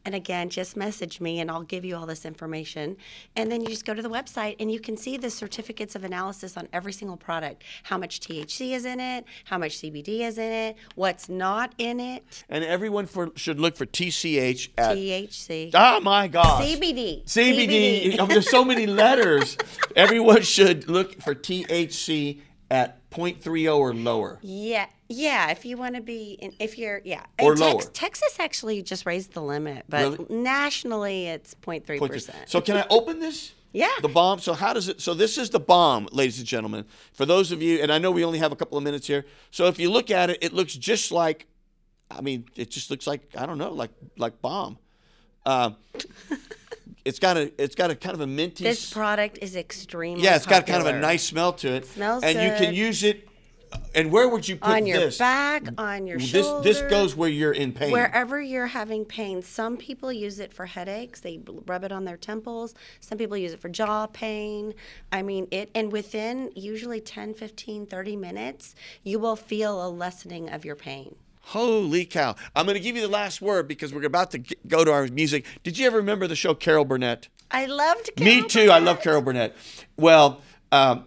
And 0.05 0.15
again, 0.15 0.49
just 0.49 0.77
message 0.77 1.21
me 1.21 1.41
and 1.41 1.51
I'll 1.51 1.63
give 1.63 1.85
you 1.85 1.95
all 1.95 2.07
this 2.07 2.25
information. 2.25 2.97
And 3.37 3.53
then 3.53 3.61
you 3.61 3.69
just 3.69 3.85
go 3.85 3.93
to 3.93 4.01
the 4.01 4.09
website 4.09 4.57
and 4.59 4.73
you 4.73 4.81
can 4.81 4.97
see 4.97 5.17
the 5.19 5.29
certificates 5.29 5.95
of 5.95 6.05
analysis 6.05 6.57
on 6.57 6.69
every 6.73 6.93
single 6.93 7.19
product. 7.19 7.65
How 7.85 7.99
much 7.99 8.21
THC 8.21 8.73
is 8.73 8.85
in 8.87 8.99
it, 8.99 9.25
how 9.45 9.59
much 9.59 9.73
CBD 9.77 10.21
is 10.21 10.39
in 10.39 10.53
it, 10.53 10.77
what's 10.95 11.29
not 11.29 11.75
in 11.77 12.01
it, 12.01 12.25
And 12.49 12.65
everyone 12.65 13.07
for 13.07 13.31
should 13.37 13.61
look 13.61 13.77
for 13.77 13.85
TCH 13.85 14.71
at. 14.79 14.97
THC. 14.97 15.71
oh 15.75 15.79
ah, 15.79 16.01
my 16.03 16.29
gosh. 16.29 16.65
CBD. 16.65 17.25
CBD. 17.27 17.69
Mean, 17.69 18.21
oh, 18.21 18.27
There's 18.27 18.49
so 18.49 18.65
many 18.65 18.87
letters. 18.87 19.59
Everyone 19.97 20.43
should 20.43 20.89
look 20.89 21.21
for 21.21 21.35
THC 21.35 22.41
at 22.71 23.00
0.30 23.11 23.77
or 23.77 23.93
lower. 23.95 24.39
Yeah, 24.43 24.87
yeah. 25.09 25.51
If 25.51 25.65
you 25.65 25.77
want 25.77 25.97
to 25.97 26.01
be, 26.01 26.33
in, 26.41 26.53
if 26.61 26.79
you're, 26.79 27.01
yeah. 27.05 27.25
Or 27.41 27.53
And 27.53 27.61
lower. 27.61 27.83
Texas 27.83 28.37
actually 28.39 28.83
just 28.83 29.05
raised 29.07 29.33
the 29.33 29.43
limit, 29.43 29.85
but 29.89 30.19
Really? 30.19 30.27
nationally 30.29 31.27
it's 31.27 31.55
0.3 31.55 31.99
Point- 31.99 32.13
percent. 32.13 32.49
So 32.49 32.61
can 32.61 32.77
I 32.77 32.87
open 32.89 33.19
this? 33.19 33.53
Yeah. 33.73 33.89
The 34.03 34.09
balm. 34.09 34.41
So 34.41 34.53
how 34.53 34.73
does 34.73 34.89
it? 34.89 35.01
So 35.01 35.15
this 35.15 35.39
is 35.39 35.51
the 35.51 35.61
balm, 35.61 36.09
ladies 36.11 36.39
and 36.39 36.47
gentlemen. 36.47 36.85
For 37.13 37.25
those 37.25 37.53
of 37.53 37.63
you, 37.63 37.81
and 37.81 37.93
I 37.93 37.99
know 37.99 38.11
we 38.11 38.25
only 38.25 38.39
have 38.41 38.51
a 38.51 38.57
couple 38.57 38.77
of 38.77 38.83
minutes 38.83 39.07
here. 39.07 39.25
So 39.53 39.67
if 39.67 39.79
you 39.79 39.91
look 39.91 40.11
at 40.11 40.29
it, 40.31 40.39
it 40.43 40.53
looks 40.53 40.75
just 40.75 41.13
like, 41.13 41.47
I 42.11 42.21
mean, 42.21 42.47
it 42.57 42.69
just 42.71 42.91
looks 42.91 43.07
like 43.07 43.23
I 43.37 43.47
don't 43.47 43.59
know, 43.59 43.73
like 43.73 43.91
like 44.19 44.43
balm. 44.43 44.77
Um, 45.47 45.77
it's 47.11 47.19
got 47.19 47.37
a 47.37 47.53
it's 47.61 47.75
got 47.75 47.91
a 47.91 47.97
kind 47.97 48.15
of 48.15 48.21
a 48.21 48.27
minty. 48.27 48.63
This 48.63 48.93
product 48.93 49.41
is 49.43 49.57
extremely 49.57 50.23
yeah, 50.23 50.37
it's 50.37 50.47
got 50.47 50.65
kind 50.65 50.81
of 50.81 50.87
a 50.87 50.97
nice 50.97 51.25
smell 51.25 51.53
to 51.55 51.69
it. 51.69 51.87
Smells 51.87 52.23
and 52.23 52.41
you 52.41 52.65
can 52.65 52.73
use 52.73 53.03
it. 53.03 53.27
And 53.95 54.13
where 54.13 54.29
would 54.29 54.47
you 54.47 54.57
put 54.57 54.69
on 54.71 54.87
your 54.87 54.99
this? 54.99 55.19
back, 55.19 55.65
on 55.77 56.07
your 56.07 56.19
this 56.19 56.29
shoulder. 56.31 56.63
this 56.63 56.83
goes 56.83 57.17
where 57.17 57.29
you're 57.29 57.53
in 57.53 57.73
pain. 57.73 57.91
Wherever 57.91 58.41
you're 58.41 58.69
having 58.69 59.05
pain, 59.05 59.43
some 59.43 59.77
people 59.77 60.13
use 60.13 60.39
it 60.39 60.53
for 60.53 60.67
headaches. 60.67 61.21
They 61.21 61.41
rub 61.67 61.83
it 61.83 61.91
on 61.91 62.05
their 62.05 62.17
temples. 62.17 62.75
Some 63.01 63.19
people 63.19 63.37
use 63.37 63.53
it 63.53 63.61
for 63.61 63.69
jaw 63.69 64.07
pain. 64.07 64.75
I 65.11 65.23
mean, 65.23 65.49
it, 65.51 65.71
and 65.75 65.93
within 65.93 66.51
usually 66.55 67.01
10, 67.01 67.35
15, 67.35 67.87
30 67.87 68.17
minutes, 68.17 68.75
you 69.05 69.19
will 69.19 69.37
feel 69.37 69.85
a 69.85 69.89
lessening 69.89 70.49
of 70.49 70.65
your 70.65 70.77
pain. 70.77 71.15
Holy 71.41 72.05
cow! 72.05 72.37
I'm 72.55 72.67
going 72.67 72.77
to 72.77 72.81
give 72.81 72.97
you 72.97 73.03
the 73.03 73.09
last 73.09 73.41
word 73.41 73.67
because 73.67 73.93
we're 73.93 74.05
about 74.05 74.31
to 74.33 74.39
go 74.69 74.85
to 74.85 74.93
our 74.93 75.07
music. 75.09 75.45
Did 75.63 75.79
you 75.79 75.87
ever 75.87 75.97
remember 75.97 76.27
the 76.27 76.37
show 76.37 76.55
Carol 76.55 76.85
Burnett? 76.85 77.29
I 77.51 77.67
loved 77.67 78.11
Me 78.19 78.37
Carol 78.37 78.49
too. 78.49 78.71
I 78.71 78.79
love 78.79 79.03
Carol 79.03 79.23
Burnett. 79.23 79.57
Well, 79.97 80.41
um, 80.71 81.07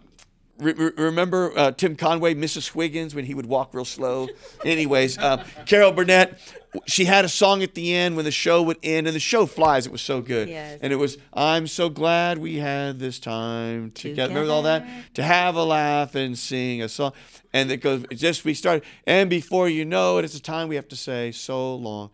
re- 0.60 0.74
remember 0.74 1.58
uh, 1.58 1.72
Tim 1.72 1.96
Conway, 1.96 2.34
Mrs. 2.36 2.76
Wiggins, 2.76 3.16
when 3.16 3.26
he 3.26 3.34
would 3.34 3.46
walk 3.46 3.74
real 3.74 3.86
slow? 3.86 4.28
Anyways, 4.66 5.18
uh, 5.18 5.46
Carol 5.66 5.92
Burnett, 5.92 6.38
she 6.86 7.06
had 7.06 7.26
a 7.26 7.30
song 7.30 7.64
at 7.64 7.74
the 7.76 7.94
end 7.94 8.16
when 8.16 8.26
the 8.26 8.32
show 8.32 8.62
would 8.64 8.78
end, 8.84 9.08
and 9.08 9.16
the 9.16 9.20
show 9.20 9.46
flies. 9.46 9.86
It 9.86 9.92
was 9.92 10.02
so 10.02 10.22
good. 10.22 10.50
Yes. 10.50 10.80
And 10.82 10.92
it 10.92 10.98
was, 10.98 11.18
I'm 11.34 11.68
so 11.68 11.90
glad 11.90 12.38
we 12.38 12.58
had 12.58 13.00
this 13.00 13.20
time 13.20 13.92
together. 13.92 14.34
Remember 14.34 14.52
all 14.52 14.64
that? 14.64 14.86
To 15.16 15.24
have 15.24 15.56
a 15.56 15.64
laugh 15.64 16.16
and 16.16 16.38
sing 16.38 16.82
a 16.82 16.90
song. 16.90 17.14
And 17.54 17.72
it 17.72 17.78
goes, 17.78 18.06
just 18.12 18.44
we 18.46 18.54
started. 18.54 18.84
And 19.06 19.30
before 19.30 19.70
you 19.70 19.86
know 19.86 20.18
it, 20.18 20.26
it's 20.26 20.36
a 20.36 20.42
time 20.42 20.68
we 20.68 20.76
have 20.76 20.88
to 20.90 20.96
say 20.96 21.32
so 21.32 21.76
long. 21.76 22.10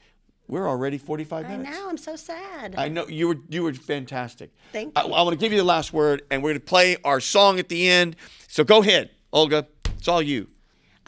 We're 0.48 0.68
already 0.68 0.98
45 0.98 1.46
I 1.46 1.48
minutes. 1.48 1.70
know. 1.70 1.90
I'm 1.90 1.98
so 1.98 2.16
sad. 2.16 2.74
I 2.76 2.90
know 2.90 3.08
you 3.08 3.28
were 3.28 3.38
you 3.50 3.62
were 3.62 3.74
fantastic. 3.74 4.52
Thank 4.74 4.98
I. 4.98 5.02
I 5.02 5.22
want 5.22 5.30
to 5.30 5.38
give 5.38 5.52
you 5.52 5.60
the 5.60 5.64
last 5.64 5.94
word, 5.94 6.24
and 6.32 6.42
we're 6.42 6.50
going 6.50 6.60
to 6.60 6.66
play 6.66 6.98
our 7.04 7.20
song 7.20 7.60
at 7.60 7.70
the 7.70 7.88
end. 7.88 8.16
So 8.48 8.64
go 8.64 8.82
ahead, 8.82 9.12
Olga. 9.32 9.68
It's 9.98 10.08
all 10.08 10.24
you. 10.24 10.48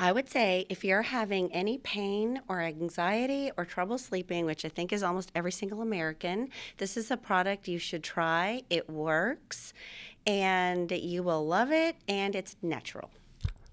I 0.02 0.12
would 0.12 0.28
say 0.28 0.66
if 0.68 0.84
you're 0.84 1.04
having 1.04 1.54
any 1.54 1.78
pain 1.78 2.42
or 2.48 2.60
anxiety 2.60 3.52
or 3.56 3.66
trouble 3.66 4.00
sleeping, 4.00 4.48
which 4.48 4.66
I 4.66 4.70
think 4.70 4.92
is 4.92 5.04
almost 5.04 5.32
every 5.36 5.52
single 5.52 5.80
American, 5.80 6.50
this 6.78 6.98
is 6.98 7.12
a 7.12 7.18
product 7.18 7.68
you 7.68 7.78
should 7.78 8.02
try. 8.02 8.64
It 8.72 8.90
works 8.90 9.76
and 10.26 10.92
you 10.92 11.22
will 11.22 11.46
love 11.46 11.72
it 11.72 11.98
and 12.08 12.34
it's 12.36 12.56
natural. 12.64 13.12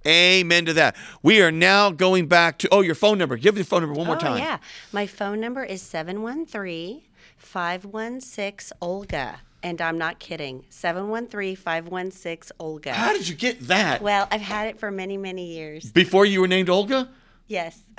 Amen 0.07 0.67
to 0.67 0.75
that. 0.75 0.97
We 1.23 1.41
are 1.41 1.51
now 1.51 1.91
going 1.91 2.29
back 2.29 2.59
to 2.59 2.69
oh 2.71 2.83
your 2.83 2.95
phone 2.95 3.17
number. 3.17 3.39
Give 3.39 3.57
your 3.57 3.65
phone 3.65 3.81
number 3.81 3.97
one 3.97 4.07
more 4.07 4.17
oh, 4.17 4.21
time. 4.21 4.37
yeah. 4.37 4.59
My 4.93 5.07
phone 5.07 5.41
number 5.41 5.65
is 5.65 5.81
713 5.81 7.05
516 7.39 8.77
Olga. 8.83 9.41
And 9.63 9.81
I'm 9.81 9.99
not 9.99 10.19
kidding. 10.19 10.65
713 10.71 11.57
516 11.57 12.57
Olga. 12.61 12.93
How 12.93 13.13
did 13.13 13.29
you 13.29 13.35
get 13.35 13.61
that? 13.63 14.01
Well, 14.03 14.29
I've 14.31 14.41
had 14.41 14.69
it 14.69 14.79
for 14.79 14.91
many, 14.91 15.17
many 15.17 15.47
years. 15.47 15.91
Before 15.91 16.25
you 16.25 16.41
were 16.41 16.49
named 16.49 16.69
Olga? 16.69 17.09
Yes. 17.49 17.83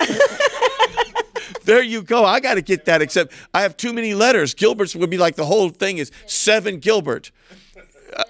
There 1.64 1.82
you 1.82 2.02
go. 2.02 2.24
I 2.24 2.40
got 2.40 2.54
to 2.54 2.62
get 2.62 2.86
that. 2.86 3.02
Except 3.02 3.32
I 3.52 3.62
have 3.62 3.76
too 3.76 3.92
many 3.92 4.14
letters. 4.14 4.54
Gilbert's 4.54 4.96
would 4.96 5.10
be 5.10 5.18
like 5.18 5.36
the 5.36 5.44
whole 5.44 5.68
thing 5.68 5.98
is 5.98 6.10
seven 6.26 6.78
Gilbert. 6.78 7.30
Uh, 8.16 8.24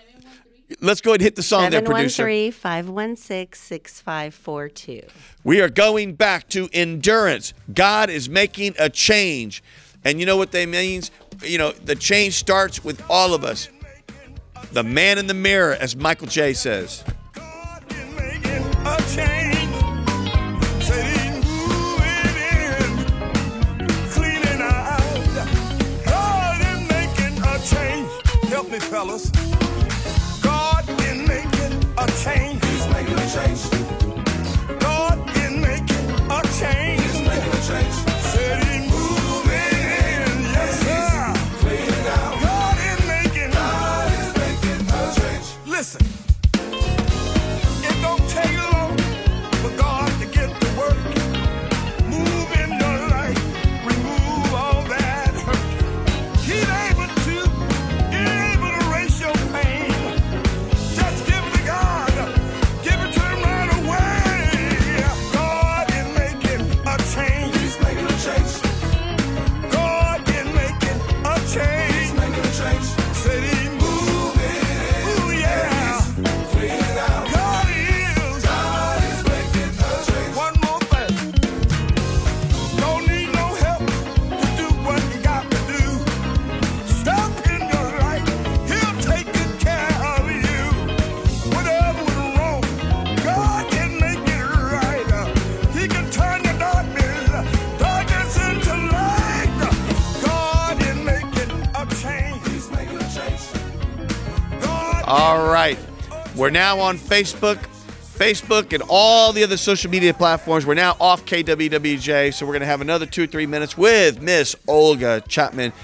let's 0.80 1.00
go 1.00 1.12
ahead 1.12 1.20
and 1.20 1.24
hit 1.24 1.36
the 1.36 1.42
song 1.42 1.70
there, 1.70 1.80
producer. 1.80 2.22
713 2.22 2.52
516 2.52 3.58
6542. 3.58 5.02
We 5.44 5.60
are 5.60 5.68
going 5.68 6.14
back 6.14 6.48
to 6.50 6.68
endurance. 6.72 7.54
God 7.72 8.10
is 8.10 8.28
making 8.28 8.74
a 8.78 8.90
change. 8.90 9.62
And 10.04 10.18
you 10.18 10.26
know 10.26 10.36
what 10.36 10.52
that 10.52 10.68
means? 10.68 11.10
You 11.42 11.58
know, 11.58 11.72
the 11.72 11.94
change 11.94 12.34
starts 12.34 12.84
with 12.84 13.02
all 13.08 13.34
of 13.34 13.44
us. 13.44 13.68
The 14.72 14.82
man 14.82 15.18
in 15.18 15.26
the 15.26 15.34
mirror, 15.34 15.74
as 15.74 15.96
Michael 15.96 16.26
J 16.26 16.52
says. 16.52 17.02
a 29.10 29.49
We're 106.40 106.48
now 106.48 106.80
on 106.80 106.96
Facebook, 106.96 107.58
Facebook, 108.16 108.72
and 108.72 108.82
all 108.88 109.34
the 109.34 109.44
other 109.44 109.58
social 109.58 109.90
media 109.90 110.14
platforms. 110.14 110.64
We're 110.64 110.72
now 110.72 110.96
off 110.98 111.26
KWWJ, 111.26 112.32
so 112.32 112.46
we're 112.46 112.52
going 112.52 112.60
to 112.60 112.66
have 112.66 112.80
another 112.80 113.04
two 113.04 113.24
or 113.24 113.26
three 113.26 113.44
minutes 113.44 113.76
with 113.76 114.22
Miss 114.22 114.56
Olga 114.66 115.22
Chapman, 115.28 115.74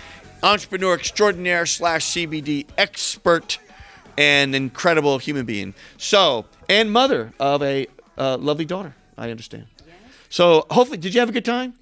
entrepreneur 0.43 0.95
extraordinaire 0.95 1.67
slash 1.67 2.07
CBD 2.07 2.65
expert 2.79 3.59
and 4.17 4.55
incredible 4.55 5.19
human 5.19 5.45
being. 5.45 5.75
So, 5.99 6.47
and 6.71 6.91
mother 6.91 7.35
of 7.39 7.63
a 7.63 7.87
uh, 8.17 8.39
lovely 8.39 8.65
daughter, 8.65 8.95
I 9.19 9.31
understand. 9.31 9.67
So, 10.31 10.65
hopefully, 10.71 10.97
did 10.97 11.13
you 11.13 11.21
have 11.21 11.29
a 11.29 11.33
good 11.33 11.45
time? 11.45 11.75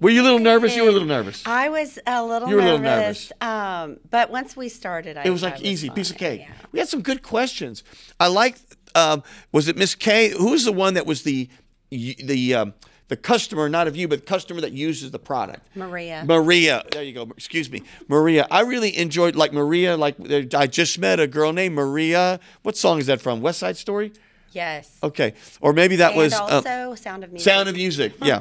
Were 0.00 0.10
you 0.10 0.22
a 0.22 0.24
little 0.24 0.38
nervous? 0.38 0.74
You 0.76 0.82
were 0.84 0.88
a 0.90 0.92
little 0.92 1.08
nervous. 1.08 1.42
I 1.46 1.68
was 1.68 1.98
a 2.06 2.24
little 2.24 2.48
You 2.48 2.56
were 2.56 2.60
a 2.62 2.64
little 2.64 2.78
nervous. 2.80 3.32
Um, 3.40 3.98
but 4.10 4.30
once 4.30 4.56
we 4.56 4.68
started, 4.68 5.16
I, 5.16 5.24
It 5.24 5.30
was 5.30 5.42
I 5.44 5.50
like 5.50 5.62
easy, 5.62 5.90
piece 5.90 6.10
of 6.10 6.16
cake. 6.18 6.40
yeah. 6.42 6.52
We 6.72 6.78
had 6.78 6.88
some 6.88 7.02
good 7.02 7.22
questions. 7.22 7.82
I 8.20 8.28
like. 8.28 8.56
Um, 8.94 9.22
was 9.52 9.68
it 9.68 9.76
Miss 9.76 9.94
K? 9.94 10.30
Who 10.30 10.50
was 10.50 10.64
the 10.64 10.72
one 10.72 10.94
that 10.94 11.06
was 11.06 11.22
the 11.22 11.48
the 11.90 12.54
um, 12.54 12.74
the 13.08 13.16
customer, 13.16 13.68
not 13.68 13.86
of 13.86 13.96
you, 13.96 14.08
but 14.08 14.20
the 14.20 14.24
customer 14.26 14.60
that 14.60 14.72
uses 14.72 15.10
the 15.10 15.18
product? 15.18 15.66
Maria. 15.74 16.24
Maria. 16.26 16.82
There 16.90 17.02
you 17.02 17.12
go. 17.12 17.22
Excuse 17.36 17.70
me, 17.70 17.82
Maria. 18.08 18.46
I 18.50 18.60
really 18.62 18.96
enjoyed 18.96 19.36
like 19.36 19.52
Maria. 19.52 19.96
Like 19.96 20.16
I 20.54 20.66
just 20.66 20.98
met 20.98 21.20
a 21.20 21.26
girl 21.26 21.52
named 21.52 21.74
Maria. 21.74 22.40
What 22.62 22.76
song 22.76 22.98
is 22.98 23.06
that 23.06 23.20
from? 23.20 23.40
West 23.40 23.58
Side 23.60 23.76
Story. 23.76 24.12
Yes. 24.52 24.98
Okay, 25.02 25.34
or 25.60 25.72
maybe 25.72 25.96
that 25.96 26.12
and 26.12 26.18
was 26.18 26.32
uh, 26.32 26.44
also 26.44 26.94
Sound 26.94 27.24
of 27.24 27.32
Music. 27.32 27.44
Sound 27.44 27.68
of 27.68 27.76
Music. 27.76 28.12
Yeah. 28.22 28.40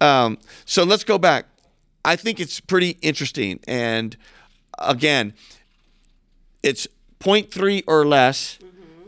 um, 0.00 0.38
so 0.64 0.84
let's 0.84 1.04
go 1.04 1.18
back. 1.18 1.46
I 2.04 2.16
think 2.16 2.40
it's 2.40 2.60
pretty 2.60 2.96
interesting. 3.02 3.60
And 3.66 4.16
again, 4.78 5.34
it's 6.62 6.86
0.3 7.20 7.82
or 7.86 8.06
less. 8.06 8.58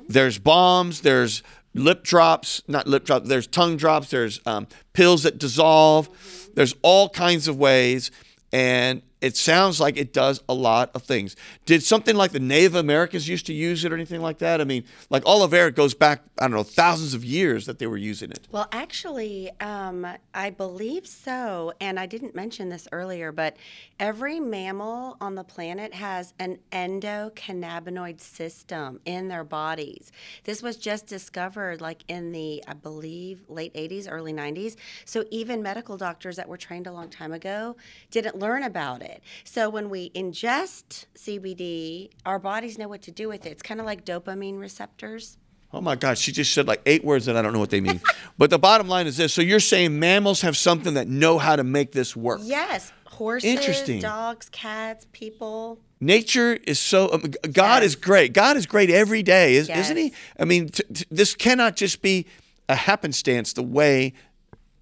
There's 0.09 0.39
balms, 0.39 1.03
there's 1.03 1.43
lip 1.73 2.03
drops, 2.03 2.63
not 2.67 2.87
lip 2.87 3.05
drops, 3.05 3.29
there's 3.29 3.47
tongue 3.47 3.77
drops, 3.77 4.11
there's 4.11 4.41
um, 4.45 4.67
pills 4.93 5.23
that 5.23 5.39
dissolve. 5.39 6.09
There's 6.55 6.75
all 6.83 7.09
kinds 7.09 7.47
of 7.49 7.57
ways. 7.57 8.11
And 8.53 9.03
it 9.21 9.37
sounds 9.37 9.81
like 9.81 9.97
it 9.97 10.13
does 10.13 10.43
a 10.49 10.55
lot 10.55 10.91
of 10.95 11.03
things. 11.03 11.37
Did 11.67 11.83
something 11.83 12.17
like 12.17 12.33
the 12.33 12.41
Native 12.41 12.75
Americans 12.75 13.29
used 13.29 13.47
to 13.47 13.53
use 13.53 13.85
it 13.85 13.93
or 13.93 13.95
anything 13.95 14.21
like 14.21 14.39
that? 14.39 14.61
I 14.61 14.65
mean, 14.65 14.85
like 15.11 15.25
Oliveira 15.27 15.73
goes 15.73 15.95
back, 15.95 16.23
I 16.39 16.45
don't 16.45 16.53
know, 16.53 16.63
thousands 16.63 17.15
of 17.15 17.25
years 17.25 17.67
that 17.67 17.79
they 17.79 17.87
were 17.87 17.97
using 17.97 18.31
it. 18.31 18.49
Well, 18.51 18.69
actually, 18.73 19.51
um, 19.61 20.07
I 20.33 20.51
believe 20.51 21.07
so. 21.07 21.73
And 21.81 22.01
I 22.01 22.07
didn't 22.07 22.35
mention 22.35 22.71
this 22.71 22.89
earlier, 22.93 23.31
but 23.33 23.57
every 23.99 24.41
mammal 24.41 25.17
on 25.21 25.35
the 25.35 25.45
planet 25.45 25.95
has 25.95 26.33
an 26.39 26.59
endocannabinoid 26.73 28.21
system 28.21 29.01
in 29.05 29.29
their 29.29 29.45
bodies. 29.45 30.13
This 30.45 30.63
was 30.63 30.77
just 30.77 31.07
discovered 31.07 31.81
like 31.81 32.05
in 32.09 32.33
the, 32.33 32.65
I 32.67 32.73
believe, 32.73 33.43
late 33.49 33.75
80s, 33.75 34.07
early 34.11 34.33
90s. 34.33 34.77
So 35.05 35.25
even 35.31 35.63
medical 35.63 35.97
doctors 35.97 36.37
that 36.37 36.49
were 36.49 36.57
trained 36.57 36.87
a 36.87 36.93
long 36.93 37.11
time 37.11 37.33
ago 37.33 37.77
didn't 38.11 38.39
learn 38.39 38.63
about 38.63 39.03
it. 39.03 39.10
So 39.45 39.69
when 39.71 39.91
we 39.91 40.11
ingest 40.11 41.07
CBD, 41.17 42.11
our 42.25 42.39
bodies 42.39 42.79
know 42.79 42.89
what 42.89 43.03
to 43.03 43.11
do 43.11 43.29
with 43.29 43.47
it. 43.47 43.51
It's 43.51 43.63
kind 43.63 43.81
of 43.81 43.87
like 43.87 44.05
dopamine 44.05 44.59
receptors. 44.61 45.37
Oh 45.73 45.81
my 45.81 45.95
God, 45.95 46.19
she 46.19 46.33
just 46.33 46.53
said 46.53 46.67
like 46.67 46.83
eight 46.85 47.05
words 47.05 47.27
that 47.27 47.37
I 47.37 47.43
don't 47.43 47.53
know 47.53 47.61
what 47.61 47.71
they 47.71 47.81
mean. 47.81 48.01
but 48.39 48.51
the 48.51 48.59
bottom 48.59 48.89
line 48.89 49.07
is 49.07 49.17
this: 49.17 49.33
so 49.33 49.41
you're 49.41 49.61
saying 49.61 49.99
mammals 49.99 50.41
have 50.41 50.57
something 50.57 50.95
that 50.95 51.07
know 51.07 51.39
how 51.39 51.55
to 51.55 51.63
make 51.63 51.93
this 51.93 52.17
work? 52.17 52.41
Yes, 52.43 52.93
horses, 53.07 53.51
Interesting. 53.51 54.01
dogs, 54.01 54.49
cats, 54.49 55.07
people. 55.13 55.79
Nature 56.01 56.55
is 56.55 56.81
so. 56.81 57.13
Um, 57.13 57.33
God 57.53 57.85
is 57.85 57.95
great. 57.95 58.33
God 58.33 58.57
is 58.57 58.67
great 58.67 58.91
every 58.91 59.23
day, 59.23 59.55
is, 59.55 59.69
isn't 59.69 59.97
He? 59.97 60.13
I 60.39 60.45
mean, 60.45 60.71
t- 60.71 60.83
t- 60.93 61.05
this 61.11 61.35
cannot 61.35 61.77
just 61.77 62.03
be 62.03 62.27
a 62.69 62.75
happenstance. 62.75 63.53
The 63.53 63.63
way 63.63 64.15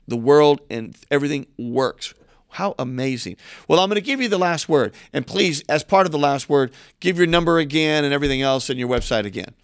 the 0.06 0.16
world 0.16 0.62
and 0.70 0.96
everything 1.10 1.46
works. 1.58 2.14
How 2.50 2.74
amazing. 2.78 3.36
Well, 3.66 3.80
I'm 3.80 3.88
going 3.88 3.96
to 3.96 4.00
give 4.00 4.20
you 4.20 4.28
the 4.28 4.38
last 4.38 4.68
word. 4.68 4.94
And 5.12 5.26
please, 5.26 5.62
as 5.68 5.84
part 5.84 6.06
of 6.06 6.12
the 6.12 6.18
last 6.18 6.48
word, 6.48 6.72
give 7.00 7.18
your 7.18 7.26
number 7.26 7.58
again 7.58 8.04
and 8.04 8.14
everything 8.14 8.42
else 8.42 8.70
and 8.70 8.78
your 8.78 8.88
website 8.88 9.24
again. 9.24 9.54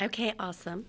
Okay, 0.00 0.32
awesome. 0.38 0.86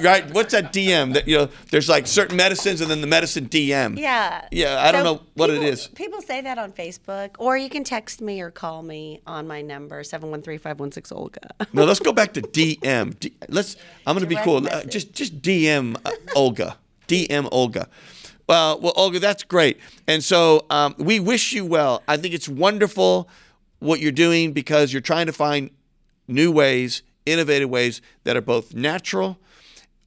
right. 0.04 0.30
What's 0.34 0.54
that 0.54 0.74
DM? 0.74 1.14
That 1.14 1.28
you 1.28 1.38
know, 1.38 1.50
there's 1.72 1.90
like 1.90 2.08
certain 2.08 2.38
medicines 2.38 2.82
and 2.82 2.90
then 2.90 3.02
the 3.02 3.08
medicine 3.08 3.48
DM. 3.48 3.98
Yeah. 3.98 4.48
Yeah, 4.52 4.82
I 4.82 4.92
don't 4.92 5.04
know 5.04 5.22
what 5.36 5.50
people, 5.50 5.64
it 5.64 5.70
is. 5.70 5.88
People 5.88 6.22
say 6.22 6.42
that 6.42 6.58
on 6.58 6.72
Facebook, 6.72 7.32
or 7.40 7.58
you 7.58 7.70
can 7.70 7.84
text 7.84 8.22
me 8.22 8.42
or 8.42 8.52
call 8.52 8.84
me 8.84 9.22
on 9.26 9.48
my 9.48 9.62
number, 9.62 10.04
713-516 10.04 11.12
Olga. 11.16 11.40
No, 11.74 11.86
let's 11.86 12.00
go 12.00 12.14
back 12.14 12.34
to 12.34 12.42
DM. 12.42 13.20
D- 13.20 13.34
let's. 13.50 13.76
I'm 14.06 14.16
going 14.16 14.28
to 14.28 14.36
be 14.36 14.42
cool. 14.44 14.68
Uh, 14.68 14.84
just 14.84 15.14
just 15.14 15.42
DM 15.42 15.98
uh, 16.06 16.12
Olga. 16.36 16.78
DM 17.08 17.48
Olga. 17.52 17.88
Well, 18.48 18.80
well, 18.80 18.94
Olga, 18.96 19.20
that's 19.20 19.44
great. 19.44 19.80
And 20.08 20.24
so 20.24 20.66
um, 20.70 20.96
we 20.98 21.20
wish 21.20 21.52
you 21.52 21.66
well. 21.66 22.02
I 22.08 22.18
think 22.18 22.34
it's 22.34 22.48
wonderful 22.48 23.30
what 23.80 24.00
you're 24.00 24.12
doing 24.12 24.54
because 24.54 24.94
you're 24.94 25.02
trying 25.02 25.26
to 25.26 25.34
find 25.34 25.70
new 26.28 26.52
ways, 26.52 27.04
innovative 27.26 27.70
ways 27.70 28.02
that 28.24 28.38
are 28.38 28.42
both 28.42 28.74
natural, 28.74 29.38